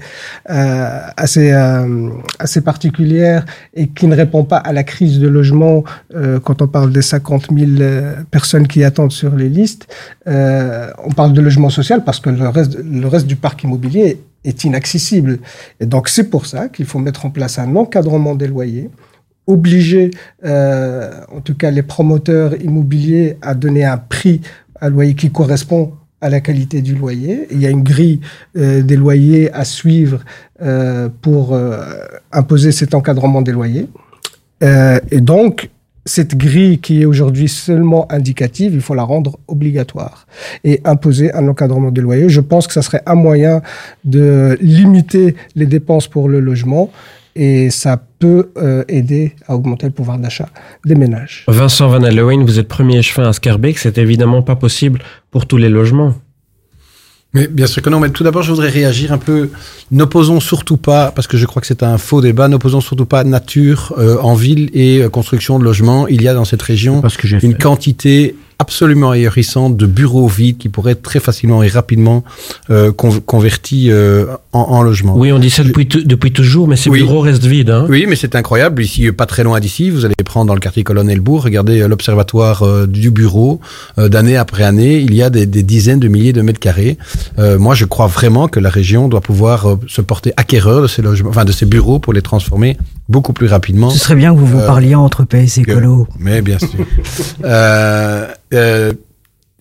euh, 0.49 0.99
assez 1.15 1.51
euh, 1.53 2.09
assez 2.39 2.61
particulière 2.61 3.45
et 3.73 3.87
qui 3.87 4.05
ne 4.05 4.15
répond 4.15 4.43
pas 4.43 4.57
à 4.57 4.73
la 4.73 4.83
crise 4.83 5.19
de 5.19 5.29
logement 5.29 5.85
euh, 6.13 6.39
quand 6.41 6.61
on 6.61 6.67
parle 6.67 6.91
des 6.91 7.01
50 7.01 7.47
000 7.57 7.71
euh, 7.79 8.15
personnes 8.29 8.67
qui 8.67 8.83
attendent 8.83 9.13
sur 9.13 9.33
les 9.33 9.47
listes. 9.47 9.87
Euh, 10.27 10.91
on 11.05 11.11
parle 11.11 11.31
de 11.31 11.41
logement 11.41 11.69
social 11.69 12.03
parce 12.03 12.19
que 12.19 12.29
le 12.29 12.49
reste 12.49 12.77
le 12.83 13.07
reste 13.07 13.27
du 13.27 13.37
parc 13.37 13.63
immobilier 13.63 14.21
est 14.43 14.65
inaccessible. 14.65 15.39
Et 15.79 15.85
donc 15.85 16.09
c'est 16.09 16.29
pour 16.29 16.45
ça 16.45 16.67
qu'il 16.67 16.85
faut 16.85 16.99
mettre 16.99 17.25
en 17.25 17.29
place 17.29 17.59
un 17.59 17.77
encadrement 17.77 18.35
des 18.35 18.47
loyers 18.47 18.89
obliger, 19.47 20.11
euh, 20.45 21.11
en 21.35 21.41
tout 21.41 21.55
cas 21.55 21.71
les 21.71 21.83
promoteurs 21.83 22.61
immobiliers, 22.61 23.37
à 23.41 23.53
donner 23.55 23.85
un 23.85 23.97
prix 23.97 24.41
à 24.79 24.89
loyer 24.89 25.15
qui 25.15 25.31
correspond 25.31 25.93
à 26.21 26.29
la 26.29 26.41
qualité 26.41 26.81
du 26.81 26.95
loyer. 26.95 27.47
Il 27.51 27.61
y 27.61 27.65
a 27.65 27.69
une 27.69 27.83
grille 27.83 28.19
euh, 28.57 28.81
des 28.81 28.95
loyers 28.95 29.51
à 29.53 29.63
suivre 29.63 30.19
euh, 30.61 31.09
pour 31.21 31.53
euh, 31.53 31.81
imposer 32.31 32.71
cet 32.71 32.93
encadrement 32.93 33.41
des 33.41 33.51
loyers. 33.51 33.87
Euh, 34.63 34.99
et 35.11 35.21
donc, 35.21 35.69
cette 36.05 36.35
grille 36.35 36.79
qui 36.79 37.01
est 37.01 37.05
aujourd'hui 37.05 37.47
seulement 37.47 38.11
indicative, 38.11 38.73
il 38.73 38.81
faut 38.81 38.95
la 38.95 39.03
rendre 39.03 39.39
obligatoire 39.47 40.27
et 40.63 40.81
imposer 40.83 41.33
un 41.33 41.47
encadrement 41.47 41.91
des 41.91 42.01
loyers. 42.01 42.29
Je 42.29 42.41
pense 42.41 42.67
que 42.67 42.73
ça 42.73 42.81
serait 42.81 43.03
un 43.05 43.15
moyen 43.15 43.61
de 44.05 44.57
limiter 44.59 45.35
les 45.55 45.65
dépenses 45.65 46.07
pour 46.07 46.27
le 46.27 46.39
logement 46.39 46.89
et 47.35 47.69
ça 47.69 48.01
peut 48.19 48.51
euh, 48.57 48.83
aider 48.87 49.33
à 49.47 49.55
augmenter 49.55 49.87
le 49.87 49.93
pouvoir 49.93 50.19
d'achat 50.19 50.49
des 50.85 50.95
ménages. 50.95 51.45
Vincent 51.47 51.87
Van 51.87 52.03
Halloween, 52.03 52.43
vous 52.43 52.59
êtes 52.59 52.67
premier 52.67 52.97
échevin 52.97 53.27
à 53.27 53.33
Scarbeck, 53.33 53.77
c'est 53.77 53.97
évidemment 53.97 54.41
pas 54.41 54.55
possible 54.55 54.99
pour 55.31 55.45
tous 55.45 55.57
les 55.57 55.69
logements. 55.69 56.13
Mais 57.33 57.47
bien 57.47 57.67
sûr 57.67 57.83
que 57.83 57.89
non, 57.91 57.99
mais 57.99 58.09
tout 58.09 58.23
d'abord, 58.23 58.41
je 58.41 58.49
voudrais 58.49 58.69
réagir 58.69 59.13
un 59.13 59.19
peu. 59.19 59.51
N'opposons 59.91 60.39
surtout 60.39 60.77
pas, 60.77 61.11
parce 61.11 61.27
que 61.27 61.37
je 61.37 61.45
crois 61.45 61.61
que 61.61 61.67
c'est 61.67 61.83
un 61.83 61.99
faux 61.99 62.21
débat, 62.21 62.47
n'opposons 62.47 62.81
surtout 62.81 63.05
pas 63.05 63.23
nature 63.23 63.93
euh, 63.99 64.17
en 64.21 64.33
ville 64.33 64.71
et 64.73 65.03
euh, 65.03 65.09
construction 65.09 65.59
de 65.59 65.63
logements. 65.63 66.07
Il 66.07 66.23
y 66.23 66.27
a 66.27 66.33
dans 66.33 66.45
cette 66.45 66.61
région 66.61 67.03
une 67.43 67.55
quantité 67.55 68.35
absolument 68.69 69.09
ahurissante 69.11 69.77
de 69.77 69.87
bureaux 69.87 70.27
vides 70.27 70.59
qui 70.59 70.69
pourraient 70.69 70.91
être 70.91 71.01
très 71.01 71.19
facilement 71.19 71.63
et 71.63 71.69
rapidement 71.69 72.23
euh, 72.69 72.91
con- 72.91 73.19
convertis 73.25 73.89
euh, 73.89 74.27
en, 74.53 74.59
en 74.59 74.83
logements. 74.83 75.17
Oui, 75.17 75.31
on 75.31 75.39
dit 75.39 75.49
ça 75.49 75.63
depuis, 75.63 75.87
depuis 75.87 76.31
toujours, 76.31 76.67
mais 76.67 76.75
ces 76.75 76.91
Oui. 76.91 76.99
bureaux 76.99 77.21
restent 77.21 77.45
vides. 77.45 77.71
Hein. 77.71 77.87
Oui, 77.89 78.05
mais 78.07 78.15
c'est 78.15 78.35
incroyable. 78.35 78.83
Ici, 78.83 79.07
euh, 79.07 79.11
pas 79.11 79.25
très 79.25 79.43
loin 79.43 79.59
d'ici, 79.59 79.89
vous 79.89 80.05
allez 80.05 80.13
prendre 80.23 80.45
dans 80.45 80.53
le 80.53 80.59
quartier 80.59 80.83
Colonel-Bourg, 80.83 81.41
regardez 81.45 81.81
euh, 81.81 81.87
l'observatoire 81.87 82.61
euh, 82.61 82.85
du 82.85 83.09
bureau. 83.09 83.59
D'année 83.97 84.37
après 84.37 84.63
année, 84.63 84.99
il 84.99 85.13
y 85.15 85.23
a 85.23 85.31
des, 85.31 85.47
des 85.47 85.63
dizaines 85.63 85.99
de 85.99 86.07
milliers 86.07 86.31
de 86.33 86.41
mètres 86.43 86.59
carrés. 86.59 86.97
Moi, 87.37 87.73
je 87.75 87.85
crois 87.85 88.07
vraiment 88.07 88.47
que 88.47 88.59
la 88.59 88.69
région 88.69 89.07
doit 89.07 89.21
pouvoir 89.21 89.77
se 89.87 90.01
porter 90.01 90.31
acquéreur 90.37 90.81
de 90.83 90.87
ces 90.87 91.01
logements, 91.01 91.29
enfin 91.31 91.45
de 91.45 91.51
ces 91.51 91.65
bureaux 91.65 91.99
pour 91.99 92.13
les 92.13 92.21
transformer 92.21 92.77
beaucoup 93.09 93.33
plus 93.33 93.47
rapidement. 93.47 93.89
Ce 93.89 93.99
serait 93.99 94.15
bien 94.15 94.33
que 94.33 94.39
vous 94.39 94.45
vous 94.45 94.59
Euh, 94.59 94.65
parliez 94.67 94.95
entre 94.95 95.23
PS 95.25 95.57
et 95.57 95.61
écolo. 95.61 96.07
mais 96.17 96.41
bien 96.41 96.57
sûr. 96.59 96.69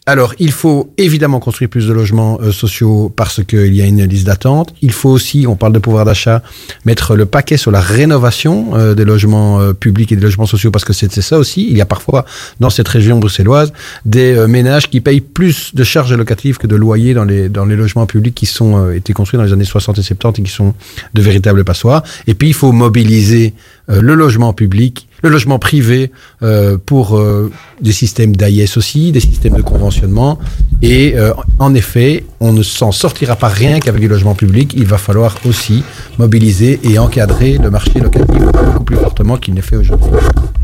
Alors, 0.09 0.35
il 0.39 0.53
faut 0.53 0.91
évidemment 0.97 1.39
construire 1.39 1.69
plus 1.69 1.87
de 1.87 1.93
logements 1.93 2.39
euh, 2.41 2.51
sociaux 2.51 3.13
parce 3.15 3.45
qu'il 3.45 3.75
y 3.75 3.83
a 3.83 3.85
une 3.85 4.03
liste 4.05 4.25
d'attente. 4.25 4.75
Il 4.81 4.91
faut 4.91 5.11
aussi, 5.11 5.45
on 5.47 5.55
parle 5.55 5.75
de 5.75 5.79
pouvoir 5.79 6.07
d'achat, 6.07 6.43
mettre 6.87 7.15
le 7.15 7.27
paquet 7.27 7.59
sur 7.59 7.71
la 7.71 7.83
rénovation 7.83 8.71
euh, 8.73 8.95
des 8.95 9.05
logements 9.05 9.61
euh, 9.61 9.75
publics 9.75 10.11
et 10.11 10.17
des 10.17 10.23
logements 10.23 10.47
sociaux 10.47 10.71
parce 10.71 10.87
que 10.87 10.95
c'est 10.95 11.13
ça 11.21 11.37
aussi. 11.37 11.69
Il 11.69 11.77
y 11.77 11.83
a 11.83 11.85
parfois 11.85 12.25
dans 12.59 12.71
cette 12.71 12.89
région 12.89 13.19
bruxelloise 13.19 13.75
des 14.07 14.47
ménages 14.47 14.89
qui 14.89 15.03
payent 15.03 15.21
plus 15.21 15.75
de 15.75 15.85
charges 15.85 16.15
locatives 16.15 16.57
que 16.57 16.67
de 16.67 16.77
loyers 16.77 17.13
dans 17.13 17.25
les 17.25 17.51
dans 17.51 17.67
les 17.67 17.77
logements 17.77 18.07
publics 18.07 18.35
qui 18.35 18.47
sont 18.47 18.91
été 18.91 19.13
construits 19.13 19.37
dans 19.37 19.45
les 19.45 19.53
années 19.53 19.67
60 19.67 19.99
et 19.99 20.03
70 20.03 20.41
et 20.41 20.43
qui 20.43 20.51
sont 20.51 20.73
de 21.13 21.21
véritables 21.21 21.65
passoires. 21.65 22.03
Et 22.27 22.33
puis 22.33 22.49
il 22.49 22.55
faut 22.55 22.73
mobiliser 22.73 23.53
le 23.89 24.15
logement 24.15 24.55
public 24.55 25.08
le 25.23 25.29
logement 25.29 25.59
privé 25.59 26.11
euh, 26.43 26.79
pour 26.85 27.17
euh, 27.17 27.51
des 27.81 27.93
systèmes 27.93 28.37
d'AIS 28.37 28.77
aussi, 28.77 29.13
des 29.13 29.21
systèmes 29.21 29.55
de 29.55 29.63
conventionnement. 29.63 30.39
Et 30.83 31.15
euh, 31.17 31.33
en 31.59 31.75
effet, 31.75 32.25
on 32.41 32.53
ne 32.53 32.63
s'en 32.63 32.93
sortira 32.93 33.37
pas 33.37 33.49
rien 33.49 33.81
qu'avec 33.81 34.01
du 34.01 34.09
logement 34.09 34.35
public. 34.35 34.75
Il 34.77 34.87
va 34.87 34.99
falloir 34.99 35.37
aussi 35.45 35.83
mobiliser 36.19 36.81
et 36.85 36.99
encadrer 36.99 37.59
le 37.59 37.71
marché 37.71 38.01
locatif 38.01 38.39
beaucoup 38.39 38.85
plus 38.85 38.97
fortement 38.97 39.37
qu'il 39.37 39.55
n'est 39.55 39.63
fait 39.63 39.77
aujourd'hui. 39.77 40.11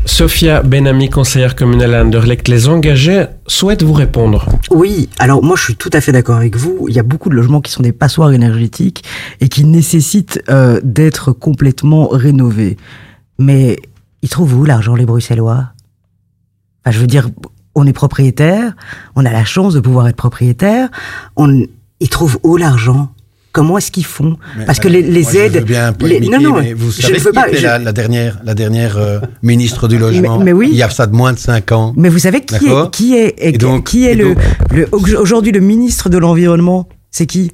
Sophia 0.05 0.61
Benami, 0.61 1.09
conseillère 1.09 1.55
communale 1.55 1.95
à 1.95 2.03
Anderlecht, 2.03 2.47
les 2.47 2.67
engagés 2.67 3.25
souhaitent 3.47 3.83
vous 3.83 3.93
répondre. 3.93 4.47
Oui, 4.69 5.09
alors 5.17 5.43
moi 5.43 5.55
je 5.57 5.63
suis 5.63 5.75
tout 5.75 5.89
à 5.93 5.99
fait 5.99 6.11
d'accord 6.11 6.37
avec 6.37 6.55
vous. 6.55 6.85
Il 6.87 6.95
y 6.95 6.99
a 6.99 7.03
beaucoup 7.03 7.29
de 7.29 7.35
logements 7.35 7.59
qui 7.59 7.71
sont 7.71 7.81
des 7.81 7.91
passoires 7.91 8.31
énergétiques 8.31 9.03
et 9.41 9.49
qui 9.49 9.65
nécessitent 9.65 10.41
euh, 10.49 10.79
d'être 10.83 11.31
complètement 11.31 12.07
rénovés. 12.07 12.77
Mais 13.39 13.77
ils 14.25 14.29
trouvent 14.29 14.55
où 14.55 14.65
l'argent 14.65 14.95
les 14.95 15.05
Bruxellois? 15.05 15.69
Enfin, 16.83 16.91
je 16.95 16.99
veux 16.99 17.05
dire, 17.05 17.29
on 17.75 17.85
est 17.85 17.93
propriétaire, 17.93 18.73
on 19.15 19.23
a 19.23 19.31
la 19.31 19.45
chance 19.45 19.75
de 19.75 19.79
pouvoir 19.79 20.07
être 20.07 20.15
propriétaire. 20.15 20.89
On, 21.35 21.63
ils 21.99 22.09
trouvent 22.09 22.39
où 22.41 22.57
l'argent? 22.57 23.11
Comment 23.51 23.77
est-ce 23.77 23.91
qu'ils 23.91 24.05
font? 24.05 24.35
Mais, 24.57 24.65
Parce 24.65 24.79
que 24.79 24.87
les, 24.87 25.03
moi, 25.21 25.31
je 25.31 25.37
aides, 25.37 25.53
veux 25.53 25.61
bien 25.61 25.93
les- 26.01 26.19
non 26.27 26.39
non, 26.41 26.59
mais 26.59 26.73
vous 26.73 26.89
je 26.91 27.01
savez 27.03 27.13
ne 27.13 27.19
veux 27.19 27.31
qui 27.31 27.35
pas. 27.35 27.47
était 27.49 27.57
je- 27.57 27.63
la, 27.63 27.77
la 27.77 27.93
dernière, 27.93 28.39
la 28.43 28.53
dernière 28.55 28.97
euh, 28.97 29.19
ministre 29.43 29.87
du 29.87 29.97
logement. 29.99 30.39
mais 30.39 30.51
oui. 30.53 30.69
Il 30.71 30.75
y 30.77 30.81
a 30.83 30.89
ça 30.89 31.05
de 31.07 31.15
moins 31.15 31.31
de 31.33 31.37
5 31.39 31.71
ans. 31.71 31.93
Mais 31.95 32.09
vous 32.09 32.17
savez 32.19 32.41
qui 32.41 32.55
est, 32.55 32.91
qui 32.91 33.15
est, 33.15 33.35
Et 33.37 33.51
donc- 33.57 33.85
qui 33.85 34.05
est 34.07 34.11
et 34.13 34.15
le, 34.15 34.33
donc- 34.91 35.07
le 35.07 35.19
aujourd'hui 35.19 35.51
le 35.51 35.59
ministre 35.61 36.09
de 36.09 36.17
l'environnement? 36.17 36.89
C'est 37.11 37.27
qui? 37.27 37.51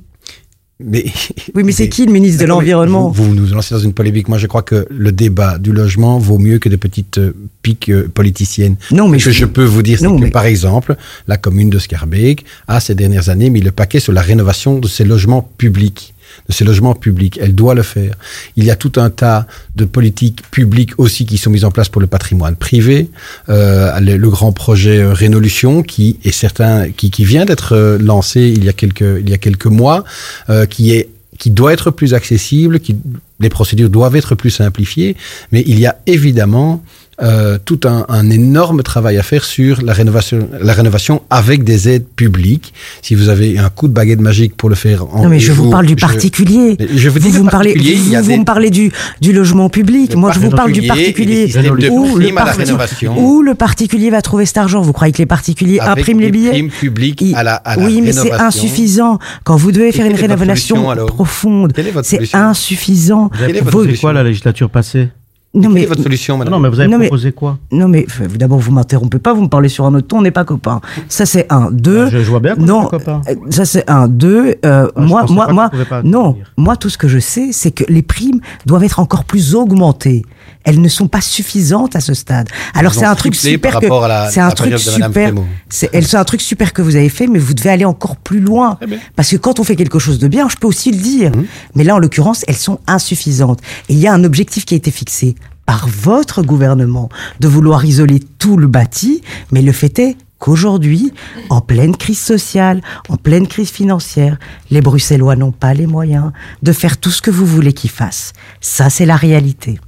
Mais, 0.83 1.05
Oui, 1.55 1.63
mais 1.63 1.71
c'est 1.71 1.89
qui 1.89 2.05
le 2.05 2.11
ministre 2.11 2.41
de 2.41 2.47
l'environnement 2.47 3.09
vous, 3.09 3.25
vous 3.25 3.35
nous 3.35 3.45
lancez 3.47 3.73
dans 3.73 3.79
une 3.81 3.93
polémique. 3.93 4.27
Moi, 4.27 4.37
je 4.37 4.47
crois 4.47 4.61
que 4.63 4.87
le 4.89 5.11
débat 5.11 5.57
du 5.57 5.71
logement 5.71 6.17
vaut 6.19 6.37
mieux 6.37 6.59
que 6.59 6.69
des 6.69 6.77
petites 6.77 7.17
euh, 7.17 7.33
piques 7.61 7.89
euh, 7.89 8.07
politiciennes. 8.13 8.75
Non, 8.91 9.07
mais 9.07 9.19
Ce 9.19 9.25
que 9.25 9.31
je- 9.31 9.39
je 9.39 9.45
peux 9.45 9.63
vous 9.63 9.81
dire, 9.81 9.99
c'est 9.99 10.07
que, 10.07 10.11
mais- 10.13 10.29
par 10.31 10.45
exemple, 10.45 10.95
la 11.27 11.37
commune 11.37 11.69
de 11.69 11.79
Scarbeck 11.79 12.45
a 12.67 12.79
ces 12.79 12.95
dernières 12.95 13.29
années 13.29 13.49
mis 13.49 13.61
le 13.61 13.71
paquet 13.71 13.99
sur 13.99 14.13
la 14.13 14.21
rénovation 14.21 14.79
de 14.79 14.87
ses 14.87 15.03
logements 15.03 15.41
publics 15.57 16.13
de 16.47 16.53
ces 16.53 16.63
logements 16.63 16.95
publics. 16.95 17.39
Elle 17.41 17.55
doit 17.55 17.75
le 17.75 17.83
faire. 17.83 18.15
Il 18.55 18.63
y 18.63 18.71
a 18.71 18.75
tout 18.75 18.93
un 18.97 19.09
tas 19.09 19.47
de 19.75 19.85
politiques 19.85 20.43
publiques 20.51 20.99
aussi 20.99 21.25
qui 21.25 21.37
sont 21.37 21.49
mises 21.49 21.65
en 21.65 21.71
place 21.71 21.89
pour 21.89 22.01
le 22.01 22.07
patrimoine 22.07 22.55
privé. 22.55 23.09
Euh, 23.49 23.99
le, 23.99 24.17
le 24.17 24.29
grand 24.29 24.51
projet 24.51 24.99
euh, 24.99 25.13
Rénolution 25.13 25.83
qui 25.83 26.17
est 26.23 26.31
certain, 26.31 26.89
qui, 26.91 27.11
qui 27.11 27.25
vient 27.25 27.45
d'être 27.45 27.75
euh, 27.75 27.97
lancé 27.97 28.41
il 28.41 28.63
y 28.63 28.69
a 28.69 28.73
quelques 28.73 29.01
il 29.19 29.29
y 29.29 29.33
a 29.33 29.37
quelques 29.37 29.67
mois, 29.67 30.03
euh, 30.49 30.65
qui 30.65 30.93
est 30.93 31.09
qui 31.37 31.49
doit 31.49 31.73
être 31.73 31.89
plus 31.89 32.13
accessible, 32.13 32.79
qui 32.79 32.95
les 33.39 33.49
procédures 33.49 33.89
doivent 33.89 34.15
être 34.15 34.35
plus 34.35 34.51
simplifiées, 34.51 35.15
mais 35.51 35.63
il 35.65 35.79
y 35.79 35.87
a 35.87 35.97
évidemment 36.05 36.83
euh, 37.23 37.57
tout 37.63 37.79
un, 37.85 38.05
un 38.09 38.29
énorme 38.29 38.83
travail 38.83 39.17
à 39.17 39.23
faire 39.23 39.43
sur 39.45 39.81
la 39.81 39.93
rénovation, 39.93 40.49
la 40.61 40.73
rénovation 40.73 41.21
avec 41.29 41.63
des 41.63 41.89
aides 41.89 42.07
publiques. 42.15 42.73
Si 43.01 43.15
vous 43.15 43.29
avez 43.29 43.57
un 43.57 43.69
coup 43.69 43.87
de 43.87 43.93
baguette 43.93 44.21
magique 44.21 44.55
pour 44.57 44.69
le 44.69 44.75
faire, 44.75 45.05
en, 45.15 45.23
Non, 45.23 45.29
mais 45.29 45.39
je 45.39 45.51
vous 45.51 45.69
parle 45.69 45.85
du 45.85 45.95
je- 45.97 46.05
particulier. 46.05 46.77
Je 46.95 47.09
vous 47.09 47.19
dis 47.19 47.29
vous, 47.29 47.33
le 47.33 47.37
vous 47.39 47.43
me 47.45 47.49
parlez, 47.49 47.73
vous, 47.73 47.83
des- 47.83 48.37
me 48.37 48.69
du, 48.69 48.91
du 49.21 49.33
logement 49.33 49.69
public. 49.69 50.13
Le 50.13 50.19
Moi, 50.19 50.31
je 50.33 50.39
vous 50.39 50.49
parle 50.49 50.71
du 50.71 50.81
particulier 50.83 51.51
Où 51.91 52.17
le, 52.17 52.31
rénovation. 52.57 53.15
où 53.19 53.41
le 53.41 53.55
particulier 53.55 54.09
va 54.09 54.21
trouver 54.21 54.45
cet 54.45 54.57
argent? 54.57 54.81
Vous 54.81 54.93
croyez 54.93 55.13
que 55.13 55.17
les 55.19 55.25
particuliers 55.25 55.79
avec 55.79 55.99
impriment 55.99 56.19
les 56.21 56.31
billets? 56.31 56.49
primes 56.49 56.69
publiques 56.69 57.23
à 57.35 57.43
la, 57.43 57.55
à 57.55 57.75
la 57.75 57.85
Oui, 57.85 58.01
mais 58.01 58.11
c'est 58.13 58.31
insuffisant. 58.31 59.19
Quand 59.43 59.55
vous 59.55 59.71
devez 59.71 59.91
faire 59.91 60.05
une 60.05 60.15
rénovation 60.15 60.95
profonde, 61.07 61.73
c'est 62.03 62.33
insuffisant. 62.35 63.29
Vous 63.65 63.85
C'est 63.85 63.97
quoi? 63.99 64.13
la 64.13 64.23
législature 64.23 64.69
passée? 64.69 65.09
Non, 65.53 65.69
mais 65.69 65.85
votre 65.85 66.01
solution, 66.01 66.37
madame 66.37 66.53
Non, 66.53 66.59
mais 66.61 66.69
vous 66.69 66.79
avez 66.79 66.89
Non, 66.89 66.97
mais- 66.97 67.07
proposé 67.07 67.33
quoi? 67.33 67.57
Non, 67.73 67.89
mais 67.89 68.05
d'abord, 68.35 68.59
vous 68.59 68.71
m'interrompez 68.71 69.19
pas, 69.19 69.33
vous 69.33 69.41
me 69.41 69.49
parlez 69.49 69.67
sur 69.67 69.85
un 69.85 69.93
autre 69.95 70.07
ton, 70.07 70.19
on 70.19 70.21
n'est 70.21 70.31
pas 70.31 70.45
copains. 70.45 70.79
Ça, 71.09 71.25
c'est 71.25 71.51
un. 71.51 71.69
Deux. 71.71 72.07
Je, 72.09 72.19
je 72.19 72.29
vois 72.29 72.39
bien 72.39 72.55
qu'on 72.55 72.61
non, 72.63 72.81
est 72.87 72.91
pas 72.91 72.99
copains. 72.99 73.21
euh, 73.27 73.35
ça, 73.49 73.65
c'est 73.65 73.89
un. 73.89 74.07
Deux. 74.07 74.55
euh, 74.65 74.87
Ah, 74.95 75.01
moi, 75.01 75.25
moi, 75.29 75.51
moi, 75.51 75.69
non. 76.05 76.37
Moi, 76.55 76.77
tout 76.77 76.87
ce 76.89 76.97
que 76.97 77.09
je 77.09 77.19
sais, 77.19 77.49
c'est 77.51 77.71
que 77.71 77.83
les 77.89 78.01
primes 78.01 78.39
doivent 78.65 78.85
être 78.85 78.99
encore 78.99 79.25
plus 79.25 79.53
augmentées. 79.53 80.23
Elles 80.63 80.79
ne 80.81 80.87
sont 80.89 81.07
pas 81.07 81.21
suffisantes 81.21 81.95
à 81.95 81.99
ce 82.01 82.13
stade. 82.13 82.47
Alors, 82.73 82.93
c'est 82.99 83.05
un 83.05 83.15
truc 83.15 83.33
super 83.51 83.71
que. 83.79 83.85
C'est 84.31 84.39
un 84.39 84.49
truc 84.55 84.71
super. 85.09 85.29
Frémaux. 85.29 85.45
C'est 85.69 85.89
elle- 85.93 86.05
c'est 86.07 86.17
un 86.17 86.23
truc 86.23 86.41
super 86.41 86.73
que 86.73 86.81
vous 86.81 86.95
avez 86.95 87.09
fait, 87.09 87.27
mais 87.27 87.39
vous 87.39 87.53
devez 87.53 87.69
aller 87.71 87.85
encore 87.85 88.15
plus 88.17 88.39
loin. 88.39 88.77
Parce 89.15 89.29
que 89.29 89.37
quand 89.37 89.59
on 89.59 89.63
fait 89.63 89.75
quelque 89.75 89.99
chose 89.99 90.19
de 90.19 90.27
bien, 90.27 90.47
je 90.49 90.55
peux 90.57 90.67
aussi 90.67 90.91
le 90.91 90.97
dire. 90.97 91.31
Mmh. 91.31 91.43
Mais 91.75 91.83
là, 91.83 91.95
en 91.95 91.99
l'occurrence, 91.99 92.43
elles 92.47 92.55
sont 92.55 92.79
insuffisantes. 92.87 93.59
Et 93.89 93.93
il 93.93 93.99
y 93.99 94.07
a 94.07 94.13
un 94.13 94.23
objectif 94.23 94.65
qui 94.65 94.73
a 94.73 94.77
été 94.77 94.91
fixé 94.91 95.35
par 95.65 95.87
votre 95.87 96.41
gouvernement 96.41 97.09
de 97.39 97.47
vouloir 97.47 97.85
isoler 97.85 98.19
tout 98.39 98.57
le 98.57 98.67
bâti, 98.67 99.21
mais 99.51 99.61
le 99.61 99.71
fait 99.71 99.97
est 99.99 100.17
qu'aujourd'hui, 100.39 101.13
en 101.49 101.61
pleine 101.61 101.95
crise 101.95 102.19
sociale, 102.19 102.81
en 103.09 103.15
pleine 103.15 103.47
crise 103.47 103.69
financière, 103.69 104.37
les 104.71 104.81
Bruxellois 104.81 105.35
n'ont 105.35 105.51
pas 105.51 105.73
les 105.75 105.85
moyens 105.87 106.31
de 106.63 106.71
faire 106.73 106.97
tout 106.97 107.11
ce 107.11 107.21
que 107.21 107.29
vous 107.31 107.45
voulez 107.45 107.73
qu'ils 107.73 107.91
fassent. 107.91 108.33
Ça, 108.59 108.89
c'est 108.89 109.05
la 109.05 109.15
réalité. 109.15 109.79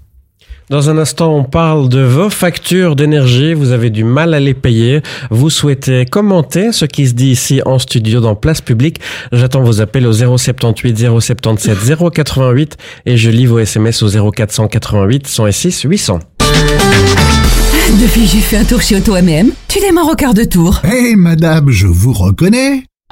Dans 0.70 0.89
un 0.89 0.97
instant, 0.97 1.36
on 1.36 1.43
parle 1.43 1.89
de 1.89 1.99
vos 1.99 2.30
factures 2.30 2.95
d'énergie. 2.95 3.53
Vous 3.53 3.72
avez 3.72 3.89
du 3.89 4.03
mal 4.03 4.34
à 4.34 4.39
les 4.39 4.53
payer. 4.53 5.01
Vous 5.30 5.49
souhaitez 5.49 6.05
commenter 6.05 6.72
ce 6.72 6.86
qui 6.86 7.07
se 7.07 7.14
dit 7.14 7.32
ici 7.32 7.61
en 7.66 7.80
studio 7.80 8.22
dans 8.22 8.36
Place 8.36 8.61
Publique. 8.61 8.99
J'attends 9.32 9.61
vos 9.61 9.82
appels 9.82 10.07
au 10.07 10.14
078 10.14 10.97
077 11.20 11.78
088 12.14 12.78
et 13.05 13.18
je 13.18 13.30
lis 13.30 13.45
vos 13.45 13.59
SMS 13.59 14.01
au 14.03 14.32
0488 14.32 15.28
106 15.28 15.82
800. 15.84 16.20
Depuis 18.01 18.22
que 18.22 18.28
j'ai 18.32 18.39
fait 18.39 18.57
un 18.57 18.64
tour 18.64 18.82
chez 18.82 18.95
Auto 18.95 19.14
MM, 19.14 19.51
tu 19.68 19.80
démarres 19.80 20.09
au 20.09 20.16
quart 20.16 20.34
de 20.34 20.45
tour. 20.45 20.82
Hé 20.86 21.16
madame, 21.16 21.70
je 21.70 21.88
vous 21.88 22.14
reconnais. 22.14 22.86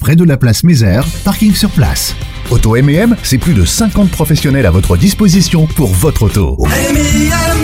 près 0.00 0.16
de 0.16 0.24
la 0.24 0.36
place 0.36 0.64
Mézère, 0.64 1.06
parking 1.24 1.54
sur 1.54 1.70
place. 1.70 2.16
Auto 2.50 2.74
M&M, 2.74 3.14
c'est 3.22 3.38
plus 3.38 3.54
de 3.54 3.64
50 3.64 4.10
professionnels 4.10 4.66
à 4.66 4.72
votre 4.72 4.96
disposition 4.96 5.66
pour 5.66 5.90
votre 5.90 6.24
auto. 6.24 6.56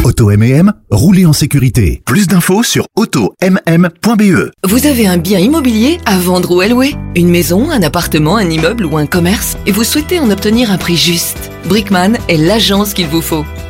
Auto 0.04 0.30
M&M, 0.30 0.72
roulez 0.90 1.26
en 1.26 1.32
sécurité. 1.32 2.02
Plus 2.06 2.28
d'infos 2.28 2.62
sur 2.62 2.86
automm.be. 2.94 4.50
Vous 4.64 4.86
avez 4.86 5.08
un 5.08 5.16
bien 5.16 5.40
immobilier 5.40 5.98
à 6.06 6.18
vendre 6.18 6.54
ou 6.54 6.60
à 6.60 6.68
louer? 6.68 6.94
Une 7.16 7.30
maison, 7.30 7.70
un 7.70 7.82
appartement, 7.82 8.36
un 8.36 8.48
immeuble 8.48 8.84
ou 8.84 8.96
un 8.96 9.06
commerce? 9.06 9.56
Et 9.66 9.72
vous 9.72 9.82
souhaitez 9.82 10.20
en 10.20 10.30
obtenir 10.30 10.70
un 10.70 10.78
prix 10.78 10.96
juste? 10.96 11.50
Brickman 11.64 12.12
est 12.28 12.36
l'agence 12.36 12.94
qu'il 12.94 13.08
vous 13.08 13.22
faut. 13.22 13.44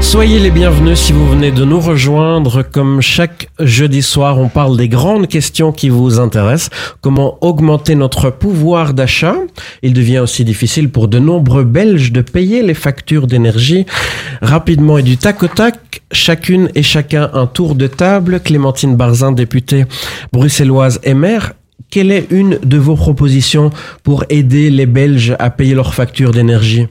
Soyez 0.00 0.40
les 0.40 0.50
bienvenus 0.50 0.98
si 0.98 1.12
vous 1.12 1.28
venez 1.28 1.52
de 1.52 1.64
nous 1.64 1.78
rejoindre. 1.78 2.62
Comme 2.62 3.00
chaque 3.00 3.48
jeudi 3.60 4.02
soir, 4.02 4.38
on 4.38 4.48
parle 4.48 4.76
des 4.76 4.88
grandes 4.88 5.28
questions 5.28 5.70
qui 5.70 5.88
vous 5.88 6.18
intéressent. 6.18 6.70
Comment 7.00 7.38
augmenter 7.42 7.94
notre 7.94 8.30
pouvoir 8.30 8.92
d'achat 8.92 9.36
Il 9.82 9.92
devient 9.92 10.18
aussi 10.18 10.44
difficile 10.44 10.90
pour 10.90 11.06
de 11.06 11.18
nombreux 11.18 11.64
Belges 11.64 12.10
de 12.12 12.22
payer 12.22 12.62
les 12.62 12.74
factures 12.74 13.26
d'énergie 13.26 13.86
rapidement 14.42 14.98
et 14.98 15.02
du 15.02 15.16
tac 15.16 15.42
au 15.42 15.48
tac. 15.48 16.02
Chacune 16.10 16.70
et 16.74 16.82
chacun 16.82 17.30
un 17.32 17.46
tour 17.46 17.76
de 17.76 17.86
table. 17.86 18.40
Clémentine 18.40 18.96
Barzin, 18.96 19.30
députée 19.32 19.84
bruxelloise 20.32 20.98
et 21.04 21.14
maire. 21.14 21.52
Quelle 21.90 22.10
est 22.10 22.26
une 22.30 22.58
de 22.62 22.78
vos 22.78 22.96
propositions 22.96 23.70
pour 24.02 24.24
aider 24.28 24.70
les 24.70 24.86
Belges 24.86 25.36
à 25.38 25.50
payer 25.50 25.74
leurs 25.74 25.94
factures 25.94 26.32
d'énergie? 26.32 26.88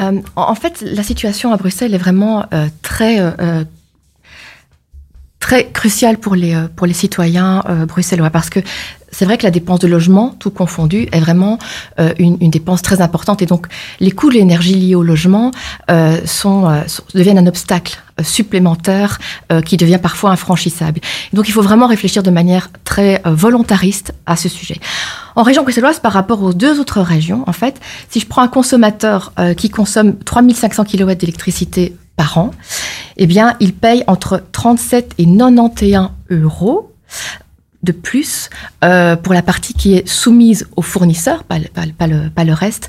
Euh, 0.00 0.20
en 0.36 0.54
fait, 0.54 0.82
la 0.82 1.02
situation 1.02 1.52
à 1.52 1.56
Bruxelles 1.56 1.94
est 1.94 1.98
vraiment 1.98 2.44
euh, 2.52 2.68
très, 2.82 3.20
euh, 3.20 3.30
euh, 3.40 3.64
très 5.40 5.70
cruciale 5.70 6.18
pour 6.18 6.34
les, 6.34 6.54
euh, 6.54 6.68
pour 6.74 6.86
les 6.86 6.92
citoyens 6.92 7.64
bruxellois 7.86 8.30
parce 8.30 8.50
que 8.50 8.60
c'est 9.10 9.24
vrai 9.24 9.38
que 9.38 9.44
la 9.44 9.50
dépense 9.50 9.80
de 9.80 9.88
logement, 9.88 10.36
tout 10.38 10.50
confondu, 10.50 11.08
est 11.12 11.20
vraiment 11.20 11.58
une, 12.18 12.36
une 12.42 12.50
dépense 12.50 12.82
très 12.82 13.00
importante. 13.00 13.40
Et 13.40 13.46
donc, 13.46 13.66
les 14.00 14.10
coûts 14.10 14.28
de 14.28 14.34
l'énergie 14.34 14.74
liés 14.74 14.94
au 14.94 15.02
logement 15.02 15.50
sont, 16.26 16.84
deviennent 17.14 17.38
un 17.38 17.46
obstacle 17.46 18.02
supplémentaire 18.22 19.18
qui 19.64 19.78
devient 19.78 19.98
parfois 20.00 20.30
infranchissable. 20.30 21.00
Donc, 21.32 21.48
il 21.48 21.52
faut 21.52 21.62
vraiment 21.62 21.86
réfléchir 21.86 22.22
de 22.22 22.30
manière 22.30 22.70
très 22.84 23.22
volontariste 23.24 24.12
à 24.26 24.36
ce 24.36 24.50
sujet. 24.50 24.78
En 25.38 25.44
région 25.44 25.62
bruxelloise, 25.62 26.00
par 26.00 26.12
rapport 26.14 26.42
aux 26.42 26.52
deux 26.52 26.80
autres 26.80 27.00
régions, 27.00 27.44
en 27.46 27.52
fait, 27.52 27.80
si 28.10 28.18
je 28.18 28.26
prends 28.26 28.42
un 28.42 28.48
consommateur 28.48 29.32
euh, 29.38 29.54
qui 29.54 29.70
consomme 29.70 30.18
3500 30.18 30.84
kW 30.84 31.12
d'électricité 31.12 31.96
par 32.16 32.38
an, 32.38 32.50
eh 33.18 33.28
bien, 33.28 33.54
il 33.60 33.72
paye 33.72 34.02
entre 34.08 34.42
37 34.50 35.14
et 35.18 35.26
91 35.26 36.10
euros 36.30 36.92
de 37.84 37.92
plus 37.92 38.50
euh, 38.82 39.14
pour 39.14 39.32
la 39.32 39.42
partie 39.42 39.74
qui 39.74 39.94
est 39.94 40.08
soumise 40.08 40.66
au 40.74 40.82
fournisseur, 40.82 41.44
pas 41.44 41.58
le, 41.58 42.52
reste, 42.52 42.88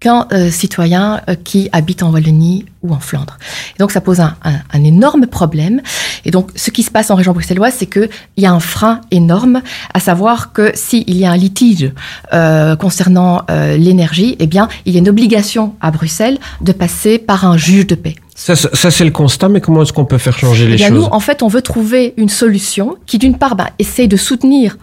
qu'un 0.00 0.28
euh, 0.32 0.50
citoyen 0.50 1.20
euh, 1.28 1.34
qui 1.34 1.68
habite 1.72 2.02
en 2.04 2.10
Wallonie 2.12 2.64
ou 2.82 2.92
en 2.94 3.00
Flandre. 3.00 3.36
Et 3.74 3.78
donc 3.80 3.90
ça 3.90 4.00
pose 4.00 4.20
un, 4.20 4.36
un- 4.44 4.60
un 4.72 4.84
énorme 4.84 5.26
problème. 5.26 5.80
Et 6.24 6.30
donc 6.30 6.50
ce 6.54 6.70
qui 6.70 6.82
se 6.84 6.90
passe 6.90 7.10
en 7.10 7.16
région 7.16 7.32
bruxelloise, 7.32 7.74
c'est 7.76 7.86
qu'il 7.86 8.08
y 8.36 8.46
a 8.46 8.52
un 8.52 8.60
frein 8.60 9.00
énorme, 9.10 9.60
à 9.92 9.98
savoir 10.00 10.52
que 10.52 10.70
s'il 10.74 11.16
y 11.16 11.24
a 11.24 11.32
un 11.32 11.36
litige 11.36 11.90
euh, 12.32 12.76
concernant 12.76 13.42
euh, 13.50 13.76
l'énergie, 13.76 14.36
eh 14.38 14.46
bien 14.46 14.68
il 14.86 14.92
y 14.92 14.96
a 14.96 15.00
une 15.00 15.08
obligation 15.08 15.74
à 15.80 15.90
Bruxelles 15.90 16.38
de 16.60 16.72
passer 16.72 17.18
par 17.18 17.44
un 17.44 17.56
juge 17.56 17.86
de 17.88 17.94
paix. 17.96 18.14
Ça, 18.36 18.54
ça, 18.54 18.68
ça, 18.72 18.92
c'est 18.92 19.04
le 19.04 19.10
constat, 19.10 19.48
mais 19.48 19.60
comment 19.60 19.82
est-ce 19.82 19.92
qu'on 19.92 20.04
peut 20.04 20.16
faire 20.18 20.38
changer 20.38 20.66
Eh 20.66 20.68
les 20.68 20.76
bien, 20.76 20.88
choses? 20.90 20.96
nous, 20.98 21.04
en 21.06 21.18
fait, 21.18 21.42
on 21.42 21.48
veut 21.48 21.60
trouver 21.62 22.14
une 22.16 22.28
solution 22.28 22.94
qui, 23.04 23.18
d'une 23.18 23.36
part, 23.36 23.56
bah, 23.56 23.70
essaye 23.80 24.06
de 24.06 24.16
soutenir 24.16 24.76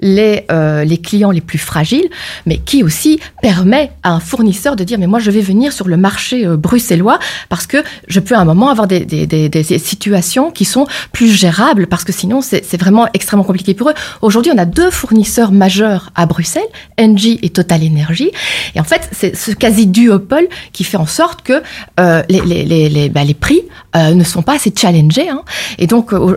les, 0.00 0.44
euh, 0.50 0.84
les 0.84 0.98
clients 0.98 1.30
les 1.30 1.40
plus 1.40 1.58
fragiles, 1.58 2.08
mais 2.46 2.58
qui 2.58 2.82
aussi 2.82 3.20
permet 3.40 3.90
à 4.02 4.12
un 4.12 4.20
fournisseur 4.20 4.76
de 4.76 4.84
dire 4.84 4.98
mais 4.98 5.06
moi 5.06 5.18
je 5.18 5.30
vais 5.30 5.40
venir 5.40 5.72
sur 5.72 5.88
le 5.88 5.96
marché 5.96 6.46
euh, 6.46 6.56
bruxellois 6.56 7.18
parce 7.48 7.66
que 7.66 7.78
je 8.08 8.20
peux 8.20 8.34
à 8.34 8.40
un 8.40 8.44
moment 8.44 8.68
avoir 8.68 8.86
des, 8.86 9.04
des, 9.04 9.26
des, 9.26 9.48
des 9.48 9.78
situations 9.78 10.50
qui 10.50 10.64
sont 10.64 10.86
plus 11.12 11.30
gérables 11.30 11.86
parce 11.86 12.04
que 12.04 12.12
sinon 12.12 12.40
c'est 12.40 12.76
vraiment 12.76 13.06
extrêmement 13.14 13.44
compliqué 13.44 13.74
pour 13.74 13.90
eux. 13.90 13.94
Aujourd'hui, 14.22 14.52
on 14.54 14.58
a 14.58 14.64
deux 14.64 14.90
fournisseurs 14.90 15.52
majeurs 15.52 16.10
à 16.14 16.26
Bruxelles, 16.26 16.62
Engie 16.98 17.38
et 17.42 17.50
Total 17.50 17.80
Energy, 17.84 18.30
et 18.74 18.80
en 18.80 18.84
fait 18.84 19.08
c'est 19.12 19.36
ce 19.36 19.52
quasi 19.52 19.86
duopole 19.86 20.48
qui 20.72 20.84
fait 20.84 20.96
en 20.96 21.06
sorte 21.06 21.42
que 21.42 21.62
euh, 22.00 22.22
les, 22.28 22.40
les, 22.40 22.88
les, 22.88 23.08
bah, 23.08 23.24
les 23.24 23.34
prix 23.34 23.62
euh, 23.96 24.14
ne 24.14 24.24
sont 24.24 24.42
pas 24.42 24.54
assez 24.54 24.72
challengés. 24.74 25.28
Hein. 25.28 25.42
Et 25.78 25.86
donc, 25.86 26.12
euh, 26.12 26.36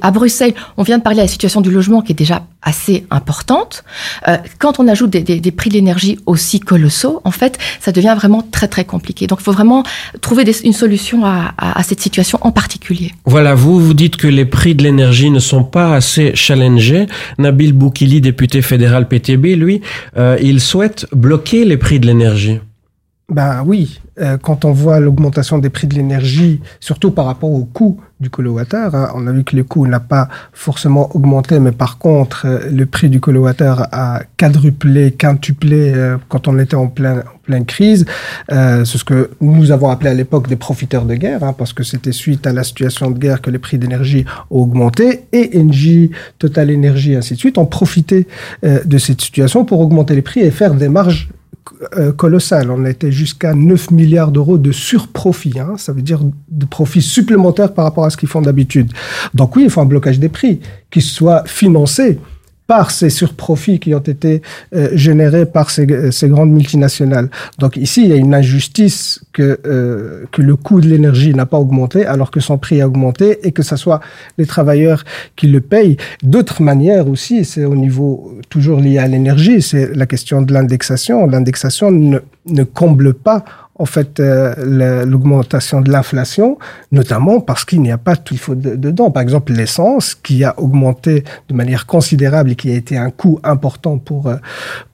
à 0.00 0.10
Bruxelles, 0.10 0.54
on 0.76 0.82
vient 0.82 0.98
de 0.98 1.02
parler 1.02 1.18
de 1.18 1.22
la 1.22 1.28
situation 1.28 1.60
du 1.60 1.70
logement 1.70 2.00
qui 2.00 2.12
est 2.12 2.14
déjà 2.14 2.44
assez 2.62 3.06
importante. 3.10 3.84
Euh, 4.28 4.36
quand 4.58 4.78
on 4.80 4.88
ajoute 4.88 5.10
des, 5.10 5.22
des, 5.22 5.40
des 5.40 5.50
prix 5.50 5.70
de 5.70 5.74
l'énergie 5.74 6.18
aussi 6.26 6.60
colossaux, 6.60 7.20
en 7.24 7.30
fait, 7.30 7.58
ça 7.80 7.90
devient 7.92 8.14
vraiment 8.16 8.42
très 8.50 8.68
très 8.68 8.84
compliqué. 8.84 9.26
Donc, 9.26 9.38
il 9.40 9.44
faut 9.44 9.52
vraiment 9.52 9.82
trouver 10.20 10.44
des- 10.44 10.64
une 10.64 10.72
solution 10.72 11.24
à, 11.24 11.54
à, 11.56 11.78
à 11.78 11.82
cette 11.82 12.00
situation 12.00 12.38
en 12.42 12.52
particulier. 12.52 13.12
Voilà, 13.24 13.54
vous, 13.54 13.80
vous 13.80 13.94
dites 13.94 14.16
que 14.16 14.26
les 14.28 14.44
prix 14.44 14.74
de 14.74 14.82
l'énergie 14.82 15.30
ne 15.30 15.38
sont 15.40 15.64
pas 15.64 15.94
assez 15.94 16.32
challengés. 16.34 17.06
Nabil 17.38 17.72
Boukili, 17.72 18.20
député 18.20 18.62
fédéral 18.62 19.08
PTB, 19.08 19.56
lui, 19.56 19.80
euh, 20.16 20.36
il 20.42 20.60
souhaite 20.60 21.06
bloquer 21.12 21.64
les 21.64 21.76
prix 21.76 21.98
de 22.00 22.06
l'énergie. 22.06 22.60
Ben 23.30 23.62
oui, 23.64 24.00
euh, 24.20 24.38
quand 24.38 24.64
on 24.64 24.72
voit 24.72 24.98
l'augmentation 24.98 25.58
des 25.58 25.70
prix 25.70 25.86
de 25.86 25.94
l'énergie, 25.94 26.60
surtout 26.80 27.12
par 27.12 27.26
rapport 27.26 27.50
au 27.50 27.64
coût 27.64 28.00
du 28.18 28.28
kilowattheure, 28.28 28.94
hein, 28.94 29.12
on 29.14 29.26
a 29.26 29.32
vu 29.32 29.44
que 29.44 29.56
le 29.56 29.64
coût 29.64 29.86
n'a 29.86 30.00
pas 30.00 30.28
forcément 30.52 31.14
augmenté, 31.14 31.58
mais 31.58 31.72
par 31.72 31.98
contre, 31.98 32.46
euh, 32.46 32.58
le 32.70 32.86
prix 32.86 33.08
du 33.08 33.20
kilowattheure 33.20 33.86
a 33.92 34.22
quadruplé, 34.36 35.12
quintuplé 35.12 35.92
euh, 35.94 36.16
quand 36.28 36.48
on 36.48 36.58
était 36.58 36.74
en, 36.74 36.88
plein, 36.88 37.20
en 37.20 37.38
pleine 37.42 37.64
crise. 37.64 38.04
Euh, 38.52 38.84
c'est 38.84 38.98
ce 38.98 39.04
que 39.04 39.30
nous 39.40 39.70
avons 39.70 39.88
appelé 39.88 40.10
à 40.10 40.14
l'époque 40.14 40.48
des 40.48 40.56
profiteurs 40.56 41.04
de 41.04 41.14
guerre, 41.14 41.42
hein, 41.42 41.54
parce 41.56 41.72
que 41.72 41.82
c'était 41.82 42.12
suite 42.12 42.46
à 42.46 42.52
la 42.52 42.64
situation 42.64 43.10
de 43.10 43.18
guerre 43.18 43.40
que 43.40 43.50
les 43.50 43.58
prix 43.58 43.78
d'énergie 43.78 44.24
ont 44.50 44.60
augmenté, 44.60 45.24
et 45.32 45.58
Engie, 45.58 46.10
Total 46.38 46.70
Energy, 46.74 47.14
ainsi 47.14 47.34
de 47.34 47.38
suite, 47.38 47.58
ont 47.58 47.66
profité 47.66 48.26
euh, 48.64 48.80
de 48.84 48.98
cette 48.98 49.20
situation 49.20 49.64
pour 49.64 49.80
augmenter 49.80 50.14
les 50.14 50.22
prix 50.22 50.40
et 50.40 50.50
faire 50.50 50.74
des 50.74 50.88
marges 50.88 51.30
colossal. 52.16 52.70
On 52.70 52.84
était 52.84 53.12
jusqu'à 53.12 53.54
9 53.54 53.90
milliards 53.90 54.32
d'euros 54.32 54.58
de 54.58 54.72
surprofit. 54.72 55.58
Hein. 55.58 55.74
Ça 55.76 55.92
veut 55.92 56.02
dire 56.02 56.20
de 56.48 56.66
profit 56.66 57.02
supplémentaire 57.02 57.72
par 57.72 57.84
rapport 57.84 58.04
à 58.04 58.10
ce 58.10 58.16
qu'ils 58.16 58.28
font 58.28 58.42
d'habitude. 58.42 58.92
Donc 59.34 59.56
oui, 59.56 59.64
il 59.64 59.70
faut 59.70 59.80
un 59.80 59.86
blocage 59.86 60.18
des 60.18 60.28
prix 60.28 60.60
qui 60.90 61.00
soit 61.00 61.44
financé 61.46 62.18
par 62.70 62.92
ces 62.92 63.10
surprofits 63.10 63.80
qui 63.80 63.96
ont 63.96 64.06
été 64.14 64.42
euh, 64.76 64.90
générés 64.92 65.44
par 65.44 65.70
ces, 65.70 66.12
ces, 66.12 66.28
grandes 66.28 66.52
multinationales. 66.52 67.28
Donc 67.58 67.76
ici, 67.76 68.04
il 68.04 68.10
y 68.10 68.12
a 68.12 68.14
une 68.14 68.32
injustice 68.32 69.24
que, 69.32 69.58
euh, 69.66 70.26
que 70.30 70.40
le 70.40 70.54
coût 70.54 70.80
de 70.80 70.86
l'énergie 70.86 71.34
n'a 71.34 71.46
pas 71.46 71.58
augmenté 71.58 72.06
alors 72.06 72.30
que 72.30 72.38
son 72.38 72.58
prix 72.58 72.80
a 72.80 72.86
augmenté 72.86 73.44
et 73.44 73.50
que 73.50 73.64
ce 73.64 73.74
soit 73.74 73.98
les 74.38 74.46
travailleurs 74.46 75.02
qui 75.34 75.48
le 75.48 75.60
payent. 75.60 75.96
D'autres 76.22 76.62
manières 76.62 77.08
aussi, 77.08 77.44
c'est 77.44 77.64
au 77.64 77.74
niveau 77.74 78.38
toujours 78.50 78.78
lié 78.78 78.98
à 78.98 79.08
l'énergie, 79.08 79.62
c'est 79.62 79.92
la 79.96 80.06
question 80.06 80.40
de 80.40 80.52
l'indexation. 80.52 81.26
L'indexation 81.26 81.90
ne, 81.90 82.20
ne 82.46 82.62
comble 82.62 83.14
pas 83.14 83.44
en 83.80 83.86
fait 83.86 84.20
euh, 84.20 85.04
l'augmentation 85.06 85.80
de 85.80 85.90
l'inflation, 85.90 86.58
notamment 86.92 87.40
parce 87.40 87.64
qu'il 87.64 87.80
n'y 87.80 87.90
a 87.90 87.96
pas 87.96 88.14
tout 88.14 88.34
il 88.34 88.38
faut 88.38 88.54
de, 88.54 88.76
dedans. 88.76 89.10
Par 89.10 89.22
exemple, 89.22 89.52
l'essence 89.52 90.14
qui 90.14 90.44
a 90.44 90.54
augmenté 90.58 91.24
de 91.48 91.54
manière 91.54 91.86
considérable 91.86 92.50
et 92.50 92.56
qui 92.56 92.70
a 92.70 92.74
été 92.74 92.98
un 92.98 93.10
coût 93.10 93.40
important 93.42 93.96
pour 93.96 94.26
euh, 94.26 94.36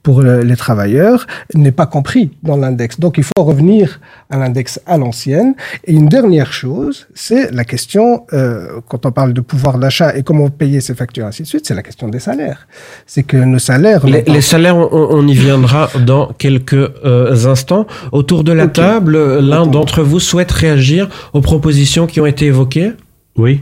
pour 0.03 0.21
euh, 0.21 0.41
les 0.41 0.55
travailleurs 0.55 1.27
n'est 1.53 1.73
pas 1.73 1.85
compris 1.85 2.31
dans 2.43 2.55
l'index. 2.55 2.97
Donc 2.97 3.17
il 3.17 3.25
faut 3.25 3.43
revenir 3.43 3.99
à 4.29 4.37
l'index 4.37 4.79
à 4.85 4.97
l'ancienne. 4.97 5.55
Et 5.85 5.93
une 5.93 6.07
dernière 6.07 6.53
chose, 6.53 7.07
c'est 7.13 7.51
la 7.51 7.63
question 7.63 8.25
euh, 8.33 8.81
quand 8.87 9.05
on 9.05 9.11
parle 9.11 9.33
de 9.33 9.41
pouvoir 9.41 9.77
d'achat 9.79 10.15
et 10.15 10.23
comment 10.23 10.49
payer 10.49 10.81
ses 10.81 10.95
factures 10.95 11.25
ainsi 11.25 11.43
de 11.43 11.47
suite, 11.47 11.65
c'est 11.67 11.75
la 11.75 11.83
question 11.83 12.07
des 12.09 12.19
salaires. 12.19 12.67
C'est 13.05 13.23
que 13.23 13.37
nos 13.37 13.59
salaires. 13.59 14.05
Les, 14.05 14.23
les 14.23 14.41
salaires, 14.41 14.77
on, 14.77 14.89
on, 14.91 15.27
y 15.27 15.33
viendra 15.33 15.89
dans 16.05 16.33
quelques 16.33 16.73
euh, 16.73 17.45
instants. 17.45 17.87
Autour 18.11 18.43
de 18.43 18.51
la 18.51 18.65
okay. 18.65 18.81
table, 18.81 19.39
l'un 19.39 19.65
d'entre 19.65 20.03
vous 20.03 20.19
souhaite 20.19 20.51
réagir 20.51 21.09
aux 21.33 21.41
propositions 21.41 22.07
qui 22.07 22.19
ont 22.19 22.25
été 22.25 22.45
évoquées 22.45 22.93
Oui. 23.37 23.61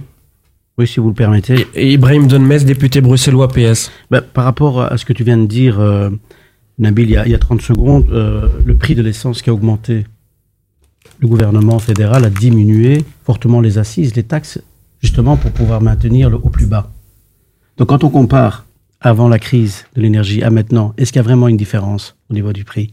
Oui, 0.78 0.88
si 0.88 1.00
vous 1.00 1.08
le 1.08 1.14
permettez. 1.14 1.68
Et 1.74 1.94
Ibrahim 1.94 2.28
Donmes, 2.28 2.58
député 2.58 3.00
bruxellois 3.00 3.48
PS. 3.48 3.92
Ben, 4.12 4.22
par 4.22 4.44
rapport 4.44 4.82
à 4.82 4.98
ce 4.98 5.06
que 5.06 5.14
tu 5.14 5.24
viens 5.24 5.38
de 5.38 5.46
dire, 5.46 5.80
euh, 5.80 6.10
Nabil, 6.78 7.06
il 7.06 7.12
y, 7.12 7.18
a, 7.18 7.26
il 7.26 7.32
y 7.32 7.36
a 7.36 7.40
30 7.40 7.62
secondes, 7.62 8.08
euh, 8.12 8.50
le 8.66 8.76
prix 8.76 8.96
de 8.96 9.02
l'essence 9.02 9.42
qui 9.42 9.50
a 9.50 9.54
augmenté. 9.54 10.06
Le 11.20 11.28
gouvernement 11.28 11.80
fédéral 11.80 12.26
a 12.26 12.30
diminué 12.30 13.04
fortement 13.24 13.62
les 13.62 13.78
assises, 13.78 14.16
les 14.16 14.24
taxes, 14.24 14.60
justement 15.02 15.38
pour 15.38 15.52
pouvoir 15.52 15.82
maintenir 15.82 16.30
le 16.30 16.38
au 16.38 16.50
plus 16.50 16.66
bas. 16.66 16.92
Donc 17.78 17.90
quand 17.90 18.04
on 18.04 18.10
compare 18.10 18.66
avant 19.02 19.28
la 19.28 19.40
crise 19.40 19.86
de 19.96 20.02
l'énergie 20.02 20.44
à 20.44 20.50
maintenant, 20.50 20.94
est-ce 20.98 21.12
qu'il 21.12 21.20
y 21.20 21.26
a 21.26 21.28
vraiment 21.28 21.48
une 21.48 21.58
différence 21.58 22.16
au 22.30 22.34
niveau 22.34 22.54
du 22.54 22.64
prix? 22.64 22.92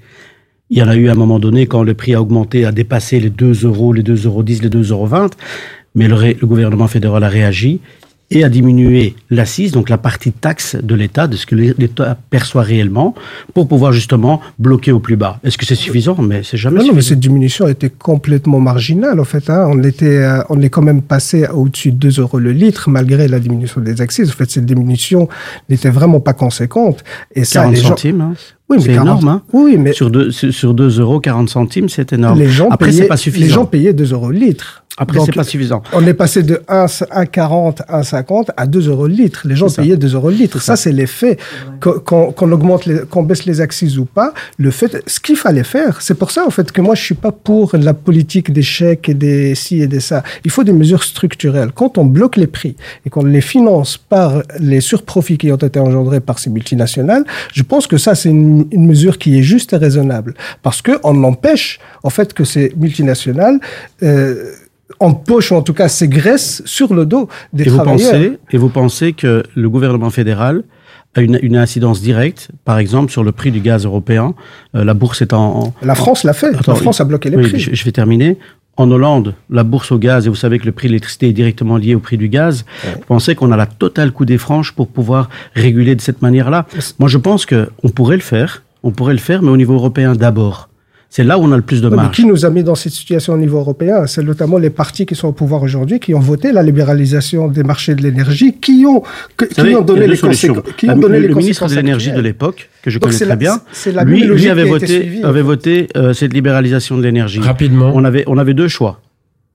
Il 0.71 0.79
y 0.79 0.83
en 0.83 0.89
a 0.89 0.97
eu 0.97 1.09
à 1.09 1.13
un 1.13 1.17
moment 1.17 1.39
donné 1.39 1.67
quand 1.67 1.83
le 1.83 1.95
prix 1.95 2.15
a 2.15 2.23
augmenté, 2.23 2.65
a 2.65 2.73
dépassé 2.73 3.21
les 3.21 3.31
2 3.31 3.67
euros, 3.67 3.93
les 3.93 4.03
2,10 4.03 4.27
euros, 4.27 4.43
les 4.43 4.57
2,20 4.57 4.91
euros. 4.93 5.31
Mais 5.95 6.09
le, 6.09 6.17
le, 6.17 6.47
gouvernement 6.47 6.89
fédéral 6.89 7.23
a 7.25 7.29
réagi 7.29 7.81
et 8.33 8.45
a 8.45 8.49
diminué 8.49 9.15
l'assise, 9.31 9.73
donc 9.73 9.89
la 9.89 9.99
partie 9.99 10.33
taxe 10.33 10.77
de 10.77 10.95
l'État, 10.95 11.27
de 11.27 11.37
ce 11.37 11.47
que 11.47 11.55
l'État 11.55 12.17
perçoit 12.31 12.63
réellement, 12.63 13.15
pour 13.55 13.69
pouvoir 13.69 13.93
justement 13.93 14.41
bloquer 14.59 14.93
au 14.93 15.01
plus 15.01 15.17
bas. 15.17 15.39
Est-ce 15.45 15.59
que 15.59 15.67
c'est 15.67 15.75
suffisant? 15.75 16.17
Mais 16.21 16.43
c'est 16.43 16.57
jamais 16.57 16.77
non, 16.77 16.81
suffisant. 16.81 16.93
Non, 16.93 16.97
mais 16.97 17.03
cette 17.03 17.21
diminution 17.21 17.69
était 17.69 17.91
complètement 17.91 18.61
marginale, 18.61 19.21
en 19.21 19.25
fait. 19.25 19.51
Hein. 19.51 19.69
On, 19.71 19.83
était, 19.83 20.19
euh, 20.19 20.43
on 20.49 20.61
est 20.61 20.71
quand 20.71 20.83
même 20.83 21.03
passé 21.03 21.47
au-dessus 21.49 21.93
de 21.93 21.97
2 21.97 22.21
euros 22.21 22.39
le 22.39 22.53
litre, 22.53 22.89
malgré 22.89 23.29
la 23.29 23.39
diminution 23.39 23.81
des 23.81 24.01
assises. 24.01 24.31
En 24.31 24.33
fait, 24.33 24.51
cette 24.51 24.67
diminution 24.67 25.29
n'était 25.69 25.91
vraiment 25.91 26.21
pas 26.21 26.33
conséquente. 26.33 27.05
Et 27.35 27.45
ça, 27.45 27.61
40 27.61 27.75
les 27.75 27.81
gens... 27.81 27.89
centimes, 27.89 28.21
hein. 28.21 28.35
Oui, 28.69 28.79
mais 28.79 28.85
c'est 28.85 28.95
40... 28.95 29.07
énorme. 29.07 29.29
Hein. 29.29 29.43
Oui, 29.53 29.77
mais 29.79 29.93
sur 29.93 30.11
2 30.11 30.31
sur 30.31 30.73
2 30.73 31.01
euros 31.01 31.21
40 31.21 31.49
centimes, 31.49 31.89
c'est 31.89 32.13
énorme. 32.13 32.39
Les 32.39 32.49
gens 32.49 32.69
Après, 32.71 32.91
payaient, 32.91 33.05
pas 33.05 33.17
suffisant. 33.17 33.45
Les 33.45 33.53
gens 33.53 33.65
payaient 33.67 33.93
2 33.93 34.13
euros 34.13 34.31
le 34.31 34.39
litre. 34.39 34.82
Après, 34.99 35.21
c'est 35.25 35.35
pas 35.35 35.45
suffisant. 35.45 35.83
On 35.95 36.07
est 36.07 36.13
passé 36.13 36.43
de 36.43 36.63
1,40, 36.69 37.87
1,50 37.89 38.49
à 38.57 38.67
2 38.67 38.89
euros 38.89 39.07
le 39.07 39.15
litre. 39.15 39.43
Les 39.47 39.57
gens 39.57 39.71
payaient 39.71 39.97
2 39.97 40.15
euros 40.15 40.29
le 40.29 40.37
litre. 40.37 40.61
Ça, 40.61 40.77
c'est 40.77 40.93
l'effet. 40.93 41.39
Qu'on 41.81 42.33
qu 42.33 42.45
augmente, 42.45 42.87
qu'on 43.07 43.23
baisse 43.23 43.47
les 43.47 43.63
axes 43.63 43.97
ou 43.97 44.05
pas, 44.05 44.35
le 44.59 44.71
fait, 44.71 45.03
ce 45.07 45.19
qu'il 45.19 45.37
fallait 45.37 45.65
faire, 45.65 46.03
c'est 46.03 46.15
pour 46.15 46.31
ça, 46.31 46.47
en 46.47 46.51
fait, 46.51 46.73
que 46.73 46.83
moi, 46.83 46.95
je 46.95 47.03
suis 47.03 47.15
pas 47.15 47.33
pour 47.33 47.75
la 47.75 47.95
politique 47.95 48.53
des 48.53 48.63
chèques 48.63 49.09
et 49.09 49.15
des 49.15 49.55
ci 49.55 49.81
et 49.81 49.87
des 49.87 50.01
ça. 50.01 50.23
Il 50.45 50.51
faut 50.51 50.63
des 50.63 50.75
mesures 50.75 51.05
structurelles. 51.05 51.73
Quand 51.75 51.97
on 51.97 52.05
bloque 52.05 52.37
les 52.37 52.47
prix 52.47 52.77
et 53.07 53.11
qu'on 53.11 53.25
les 53.25 53.41
finance 53.41 53.97
par 53.97 54.43
les 54.59 54.83
surprofits 54.83 55.39
qui 55.39 55.51
ont 55.51 55.57
été 55.57 55.81
engendrés 55.81 56.21
par 56.21 56.39
ces 56.39 56.51
multinationales, 56.51 57.25
je 57.55 57.63
pense 57.63 57.87
que 57.87 57.97
ça, 57.97 58.15
c'est 58.15 58.29
une, 58.29 58.67
une, 58.71 58.87
mesure 58.87 59.17
qui 59.17 59.39
est 59.39 59.43
juste 59.43 59.73
et 59.73 59.77
raisonnable. 59.77 60.35
Parce 60.63 60.83
que 60.83 60.93
on 61.03 61.25
empêche, 61.25 61.81
en 62.03 62.11
fait, 62.11 62.35
que 62.35 62.45
ces 62.45 62.75
multinationales, 62.77 63.59
euh, 64.03 64.53
empoche, 65.01 65.53
ou 65.53 65.57
en 65.57 65.63
tout 65.63 65.75
cas 65.75 65.89
ségresse 65.89 66.63
sur 66.65 66.95
le 66.95 67.07
dos 67.07 67.29
des 67.53 67.67
et 67.67 67.71
vous. 67.71 67.83
Pensez, 67.83 68.39
et 68.51 68.59
vous 68.59 68.69
pensez 68.69 69.13
que 69.13 69.43
le 69.55 69.71
gouvernement 69.71 70.11
fédéral 70.11 70.63
a 71.15 71.21
une, 71.21 71.39
une, 71.43 71.57
incidence 71.57 72.01
directe, 72.01 72.49
par 72.65 72.79
exemple, 72.79 73.13
sur 73.13 73.23
le 73.23 73.33
prix 73.33 73.51
du 73.51 73.61
gaz 73.61 73.85
européen 73.85 74.35
euh, 74.75 74.85
La 74.85 74.95
bourse 74.95 75.21
est 75.23 75.33
en... 75.33 75.59
en 75.59 75.75
la 75.83 75.95
France 75.95 76.25
l'a 76.25 76.33
fait. 76.33 76.55
Attends, 76.55 76.73
la 76.73 76.79
France 76.79 77.01
a 77.01 77.05
bloqué 77.05 77.29
les 77.31 77.37
oui, 77.37 77.49
prix. 77.49 77.61
Je, 77.61 77.75
je, 77.75 77.85
vais 77.85 77.93
terminer. 77.93 78.39
En 78.79 78.91
Hollande, 78.91 79.35
la 79.51 79.65
bourse 79.65 79.93
au 79.93 79.99
gaz, 79.99 80.27
et 80.27 80.31
vous 80.31 80.35
savez 80.35 80.59
que 80.59 80.65
le 80.65 80.73
prix 80.73 80.89
de 80.89 80.93
l'électricité 80.93 81.29
est 81.29 81.35
directement 81.35 81.77
lié 81.77 81.95
au 81.95 82.01
prix 82.01 82.17
du 82.17 82.31
gaz, 82.31 82.65
ouais. 82.85 82.95
vous 82.95 83.05
pensez 83.07 83.35
qu'on 83.35 83.53
a 83.53 83.57
la 83.57 83.67
totale 83.67 84.13
coup 84.13 84.25
des 84.25 84.39
franches 84.39 84.73
pour 84.73 84.89
pouvoir 84.89 85.29
réguler 85.55 85.95
de 85.95 86.01
cette 86.01 86.23
manière-là? 86.23 86.67
Moi, 86.99 87.11
je 87.11 87.19
pense 87.19 87.45
qu'on 87.45 87.89
pourrait 87.95 88.17
le 88.17 88.23
faire, 88.23 88.63
on 88.83 88.91
pourrait 88.91 89.13
le 89.13 89.19
faire, 89.19 89.43
mais 89.43 89.51
au 89.51 89.59
niveau 89.59 89.75
européen 89.75 90.15
d'abord. 90.15 90.71
C'est 91.15 91.25
là 91.25 91.39
où 91.39 91.43
on 91.43 91.53
a 91.53 91.57
le 91.57 91.63
plus 91.63 91.83
de 91.83 91.91
marge. 91.91 92.09
Mais 92.09 92.15
qui 92.15 92.25
nous 92.25 92.47
a 92.47 92.49
mis 92.49 92.65
dans 92.65 92.75
cette 92.75 92.95
situation 92.95 93.35
au 93.35 93.37
niveau 93.37 93.59
européen? 93.59 94.07
C'est 94.07 94.23
notamment 94.23 94.57
les 94.57 94.71
partis 94.71 95.05
qui 95.05 95.15
sont 95.15 95.29
au 95.29 95.33
pouvoir 95.33 95.63
aujourd'hui, 95.63 96.01
qui 96.01 96.15
ont 96.15 96.21
voté 96.21 96.53
la 96.53 96.63
libéralisation 96.63 97.49
des 97.49 97.63
marchés 97.63 97.95
de 97.95 98.01
l'énergie, 98.01 98.55
qui 98.55 98.87
ont, 98.87 99.03
que, 99.37 99.45
qui 99.45 99.55
savez, 99.55 99.77
ont 99.77 99.83
donné 99.83 100.07
les 100.07 100.17
conséquences. 100.17 100.65
Qui 100.79 100.89
ont 100.89 100.97
donné 100.97 101.17
le, 101.19 101.25
les 101.25 101.29
le 101.29 101.35
ministre 101.35 101.69
de 101.69 101.75
l'énergie 101.75 102.13
de 102.13 102.21
l'époque, 102.23 102.71
que 102.81 102.89
je 102.89 102.99
connais 102.99 103.15
très 103.15 103.37
bien, 103.37 103.61
lui, 104.07 104.25
lui 104.25 104.49
avait 104.49 104.65
voté, 104.65 104.87
suivie, 104.87 105.23
avait 105.23 105.43
voté 105.43 105.89
euh, 105.99 106.15
cette 106.15 106.33
libéralisation 106.33 106.97
de 106.97 107.03
l'énergie. 107.03 107.41
Rapidement. 107.41 107.93
On 107.95 108.05
avait, 108.05 108.25
on 108.27 108.39
avait 108.39 108.55
deux 108.55 108.69
choix. 108.69 109.03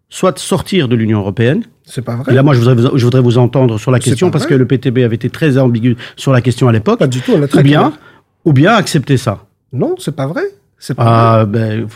Soit 0.10 0.38
sortir 0.38 0.88
de 0.88 0.95
l'Union 0.95 1.22
européenne. 1.22 1.64
C'est 1.86 2.03
pas 2.03 2.18
vrai. 2.18 2.34
Et 2.34 2.36
là, 2.36 2.43
moi, 2.43 2.53
je 2.53 2.60
voudrais 2.60 2.76
vous, 2.76 2.95
je 2.95 3.03
voudrais 3.03 3.22
vous 3.22 3.39
entendre 3.39 3.80
sur 3.80 3.89
la 3.89 3.99
question 3.99 4.30
parce 4.30 4.45
que 4.45 4.53
le 4.53 4.68
PTB 4.68 4.99
avait 4.99 5.16
été 5.16 5.32
très 5.32 5.58
ambigu 5.58 5.97
sur 6.18 6.32
la 6.32 6.41
question 6.41 6.68
à 6.68 6.72
l'époque. 6.72 6.99
Pas 6.99 7.08
du 7.08 7.22
tout. 7.22 7.32
On 7.36 7.41
a 7.41 7.47
très 7.47 7.62
ou 7.62 7.64
bien, 7.64 7.93
ou 8.45 8.53
bien 8.53 8.76
accepter 8.76 9.18
ça. 9.18 9.45
Non, 9.74 9.95
c'est 9.97 10.16
pas 10.16 10.28
vrai. 10.28 10.43
C'est 10.80 10.93
pas 10.93 11.03
ah, 11.05 11.43
vrai. 11.43 11.45
ben, 11.45 11.88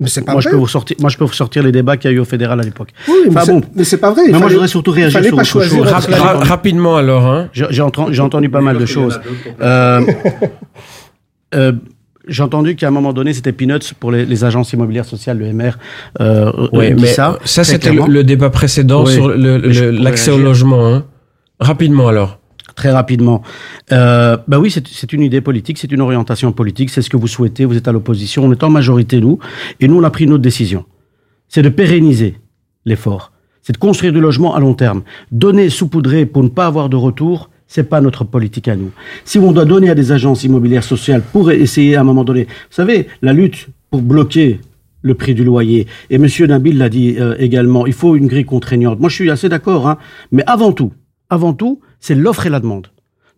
mais 0.00 0.08
c'est 0.08 0.22
pas 0.22 0.32
moi, 0.32 0.40
vrai. 0.40 0.50
Je 0.50 0.54
peux 0.54 0.60
vous 0.60 0.66
sortir, 0.66 0.96
moi, 0.98 1.10
je 1.10 1.18
peux 1.18 1.24
vous 1.24 1.32
sortir 1.32 1.62
les 1.62 1.72
débats 1.72 1.98
qu'il 1.98 2.10
y 2.10 2.14
a 2.14 2.16
eu 2.16 2.20
au 2.20 2.24
fédéral 2.24 2.58
à 2.58 2.62
l'époque. 2.62 2.88
Oui, 3.06 3.14
mais 3.26 3.36
enfin, 3.36 3.52
bon. 3.52 3.62
mais 3.74 3.84
c'est 3.84 3.98
pas 3.98 4.10
vrai. 4.10 4.22
Mais 4.28 4.38
moi, 4.38 4.48
je 4.48 4.54
voudrais 4.54 4.68
surtout 4.68 4.92
réagir 4.92 5.22
sur 5.22 5.36
pas 5.36 5.42
autre 5.42 5.50
chose. 5.50 5.72
Ra 5.80 5.98
ra 5.98 6.44
rapidement, 6.44 6.96
alors. 6.96 7.26
Hein. 7.26 7.50
J'ai 7.52 7.82
entendu, 7.82 8.18
entendu 8.18 8.48
pas 8.48 8.62
mal 8.62 8.78
de 8.78 8.86
choses. 8.86 9.20
Euh, 9.60 10.00
euh, 11.54 11.72
J'ai 12.26 12.42
entendu 12.42 12.76
qu'à 12.76 12.88
un 12.88 12.92
moment 12.92 13.12
donné, 13.12 13.34
c'était 13.34 13.52
peanuts 13.52 13.92
pour 14.00 14.10
les, 14.10 14.24
les, 14.24 14.44
agences 14.44 14.72
immobilières 14.72 15.04
sociales, 15.04 15.38
le 15.38 15.52
MR. 15.52 15.72
Euh, 16.20 16.50
oui, 16.72 16.94
mais 16.94 17.08
ça, 17.08 17.38
ça 17.44 17.62
c'était 17.62 17.92
le, 17.92 18.06
le, 18.06 18.24
débat 18.24 18.48
précédent 18.48 19.04
oui, 19.04 19.12
sur 19.12 19.28
l'accès 19.28 20.30
au 20.30 20.38
logement. 20.38 20.86
Hein. 20.86 21.04
Rapidement, 21.58 22.08
alors 22.08 22.39
très 22.80 22.90
rapidement. 22.92 23.42
Bah 23.90 24.58
oui, 24.58 24.70
c'est 24.70 25.12
une 25.12 25.22
idée 25.22 25.42
politique, 25.42 25.76
c'est 25.76 25.92
une 25.92 26.00
orientation 26.00 26.50
politique, 26.52 26.88
c'est 26.88 27.02
ce 27.02 27.10
que 27.10 27.18
vous 27.18 27.28
souhaitez, 27.28 27.66
vous 27.66 27.76
êtes 27.76 27.88
à 27.88 27.92
l'opposition, 27.92 28.44
on 28.44 28.52
est 28.52 28.62
en 28.62 28.70
majorité, 28.70 29.20
nous, 29.20 29.38
et 29.80 29.86
nous, 29.86 29.98
on 30.00 30.02
a 30.02 30.10
pris 30.10 30.24
une 30.24 30.32
autre 30.32 30.42
décision. 30.42 30.86
C'est 31.48 31.60
de 31.60 31.68
pérenniser 31.68 32.36
l'effort. 32.86 33.32
C'est 33.60 33.74
de 33.74 33.78
construire 33.78 34.14
du 34.14 34.20
logement 34.20 34.54
à 34.54 34.60
long 34.60 34.72
terme. 34.72 35.02
Donner, 35.30 35.68
saupoudrer 35.68 36.24
pour 36.24 36.42
ne 36.42 36.48
pas 36.48 36.64
avoir 36.64 36.88
de 36.88 36.96
retour, 36.96 37.50
c'est 37.66 37.84
pas 37.84 38.00
notre 38.00 38.24
politique 38.24 38.68
à 38.68 38.76
nous. 38.76 38.92
Si 39.26 39.38
on 39.38 39.52
doit 39.52 39.66
donner 39.66 39.90
à 39.90 39.94
des 39.94 40.10
agences 40.10 40.44
immobilières 40.44 40.84
sociales 40.84 41.22
pour 41.32 41.50
essayer 41.50 41.96
à 41.96 42.00
un 42.00 42.04
moment 42.04 42.24
donné, 42.24 42.44
vous 42.44 42.76
savez, 42.80 43.08
la 43.20 43.34
lutte 43.34 43.68
pour 43.90 44.00
bloquer 44.00 44.60
le 45.02 45.14
prix 45.14 45.34
du 45.34 45.44
loyer. 45.44 45.86
Et 46.08 46.16
Monsieur 46.16 46.46
Nabil 46.46 46.78
l'a 46.78 46.88
dit 46.88 47.16
euh, 47.18 47.36
également, 47.38 47.86
il 47.86 47.92
faut 47.92 48.16
une 48.16 48.26
grille 48.26 48.46
contraignante. 48.46 48.98
Moi, 49.00 49.10
je 49.10 49.16
suis 49.16 49.30
assez 49.30 49.50
d'accord, 49.50 49.86
hein, 49.86 49.98
mais 50.32 50.44
avant 50.46 50.72
tout, 50.72 50.92
avant 51.30 51.52
tout, 51.52 51.80
c'est 52.00 52.14
l'offre 52.14 52.46
et 52.46 52.50
la 52.50 52.60
demande. 52.60 52.88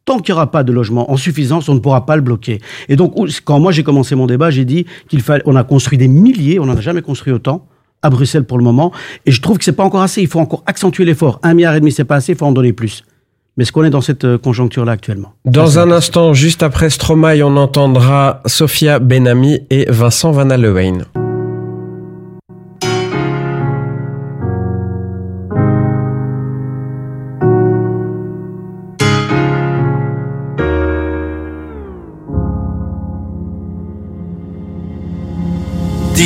tant 0.05 0.19
qu'il 0.19 0.33
n'y 0.33 0.37
aura 0.37 0.51
pas 0.51 0.65
de 0.65 0.73
logement 0.73 1.11
en 1.11 1.17
suffisance, 1.17 1.69
on 1.69 1.75
ne 1.75 1.79
pourra 1.79 2.07
pas 2.07 2.17
le 2.17 2.23
bloquer. 2.23 2.61
Et 2.89 2.97
donc, 2.97 3.15
quand 3.45 3.61
moi 3.61 3.73
j'ai 3.73 3.83
commencé 3.83 4.15
mon 4.15 4.27
débat, 4.27 4.51
j'ai 4.51 4.65
dit 4.65 4.87
qu'il 5.09 5.21
fallait, 5.21 5.43
on 5.47 5.57
a 5.57 5.65
construit 5.65 5.99
des 5.99 6.09
milliers, 6.09 6.59
on 6.59 6.67
n'en 6.67 6.77
a 6.77 6.81
jamais 6.81 7.03
construit 7.03 7.33
autant 7.33 7.67
à 8.03 8.11
Bruxelles 8.11 8.45
pour 8.45 8.59
le 8.59 8.65
moment, 8.65 8.91
et 9.27 9.31
je 9.31 9.41
trouve 9.41 9.59
que 9.59 9.65
c'est 9.65 9.73
pas 9.73 9.85
encore 9.85 10.03
assez. 10.03 10.21
Il 10.23 10.27
faut 10.27 10.41
encore 10.41 10.65
accentuer 10.67 11.05
l'effort. 11.05 11.39
Un 11.45 11.55
milliard 11.55 11.75
et 11.77 11.81
demi, 11.81 11.93
c'est 11.93 12.05
pas 12.05 12.17
assez, 12.17 12.33
il 12.33 12.39
faut 12.39 12.47
en 12.47 12.53
donner 12.53 12.73
plus. 12.73 13.05
Mais 13.57 13.63
est-ce 13.63 13.71
qu'on 13.71 13.85
est 13.85 13.91
dans 13.91 14.01
cette 14.01 14.25
euh, 14.25 14.39
conjoncture-là 14.39 14.93
actuellement? 14.93 15.35
Dans 15.45 15.79
un 15.79 15.93
instant, 15.93 16.33
juste 16.33 16.63
après 16.63 16.91
Stromae, 16.91 17.43
on 17.45 17.57
entendra 17.57 18.41
Sophia 18.47 18.99
Benami 18.99 19.61
et 19.71 19.87
Vincent 19.89 20.33
Van 20.33 20.47
Leeuwen. 20.47 21.05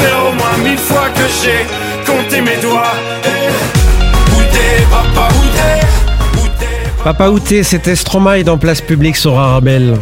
faire 0.00 0.20
au 0.28 0.32
moins 0.32 0.56
mille 0.68 0.78
fois 0.78 1.08
que 1.14 1.26
j'ai 1.42 1.64
compté 2.10 2.40
mes 2.40 2.60
doigts. 2.62 2.94
Eh, 3.24 4.32
où 4.32 4.40
t'es, 4.52 4.84
papa, 4.90 5.28
où 5.34 5.46
t'es 5.54 7.02
Papa 7.04 7.28
Outé, 7.30 7.62
c'était 7.62 7.96
Stromae 7.96 8.42
dans 8.42 8.58
Place 8.58 8.80
Publique 8.80 9.16
sur 9.16 9.38
Arabelle. 9.38 9.96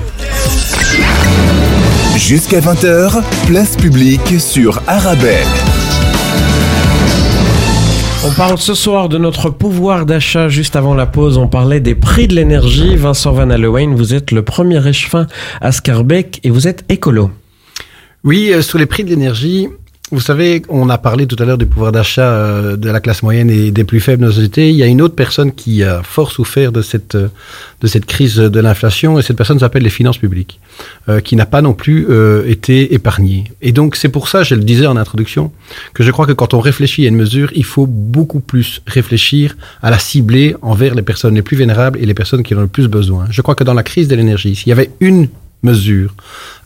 Jusqu'à 2.16 2.60
20h, 2.60 3.22
place 3.46 3.76
publique 3.76 4.40
sur 4.40 4.82
Arabelle. 4.86 5.46
On 8.26 8.32
parle 8.32 8.58
ce 8.58 8.74
soir 8.74 9.08
de 9.08 9.16
notre 9.16 9.48
pouvoir 9.48 10.04
d'achat. 10.04 10.48
Juste 10.48 10.74
avant 10.74 10.94
la 10.94 11.06
pause, 11.06 11.38
on 11.38 11.46
parlait 11.46 11.78
des 11.78 11.94
prix 11.94 12.26
de 12.26 12.34
l'énergie. 12.34 12.96
Vincent 12.96 13.32
Van 13.32 13.46
Leeuwen, 13.46 13.94
vous 13.94 14.12
êtes 14.14 14.32
le 14.32 14.42
premier 14.42 14.84
échevin 14.86 15.28
à 15.60 15.70
Scarbeck 15.70 16.40
et 16.42 16.50
vous 16.50 16.66
êtes 16.66 16.84
écolo. 16.88 17.30
Oui, 18.24 18.50
euh, 18.52 18.60
sur 18.60 18.78
les 18.78 18.86
prix 18.86 19.04
de 19.04 19.10
l'énergie, 19.10 19.68
vous 20.10 20.20
savez, 20.20 20.62
on 20.68 20.88
a 20.88 20.96
parlé 20.96 21.26
tout 21.26 21.36
à 21.38 21.44
l'heure 21.44 21.58
du 21.58 21.66
pouvoir 21.66 21.92
d'achat 21.92 22.32
euh, 22.32 22.76
de 22.76 22.88
la 22.88 23.00
classe 23.00 23.22
moyenne 23.22 23.50
et 23.50 23.70
des 23.70 23.84
plus 23.84 24.00
faibles 24.00 24.22
de 24.22 24.28
nos 24.28 24.32
sociétés. 24.32 24.70
Il 24.70 24.76
y 24.76 24.82
a 24.82 24.86
une 24.86 25.02
autre 25.02 25.14
personne 25.14 25.52
qui 25.52 25.82
a 25.82 26.02
fort 26.02 26.32
souffert 26.32 26.72
de 26.72 26.80
cette, 26.80 27.14
euh, 27.14 27.28
de 27.82 27.86
cette 27.86 28.06
crise 28.06 28.36
de 28.36 28.60
l'inflation 28.60 29.18
et 29.18 29.22
cette 29.22 29.36
personne 29.36 29.58
s'appelle 29.58 29.82
les 29.82 29.90
finances 29.90 30.16
publiques, 30.16 30.60
euh, 31.08 31.20
qui 31.20 31.36
n'a 31.36 31.44
pas 31.44 31.60
non 31.60 31.74
plus 31.74 32.06
euh, 32.08 32.48
été 32.48 32.94
épargnée. 32.94 33.44
Et 33.60 33.72
donc 33.72 33.96
c'est 33.96 34.08
pour 34.08 34.28
ça, 34.28 34.42
je 34.42 34.54
le 34.54 34.62
disais 34.62 34.86
en 34.86 34.96
introduction, 34.96 35.52
que 35.92 36.02
je 36.02 36.10
crois 36.10 36.26
que 36.26 36.32
quand 36.32 36.54
on 36.54 36.60
réfléchit 36.60 37.04
à 37.04 37.08
une 37.08 37.16
mesure, 37.16 37.50
il 37.54 37.64
faut 37.64 37.86
beaucoup 37.86 38.40
plus 38.40 38.80
réfléchir 38.86 39.56
à 39.82 39.90
la 39.90 39.98
cibler 39.98 40.56
envers 40.62 40.94
les 40.94 41.02
personnes 41.02 41.34
les 41.34 41.42
plus 41.42 41.56
vénérables 41.56 41.98
et 42.00 42.06
les 42.06 42.14
personnes 42.14 42.42
qui 42.42 42.54
en 42.54 42.58
ont 42.58 42.62
le 42.62 42.68
plus 42.68 42.88
besoin. 42.88 43.26
Je 43.30 43.42
crois 43.42 43.54
que 43.54 43.64
dans 43.64 43.74
la 43.74 43.82
crise 43.82 44.08
de 44.08 44.16
l'énergie, 44.16 44.56
s'il 44.56 44.68
y 44.68 44.72
avait 44.72 44.90
une 45.00 45.28
mesure 45.62 46.14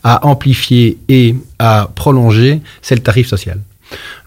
à 0.03 0.25
amplifier 0.27 0.97
et 1.07 1.35
à 1.59 1.89
prolonger, 1.95 2.61
c'est 2.81 2.95
le 2.95 3.01
tarif 3.01 3.27
social. 3.27 3.59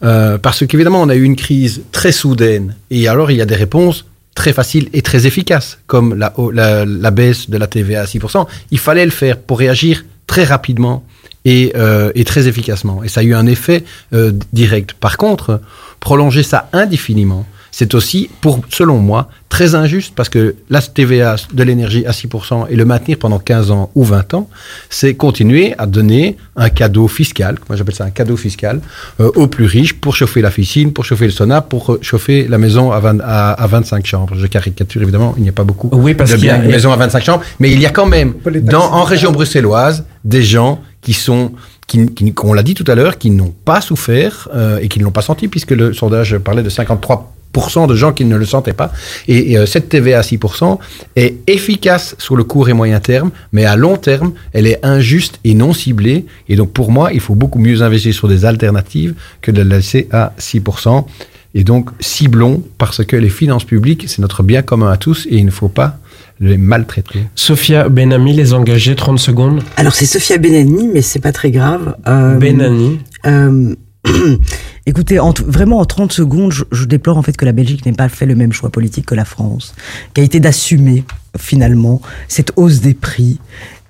Euh, 0.02 0.38
parce 0.38 0.66
qu'évidemment, 0.66 1.02
on 1.02 1.08
a 1.08 1.14
eu 1.14 1.22
une 1.22 1.36
crise 1.36 1.82
très 1.92 2.12
soudaine, 2.12 2.76
et 2.90 3.08
alors 3.08 3.30
il 3.30 3.36
y 3.36 3.42
a 3.42 3.46
des 3.46 3.54
réponses 3.54 4.06
très 4.34 4.52
faciles 4.52 4.88
et 4.92 5.02
très 5.02 5.26
efficaces, 5.26 5.78
comme 5.86 6.14
la, 6.14 7.10
baisse 7.10 7.50
de 7.50 7.56
la 7.56 7.66
TVA 7.66 8.02
à 8.02 8.04
6%. 8.04 8.46
Il 8.70 8.78
fallait 8.78 9.04
le 9.04 9.10
faire 9.10 9.38
pour 9.38 9.58
réagir 9.58 10.04
très 10.26 10.44
rapidement 10.44 11.04
et, 11.44 11.72
euh, 11.74 12.12
très 12.24 12.46
efficacement. 12.46 13.02
Et 13.02 13.08
ça 13.08 13.20
a 13.20 13.22
eu 13.22 13.34
un 13.34 13.46
effet 13.46 13.84
euh, 14.12 14.32
direct. 14.52 14.92
Par 14.92 15.16
contre, 15.16 15.60
prolonger 16.00 16.42
ça 16.42 16.68
indéfiniment, 16.72 17.46
c'est 17.78 17.92
aussi, 17.94 18.30
pour, 18.40 18.62
selon 18.70 18.96
moi, 18.96 19.28
très 19.50 19.74
injuste 19.74 20.14
parce 20.16 20.30
que 20.30 20.54
la 20.70 20.80
TVA 20.80 21.36
de 21.52 21.62
l'énergie 21.62 22.06
à 22.06 22.12
6% 22.12 22.68
et 22.70 22.74
le 22.74 22.86
maintenir 22.86 23.18
pendant 23.18 23.38
15 23.38 23.70
ans 23.70 23.90
ou 23.94 24.02
20 24.02 24.32
ans, 24.32 24.48
c'est 24.88 25.12
continuer 25.12 25.74
à 25.76 25.84
donner 25.84 26.38
un 26.56 26.70
cadeau 26.70 27.06
fiscal, 27.06 27.56
moi 27.68 27.76
j'appelle 27.76 27.94
ça 27.94 28.04
un 28.04 28.10
cadeau 28.10 28.38
fiscal, 28.38 28.80
euh, 29.20 29.30
aux 29.34 29.46
plus 29.46 29.66
riches 29.66 29.92
pour 29.92 30.16
chauffer 30.16 30.40
la 30.40 30.50
piscine, 30.50 30.94
pour 30.94 31.04
chauffer 31.04 31.26
le 31.26 31.32
sauna, 31.32 31.60
pour 31.60 31.98
chauffer 32.00 32.48
la 32.48 32.56
maison 32.56 32.92
à, 32.92 32.98
20, 33.00 33.18
à, 33.22 33.52
à 33.52 33.66
25 33.66 34.06
chambres. 34.06 34.34
Je 34.38 34.46
caricature 34.46 35.02
évidemment, 35.02 35.34
il 35.36 35.42
n'y 35.42 35.50
a 35.50 35.52
pas 35.52 35.64
beaucoup 35.64 35.90
Oui, 35.92 36.14
parce 36.14 36.32
de 36.32 36.38
y 36.38 36.48
a- 36.48 36.56
maisons 36.56 36.92
à 36.92 36.96
25 36.96 37.22
chambres, 37.22 37.44
mais 37.60 37.70
il 37.72 37.80
y 37.80 37.84
a 37.84 37.90
quand 37.90 38.06
même 38.06 38.32
dans, 38.62 38.90
en 38.90 39.04
région 39.04 39.32
bruxelloise 39.32 40.04
des 40.24 40.42
gens 40.42 40.80
qui 41.02 41.12
sont 41.12 41.52
qui, 41.86 42.06
qui- 42.06 42.32
qu'on 42.34 42.52
l'a 42.52 42.62
dit 42.62 42.74
tout 42.74 42.84
à 42.88 42.94
l'heure, 42.94 43.18
qui 43.18 43.30
n'ont 43.30 43.54
pas 43.64 43.80
souffert 43.80 44.48
euh, 44.54 44.78
et 44.80 44.88
qui 44.88 44.98
ne 44.98 45.04
l'ont 45.04 45.10
pas 45.12 45.22
senti, 45.22 45.48
puisque 45.48 45.70
le 45.72 45.92
sondage 45.92 46.36
parlait 46.38 46.62
de 46.62 46.70
53% 46.70 47.86
de 47.88 47.94
gens 47.94 48.12
qui 48.12 48.24
ne 48.24 48.36
le 48.36 48.44
sentaient 48.44 48.72
pas. 48.74 48.92
Et, 49.28 49.52
et, 49.52 49.58
euh, 49.58 49.66
cette 49.66 49.88
TVA 49.88 50.18
à 50.18 50.22
6% 50.22 50.78
est 51.16 51.36
efficace 51.46 52.14
sur 52.18 52.36
le 52.36 52.44
court 52.44 52.68
et 52.68 52.72
moyen 52.74 53.00
terme, 53.00 53.30
mais 53.52 53.64
à 53.64 53.76
long 53.76 53.96
terme, 53.96 54.32
elle 54.52 54.66
est 54.66 54.84
injuste 54.84 55.38
et 55.44 55.54
non 55.54 55.72
ciblée. 55.72 56.26
Et 56.48 56.56
donc 56.56 56.72
pour 56.72 56.90
moi, 56.90 57.12
il 57.12 57.20
faut 57.20 57.34
beaucoup 57.34 57.58
mieux 57.58 57.82
investir 57.82 58.12
sur 58.12 58.28
des 58.28 58.44
alternatives 58.44 59.14
que 59.40 59.50
de 59.50 59.62
la 59.62 59.76
laisser 59.76 60.08
à 60.12 60.32
6%. 60.38 61.06
Et 61.54 61.64
donc 61.64 61.88
ciblons, 62.00 62.62
parce 62.76 63.02
que 63.04 63.16
les 63.16 63.30
finances 63.30 63.64
publiques, 63.64 64.04
c'est 64.08 64.20
notre 64.20 64.42
bien 64.42 64.60
commun 64.60 64.90
à 64.90 64.98
tous 64.98 65.26
et 65.30 65.36
il 65.36 65.46
ne 65.46 65.50
faut 65.50 65.68
pas 65.70 65.98
les 66.40 66.58
maltraiter. 66.58 67.26
Sophia 67.34 67.88
Benami, 67.88 68.32
les 68.32 68.52
engagés, 68.52 68.94
30 68.94 69.18
secondes. 69.18 69.62
Alors 69.76 69.94
c'est 69.94 70.06
Sophia 70.06 70.38
Benani, 70.38 70.88
mais 70.92 71.02
c'est 71.02 71.20
pas 71.20 71.32
très 71.32 71.50
grave. 71.50 71.96
Euh, 72.06 72.36
Benani. 72.36 73.00
euh, 73.26 73.74
écoutez, 74.86 75.18
en 75.18 75.32
vraiment 75.46 75.78
en 75.80 75.84
30 75.84 76.12
secondes, 76.12 76.52
je, 76.52 76.64
je 76.70 76.84
déplore 76.84 77.16
en 77.16 77.22
fait 77.22 77.36
que 77.36 77.44
la 77.44 77.52
Belgique 77.52 77.84
n'ait 77.86 77.92
pas 77.92 78.08
fait 78.08 78.26
le 78.26 78.34
même 78.34 78.52
choix 78.52 78.70
politique 78.70 79.06
que 79.06 79.14
la 79.14 79.24
France, 79.24 79.74
qui 80.14 80.20
a 80.20 80.24
été 80.24 80.38
d'assumer 80.40 81.04
finalement 81.38 82.00
cette 82.28 82.52
hausse 82.56 82.80
des 82.80 82.94
prix 82.94 83.38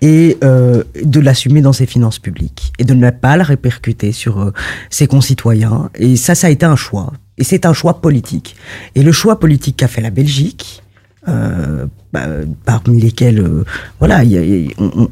et 0.03 0.37
euh, 0.45 0.85
de 1.03 1.21
l'assumer 1.21 1.63
dans 1.63 1.73
ses 1.73 1.87
finances 1.87 2.19
publiques 2.19 2.73
et 2.79 2.85
de 2.85 2.95
ne 2.95 3.11
pas 3.11 3.37
la 3.37 3.45
répercuter 3.45 4.13
sur 4.13 4.41
euh, 4.41 4.53
ses 4.91 5.07
concitoyens. 5.07 5.91
Et 5.95 6.17
ça, 6.17 6.35
ça 6.35 6.49
a 6.49 6.51
été 6.51 6.67
un 6.67 6.77
choix. 6.77 7.13
Et 7.39 7.45
c'est 7.45 7.67
un 7.67 7.73
choix 7.73 8.01
politique. 8.01 8.57
Et 8.95 9.03
le 9.03 9.13
choix 9.13 9.39
politique 9.39 9.77
qu'a 9.77 9.89
fait 9.89 10.01
la 10.01 10.11
Belgique, 10.11 10.83
euh, 11.29 11.87
bah, 12.13 12.27
parmi 12.65 13.01
lesquels, 13.01 13.41
euh, 13.41 13.65
voilà, 13.99 14.23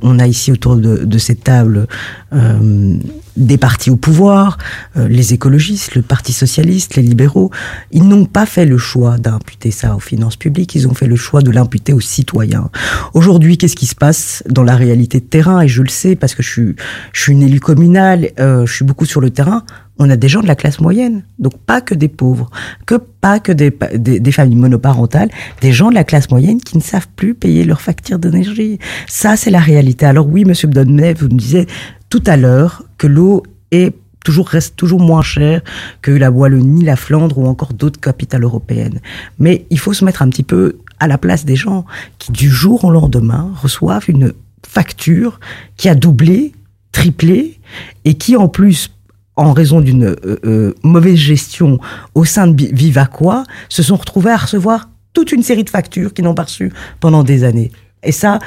on, 0.03 0.19
a 0.19 0.27
ici 0.27 0.53
autour 0.53 0.77
de, 0.77 1.05
de 1.05 1.19
cette 1.19 1.45
table 1.45 1.87
euh, 2.33 2.99
des 3.37 3.59
partis 3.59 3.91
au 3.91 3.97
pouvoir, 3.97 4.59
euh, 4.97 5.09
les 5.09 5.35
écologistes, 5.35 5.95
le 5.95 6.03
Parti 6.03 6.33
socialiste, 6.33 6.97
les 6.97 7.03
libéraux. 7.03 7.51
Ils 7.91 8.07
n'ont 8.07 8.27
pas 8.27 8.47
fait 8.47 8.65
le 8.65 8.79
choix 8.79 9.19
d'imputer 9.19 9.71
ça 9.71 9.97
aux 9.97 10.01
finances 10.01 10.37
publiques, 10.37 10.75
ils 10.75 10.87
ont 10.87 10.95
fait 10.95 11.07
le 11.07 11.17
choix 11.17 11.43
de 11.43 11.51
l'imputer 11.51 11.93
aux 11.93 12.01
citoyens. 12.01 12.71
Aujourd'hui, 13.13 13.59
qu'est-ce 13.59 13.77
qui 13.77 13.87
se 13.87 13.97
passe 13.97 14.43
dans 14.49 14.63
la 14.63 14.77
réalité 14.77 15.21
de 15.21 15.25
terrain? 15.25 15.63
Et 15.63 15.69
je 15.69 15.83
le 15.83 15.89
sais 15.89 16.17
parce 16.17 16.35
que 16.35 16.43
je 16.43 16.51
suis, 16.51 16.77
je 17.13 17.21
suis 17.23 17.33
une 17.33 17.43
élue 17.43 17.61
communale, 17.61 18.31
euh, 18.39 18.67
je 18.67 18.73
suis 18.73 18.85
beaucoup 18.85 19.07
sur 19.07 19.21
le 19.21 19.31
terrain. 19.31 19.65
On 19.99 20.11
a 20.11 20.17
des 20.17 20.29
gens 20.29 20.41
de 20.41 20.47
la 20.47 20.57
classe 20.57 20.81
moyenne, 20.81 21.23
donc 21.39 21.57
pas 21.59 21.81
que 21.81 21.95
des 21.95 22.09
pauvres, 22.09 22.51
que 22.85 22.97
pas 22.97 23.39
que 23.39 23.53
des, 23.53 23.73
des, 23.95 24.33
familles 24.33 24.57
monoparentales, 24.57 25.31
des 25.61 25.73
gens 25.73 25.91
de 25.91 25.95
la 25.95 26.03
classe 26.03 26.31
moyenne 26.31 26.61
qui 26.61 26.77
ne 26.77 26.83
savent 26.83 27.09
plus 27.15 27.35
payer 27.35 27.65
leurs 27.65 27.81
factures 27.81 28.19
d'énergie. 28.19 28.79
Ça, 29.07 29.37
c'est 29.37 29.51
la 29.51 29.61
réalité. 29.61 30.05
Alors 30.05 30.27
oui, 30.27 30.45
Monsieur 30.45 30.67
Donnet, 30.69 31.15
vous 31.15 31.27
me 31.27 31.39
disiez 31.39 31.67
tout 32.11 32.23
à 32.27 32.37
l'heure 32.37 32.83
que 32.99 33.07
l'eau 33.07 33.45
est 33.71 33.95
toujours 34.25 34.49
reste 34.49 34.75
toujours 34.75 35.01
moins 35.01 35.23
chère 35.23 35.61
que 36.03 36.11
la 36.11 36.31
Wallonie, 36.31 36.83
la 36.83 36.97
Flandre 36.97 37.39
ou 37.39 37.47
encore 37.47 37.75
d'autres 37.75 38.01
capitales 38.01 38.43
européennes. 38.43 39.01
Mais 39.39 39.67
il 39.71 39.79
faut 39.79 39.93
se 39.93 40.05
mettre 40.05 40.23
un 40.23 40.29
petit 40.31 40.43
peu 40.43 40.79
à 40.99 41.07
la 41.07 41.19
place 41.19 41.45
des 41.45 41.57
gens 41.57 41.85
qui 42.19 42.33
du 42.33 42.49
jour 42.49 42.85
au 42.85 42.91
lendemain 42.91 43.53
reçoivent 43.61 44.09
une 44.09 44.33
facture 44.67 45.39
qui 45.77 45.89
a 45.89 45.95
doublé, 45.95 46.53
triplé 46.91 47.61
et 48.05 48.15
qui 48.15 48.37
en 48.37 48.49
plus 48.49 48.91
en 49.37 49.53
raison 49.53 49.81
d'une 49.81 50.05
euh, 50.05 50.39
euh, 50.45 50.75
mauvaise 50.83 51.17
gestion 51.17 51.79
au 52.15 52.25
sein 52.25 52.47
de 52.47 52.75
Vivaquois, 52.75 53.45
se 53.69 53.83
sont 53.83 53.97
retrouvés 53.97 54.31
à 54.31 54.37
recevoir 54.37 54.89
toute 55.13 55.33
une 55.33 55.43
série 55.43 55.65
de 55.65 55.71
factures 55.71 56.13
qu'ils 56.13 56.25
n'ont 56.25 56.35
pas 56.35 56.45
reçues 56.45 56.73
pendant 57.01 57.23
des 57.23 57.45
années. 57.45 57.71
Et 58.03 58.13
ça, 58.13 58.39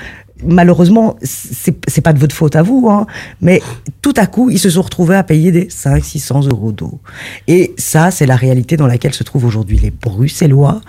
malheureusement, 0.43 1.17
c'est 1.21 2.01
pas 2.01 2.13
de 2.13 2.19
votre 2.19 2.35
faute 2.35 2.55
à 2.55 2.61
vous, 2.61 2.87
hein, 2.89 3.07
mais 3.41 3.61
tout 4.01 4.13
à 4.17 4.27
coup, 4.27 4.49
ils 4.49 4.59
se 4.59 4.69
sont 4.69 4.81
retrouvés 4.81 5.15
à 5.15 5.23
payer 5.23 5.51
des 5.51 5.69
5 5.69 6.03
600 6.03 6.47
euros 6.47 6.71
d'eau. 6.71 6.99
Et 7.47 7.73
ça, 7.77 8.11
c'est 8.11 8.25
la 8.25 8.35
réalité 8.35 8.77
dans 8.77 8.87
laquelle 8.87 9.13
se 9.13 9.23
trouvent 9.23 9.45
aujourd'hui 9.45 9.77
les 9.77 9.91
Bruxellois. 9.91 10.81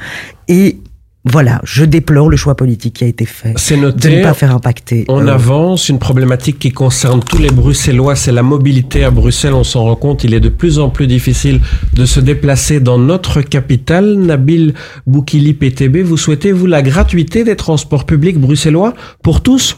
Et 0.49 0.81
voilà, 1.25 1.61
je 1.65 1.85
déplore 1.85 2.31
le 2.31 2.37
choix 2.37 2.55
politique 2.55 2.95
qui 2.95 3.05
a 3.05 3.07
été 3.07 3.27
fait 3.27 3.53
C'est 3.57 3.77
de 3.77 3.83
noté. 3.83 4.19
ne 4.19 4.23
pas 4.23 4.35
faire 4.35 4.55
impacter. 4.55 5.05
On 5.09 5.27
euh, 5.27 5.33
avance. 5.33 5.89
Une 5.89 5.99
problématique 5.99 6.59
qui 6.59 6.71
concerne 6.71 7.23
tous 7.23 7.39
les 7.39 7.51
Bruxellois, 7.51 8.17
c'est 8.17 8.33
la 8.33 8.43
mobilité 8.43 9.05
à 9.05 9.11
Bruxelles. 9.11 9.53
On 9.53 9.65
s'en 9.65 9.83
rend 9.85 9.97
compte. 9.97 10.25
Il 10.25 10.33
est 10.33 10.41
de 10.41 10.49
plus 10.49 10.79
en 10.79 10.91
plus 10.91 11.07
difficile 11.07 11.61
de 11.93 12.07
se 12.07 12.21
déplacer 12.21 12.81
dans 12.81 12.99
notre 12.99 13.43
capitale. 13.43 14.15
Nabil 14.15 14.75
Boukili 15.07 15.55
PTB, 15.55 15.99
vous 16.03 16.17
souhaitez, 16.17 16.53
vous, 16.53 16.67
la 16.67 16.83
gratuité 16.83 17.45
des 17.45 17.57
transports 17.57 18.07
publics 18.07 18.39
bruxellois 18.39 18.95
pour 19.23 19.43
tous? 19.43 19.77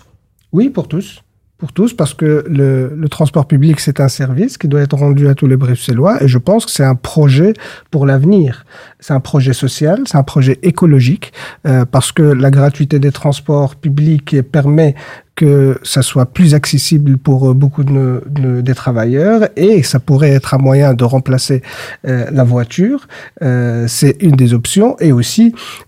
Oui, 0.52 0.68
pour 0.68 0.88
tous. 0.88 1.22
Pour 1.60 1.74
tous, 1.74 1.92
parce 1.92 2.14
que 2.14 2.44
le, 2.48 3.06
transport 3.10 3.46
public, 3.46 3.80
c'est 3.80 4.00
un 4.00 4.08
service 4.08 4.56
qui 4.56 4.66
doit 4.66 4.80
être 4.80 4.96
rendu 4.96 5.28
à 5.28 5.34
tous 5.34 5.46
les 5.46 5.58
Bruxellois, 5.58 6.22
et 6.22 6.26
je 6.26 6.38
pense 6.38 6.64
que 6.64 6.72
c'est 6.72 6.84
un 6.84 6.94
projet 6.94 7.52
pour 7.90 8.06
l'avenir. 8.06 8.64
C'est 8.98 9.12
un 9.12 9.20
projet 9.20 9.52
social, 9.52 10.00
c'est 10.06 10.16
un 10.16 10.22
projet 10.22 10.58
écologique, 10.62 11.34
euh, 11.66 11.84
parce 11.84 12.12
que 12.12 12.22
la 12.22 12.50
gratuité 12.50 12.98
des 12.98 13.12
transports 13.12 13.76
publics 13.76 14.40
permet 14.50 14.94
que 15.40 15.78
ça 15.82 16.02
soit 16.02 16.26
plus 16.26 16.50
accessible 16.54 17.16
pour 17.26 17.40
euh, 17.50 17.54
beaucoup 17.62 17.84
de, 17.88 17.92
nos- 17.98 18.20
de- 18.40 18.60
des 18.60 18.74
travailleurs 18.74 19.42
et 19.56 19.82
ça 19.82 19.98
pourrait 19.98 20.32
être 20.38 20.52
un 20.54 20.58
moyen 20.68 20.92
de 21.00 21.04
remplacer 21.16 21.58
euh, 22.06 22.26
la 22.38 22.44
voiture. 22.44 23.00
Euh, 23.42 23.86
c'est 23.88 24.16
une 24.20 24.36
des 24.42 24.52
options 24.52 24.96
et 25.06 25.12
aussi 25.12 25.46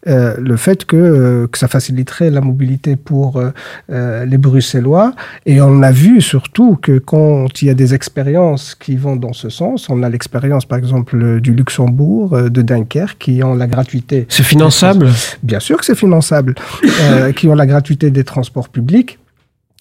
euh, 0.08 0.34
le 0.38 0.56
fait 0.56 0.80
que, 0.90 0.96
euh, 0.96 1.46
que 1.50 1.58
ça 1.58 1.68
faciliterait 1.68 2.30
la 2.30 2.40
mobilité 2.40 2.96
pour 2.96 3.28
euh, 3.38 4.24
les 4.24 4.38
Bruxellois. 4.38 5.12
Et 5.44 5.60
on 5.60 5.82
a 5.82 5.92
vu 5.92 6.20
surtout 6.22 6.76
que 6.76 6.98
quand 6.98 7.60
il 7.60 7.66
y 7.68 7.70
a 7.70 7.74
des 7.74 7.92
expériences 7.92 8.74
qui 8.74 8.96
vont 8.96 9.16
dans 9.16 9.34
ce 9.42 9.48
sens, 9.50 9.88
on 9.90 10.02
a 10.02 10.08
l'expérience 10.08 10.64
par 10.64 10.78
exemple 10.78 11.40
du 11.40 11.52
Luxembourg, 11.52 12.28
de 12.56 12.62
Dunkerque, 12.62 13.18
qui 13.18 13.42
ont 13.42 13.54
la 13.54 13.66
gratuité. 13.66 14.26
C'est 14.30 14.42
finançable? 14.54 15.08
Bien 15.42 15.60
sûr 15.60 15.76
que 15.78 15.84
c'est 15.84 16.00
finançable, 16.06 16.54
euh, 17.02 17.32
qui 17.32 17.48
ont 17.48 17.54
la 17.54 17.66
gratuité 17.66 18.10
des 18.10 18.24
transports 18.24 18.70
publics. 18.70 19.18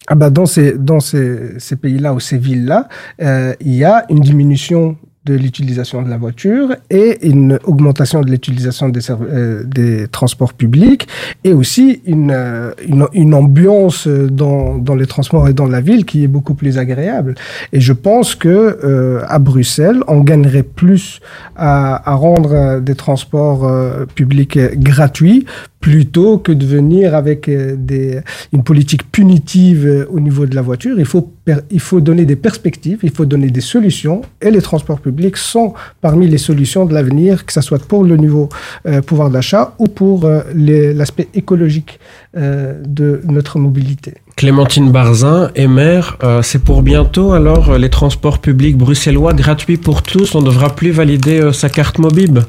Ah 0.07 0.15
bah 0.15 0.29
dans 0.29 0.45
ces, 0.45 0.73
dans 0.77 0.99
ces, 0.99 1.57
pays-là 1.79 2.13
ou 2.13 2.19
ces 2.19 2.37
villes-là, 2.37 2.87
euh, 3.21 3.53
il 3.59 3.75
y 3.75 3.83
a 3.83 4.05
une 4.09 4.19
diminution 4.19 4.97
l'utilisation 5.37 6.01
de 6.01 6.09
la 6.09 6.17
voiture 6.17 6.75
et 6.89 7.27
une 7.27 7.59
augmentation 7.65 8.21
de 8.21 8.29
l'utilisation 8.29 8.89
des, 8.89 9.01
euh, 9.11 10.07
transports 10.11 10.53
publics 10.53 11.07
et 11.43 11.53
aussi 11.53 12.01
une, 12.05 12.31
euh, 12.31 12.71
une, 12.87 13.07
une 13.13 13.33
ambiance 13.33 14.07
dans, 14.07 14.77
dans 14.77 14.95
les 14.95 15.05
transports 15.05 15.47
et 15.47 15.53
dans 15.53 15.67
la 15.67 15.81
ville 15.81 16.05
qui 16.05 16.23
est 16.23 16.27
beaucoup 16.27 16.53
plus 16.53 16.77
agréable. 16.77 17.35
Et 17.73 17.81
je 17.81 17.93
pense 17.93 18.35
que 18.35 18.79
euh, 18.83 19.21
à 19.27 19.39
Bruxelles, 19.39 20.01
on 20.07 20.21
gagnerait 20.21 20.63
plus 20.63 21.19
à, 21.55 22.11
à 22.11 22.15
rendre 22.15 22.79
des 22.79 22.95
transports 22.95 23.69
publics 24.15 24.57
gratuits 24.77 25.45
plutôt 25.79 26.37
que 26.37 26.51
de 26.51 26.65
venir 26.65 27.15
avec 27.15 27.49
des, 27.49 28.21
une 28.53 28.63
politique 28.63 29.11
punitive 29.11 30.07
au 30.11 30.19
niveau 30.19 30.45
de 30.45 30.55
la 30.55 30.61
voiture. 30.61 30.99
Il 30.99 31.05
faut, 31.05 31.31
il 31.71 31.79
faut 31.79 32.01
donner 32.01 32.25
des 32.25 32.35
perspectives, 32.35 32.99
il 33.01 33.09
faut 33.09 33.25
donner 33.25 33.49
des 33.49 33.61
solutions 33.61 34.21
et 34.41 34.51
les 34.51 34.61
transports 34.61 34.99
publics 34.99 35.20
sont 35.35 35.73
parmi 36.01 36.27
les 36.27 36.37
solutions 36.37 36.85
de 36.85 36.93
l'avenir, 36.93 37.45
que 37.45 37.53
ce 37.53 37.61
soit 37.61 37.85
pour 37.85 38.03
le 38.03 38.17
niveau 38.17 38.49
euh, 38.85 39.01
pouvoir 39.01 39.29
d'achat 39.29 39.73
ou 39.79 39.87
pour 39.87 40.25
euh, 40.25 40.41
l'aspect 40.53 41.27
écologique 41.33 41.99
euh, 42.37 42.81
de 42.85 43.21
notre 43.25 43.59
mobilité. 43.59 44.15
Clémentine 44.35 44.91
Barzin 44.91 45.51
est 45.55 45.67
maire. 45.67 46.17
Euh, 46.23 46.41
c'est 46.41 46.63
pour 46.63 46.81
bientôt 46.81 47.33
alors 47.33 47.77
les 47.77 47.89
transports 47.89 48.39
publics 48.39 48.77
bruxellois 48.77 49.33
gratuits 49.33 49.77
pour 49.77 50.01
tous. 50.01 50.35
On 50.35 50.41
ne 50.41 50.45
devra 50.45 50.75
plus 50.75 50.91
valider 50.91 51.39
euh, 51.39 51.51
sa 51.51 51.69
carte 51.69 51.99
Mobib. 51.99 52.39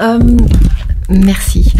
Euh, 0.00 0.18
merci. 1.08 1.72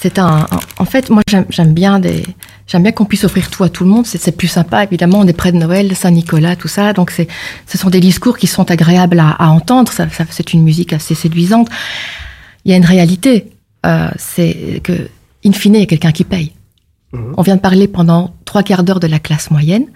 C'est 0.00 0.18
un, 0.18 0.46
un- 0.50 0.60
En 0.78 0.84
fait, 0.84 1.10
moi, 1.10 1.22
j'aime 1.50 1.72
bien 1.74 1.98
des. 1.98 2.22
J'aime 2.66 2.82
bien 2.82 2.92
qu'on 2.92 3.04
puisse 3.06 3.24
offrir 3.24 3.50
tout 3.50 3.64
à 3.64 3.68
tout 3.68 3.82
le 3.84 3.90
monde. 3.90 4.06
C'est 4.06 4.36
plus 4.36 4.46
sympa, 4.48 4.84
évidemment. 4.84 5.18
On 5.20 5.26
est 5.26 5.32
près 5.32 5.52
de 5.52 5.56
Noël, 5.56 5.96
Saint-Nicolas, 5.96 6.54
tout 6.54 6.68
ça. 6.68 6.92
Donc, 6.92 7.10
c'est, 7.10 7.26
ce 7.66 7.78
sont 7.78 7.88
des 7.90 8.00
discours 8.00 8.36
qui 8.38 8.46
sont 8.46 8.70
agréables 8.70 9.18
à, 9.18 9.30
à 9.30 9.48
entendre. 9.48 9.90
Ça, 9.90 10.08
ça- 10.10 10.24
c'est 10.30 10.52
une 10.52 10.62
musique 10.62 10.92
assez 10.92 11.14
séduisante. 11.14 11.68
Il 12.64 12.70
y 12.70 12.74
a 12.74 12.76
une 12.76 12.84
réalité. 12.84 13.50
Euh, 13.86 14.08
c'est 14.18 14.80
que, 14.84 15.08
in 15.46 15.52
fine, 15.52 15.74
il 15.76 15.80
y 15.80 15.82
a 15.82 15.86
quelqu'un 15.86 16.12
qui 16.12 16.24
paye. 16.24 16.52
On 17.38 17.40
vient 17.42 17.56
de 17.56 17.60
parler 17.62 17.88
pendant 17.88 18.34
trois 18.44 18.62
quarts 18.62 18.82
d'heure 18.82 19.00
de 19.00 19.06
la 19.06 19.18
classe 19.18 19.50
moyenne 19.50 19.86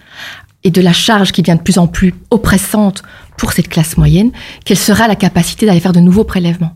et 0.64 0.70
de 0.70 0.80
la 0.80 0.94
charge 0.94 1.30
qui 1.30 1.42
devient 1.42 1.58
de 1.58 1.62
plus 1.62 1.76
en 1.76 1.86
plus 1.86 2.14
oppressante 2.30 3.02
pour 3.36 3.52
cette 3.52 3.68
classe 3.68 3.98
moyenne. 3.98 4.30
Quelle 4.64 4.78
sera 4.78 5.08
la 5.08 5.14
capacité 5.16 5.66
d'aller 5.66 5.80
faire 5.80 5.92
de 5.92 6.00
nouveaux 6.00 6.24
prélèvements? 6.24 6.74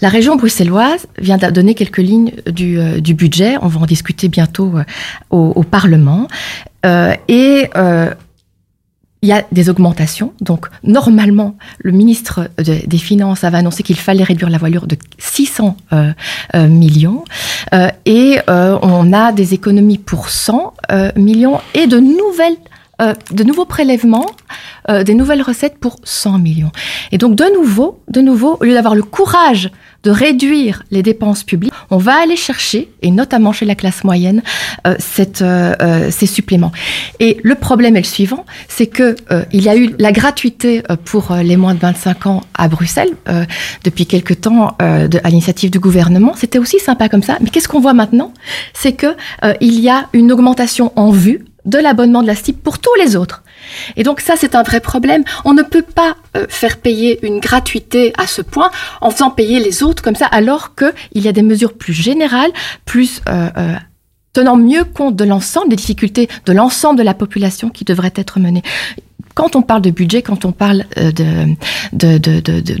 La 0.00 0.08
région 0.08 0.36
bruxelloise 0.36 1.06
vient 1.18 1.38
de 1.38 1.46
donner 1.50 1.74
quelques 1.74 1.98
lignes 1.98 2.32
du, 2.50 2.78
euh, 2.78 3.00
budget. 3.00 3.56
On 3.62 3.68
va 3.68 3.80
en 3.80 3.86
discuter 3.86 4.28
bientôt 4.28 4.72
euh, 4.76 4.84
au, 5.30 5.62
Parlement. 5.62 6.28
Euh, 6.86 7.14
et 7.28 7.68
il 9.22 9.28
y 9.28 9.32
a 9.32 9.44
des 9.52 9.68
augmentations. 9.68 10.32
Donc, 10.40 10.66
normalement, 10.82 11.54
le 11.78 11.92
ministre 11.92 12.48
de- 12.56 12.86
des 12.86 12.96
Finances 12.98 13.44
avait 13.44 13.58
annoncé 13.58 13.82
qu'il 13.82 13.96
fallait 13.98 14.24
réduire 14.24 14.48
la 14.48 14.56
voilure 14.56 14.86
de 14.86 14.96
600 15.18 15.76
euh, 15.92 16.12
euh, 16.54 16.68
millions 16.68 17.24
et 18.06 18.38
on 18.48 19.12
a 19.12 19.32
des 19.32 19.54
économies 19.54 19.98
pour 19.98 20.30
100 20.30 20.74
euh, 20.90 21.12
millions 21.16 21.60
et 21.74 21.86
de 21.86 21.98
nouvelles 21.98 22.56
euh, 23.00 23.14
de 23.30 23.44
nouveaux 23.44 23.64
prélèvements, 23.64 24.26
euh, 24.88 25.04
des 25.04 25.14
nouvelles 25.14 25.42
recettes 25.42 25.78
pour 25.78 25.96
100 26.04 26.38
millions. 26.38 26.72
Et 27.12 27.18
donc 27.18 27.36
de 27.36 27.44
nouveau, 27.54 28.00
de 28.08 28.20
nouveau, 28.20 28.56
au 28.60 28.64
lieu 28.64 28.74
d'avoir 28.74 28.94
le 28.94 29.02
courage 29.02 29.70
de 30.02 30.10
réduire 30.10 30.82
les 30.90 31.02
dépenses 31.02 31.44
publiques, 31.44 31.72
on 31.90 31.98
va 31.98 32.14
aller 32.22 32.36
chercher, 32.36 32.90
et 33.02 33.10
notamment 33.10 33.52
chez 33.52 33.66
la 33.66 33.74
classe 33.74 34.02
moyenne, 34.02 34.42
euh, 34.86 34.96
ces 34.98 36.26
suppléments. 36.26 36.72
Et 37.18 37.38
le 37.42 37.54
problème 37.54 37.96
est 37.96 38.00
le 38.00 38.06
suivant, 38.06 38.46
c'est 38.68 38.86
que 38.86 39.14
euh, 39.30 39.44
il 39.52 39.62
y 39.62 39.68
a 39.68 39.76
eu 39.76 39.94
la 39.98 40.12
gratuité 40.12 40.82
pour 41.04 41.34
les 41.34 41.58
moins 41.58 41.74
de 41.74 41.80
25 41.80 42.26
ans 42.26 42.40
à 42.54 42.68
Bruxelles 42.68 43.12
depuis 43.84 44.06
quelque 44.06 44.32
temps 44.32 44.76
à 44.78 45.28
l'initiative 45.28 45.70
du 45.70 45.78
gouvernement. 45.78 46.32
C'était 46.34 46.58
aussi 46.58 46.78
sympa 46.78 47.08
comme 47.10 47.22
ça. 47.22 47.36
Mais 47.42 47.50
qu'est-ce 47.50 47.68
qu'on 47.68 47.80
voit 47.80 47.94
maintenant? 47.94 48.32
C'est 48.72 48.92
que 48.92 49.14
il 49.60 49.78
y 49.80 49.90
a 49.90 50.08
une 50.14 50.32
augmentation 50.32 50.92
en 50.96 51.10
vue 51.10 51.44
de 51.70 51.78
l'abonnement 51.78 52.22
de 52.22 52.26
la 52.26 52.34
STIP 52.34 52.62
pour 52.62 52.78
tous 52.78 52.94
les 53.02 53.16
autres. 53.16 53.42
Et 53.96 54.02
donc 54.02 54.20
ça, 54.20 54.34
c'est 54.36 54.54
un 54.54 54.62
vrai 54.62 54.80
problème. 54.80 55.24
On 55.44 55.54
ne 55.54 55.62
peut 55.62 55.82
pas 55.82 56.16
euh, 56.36 56.46
faire 56.48 56.78
payer 56.78 57.24
une 57.24 57.40
gratuité 57.40 58.12
à 58.18 58.26
ce 58.26 58.42
point 58.42 58.70
en 59.00 59.10
faisant 59.10 59.30
payer 59.30 59.60
les 59.60 59.82
autres 59.82 60.02
comme 60.02 60.16
ça, 60.16 60.26
alors 60.26 60.74
qu'il 60.74 61.22
y 61.22 61.28
a 61.28 61.32
des 61.32 61.42
mesures 61.42 61.74
plus 61.74 61.92
générales, 61.92 62.50
plus 62.84 63.22
euh, 63.28 63.48
euh, 63.56 63.74
tenant 64.32 64.56
mieux 64.56 64.84
compte 64.84 65.16
de 65.16 65.24
l'ensemble 65.24 65.70
des 65.70 65.76
difficultés 65.76 66.28
de 66.46 66.52
l'ensemble 66.52 66.98
de 66.98 67.04
la 67.04 67.14
population 67.14 67.70
qui 67.70 67.84
devraient 67.84 68.12
être 68.16 68.38
menées. 68.40 68.62
Quand 69.34 69.54
on 69.54 69.62
parle 69.62 69.82
de 69.82 69.90
budget, 69.90 70.22
quand 70.22 70.44
on 70.44 70.52
parle 70.52 70.84
de 71.92 72.74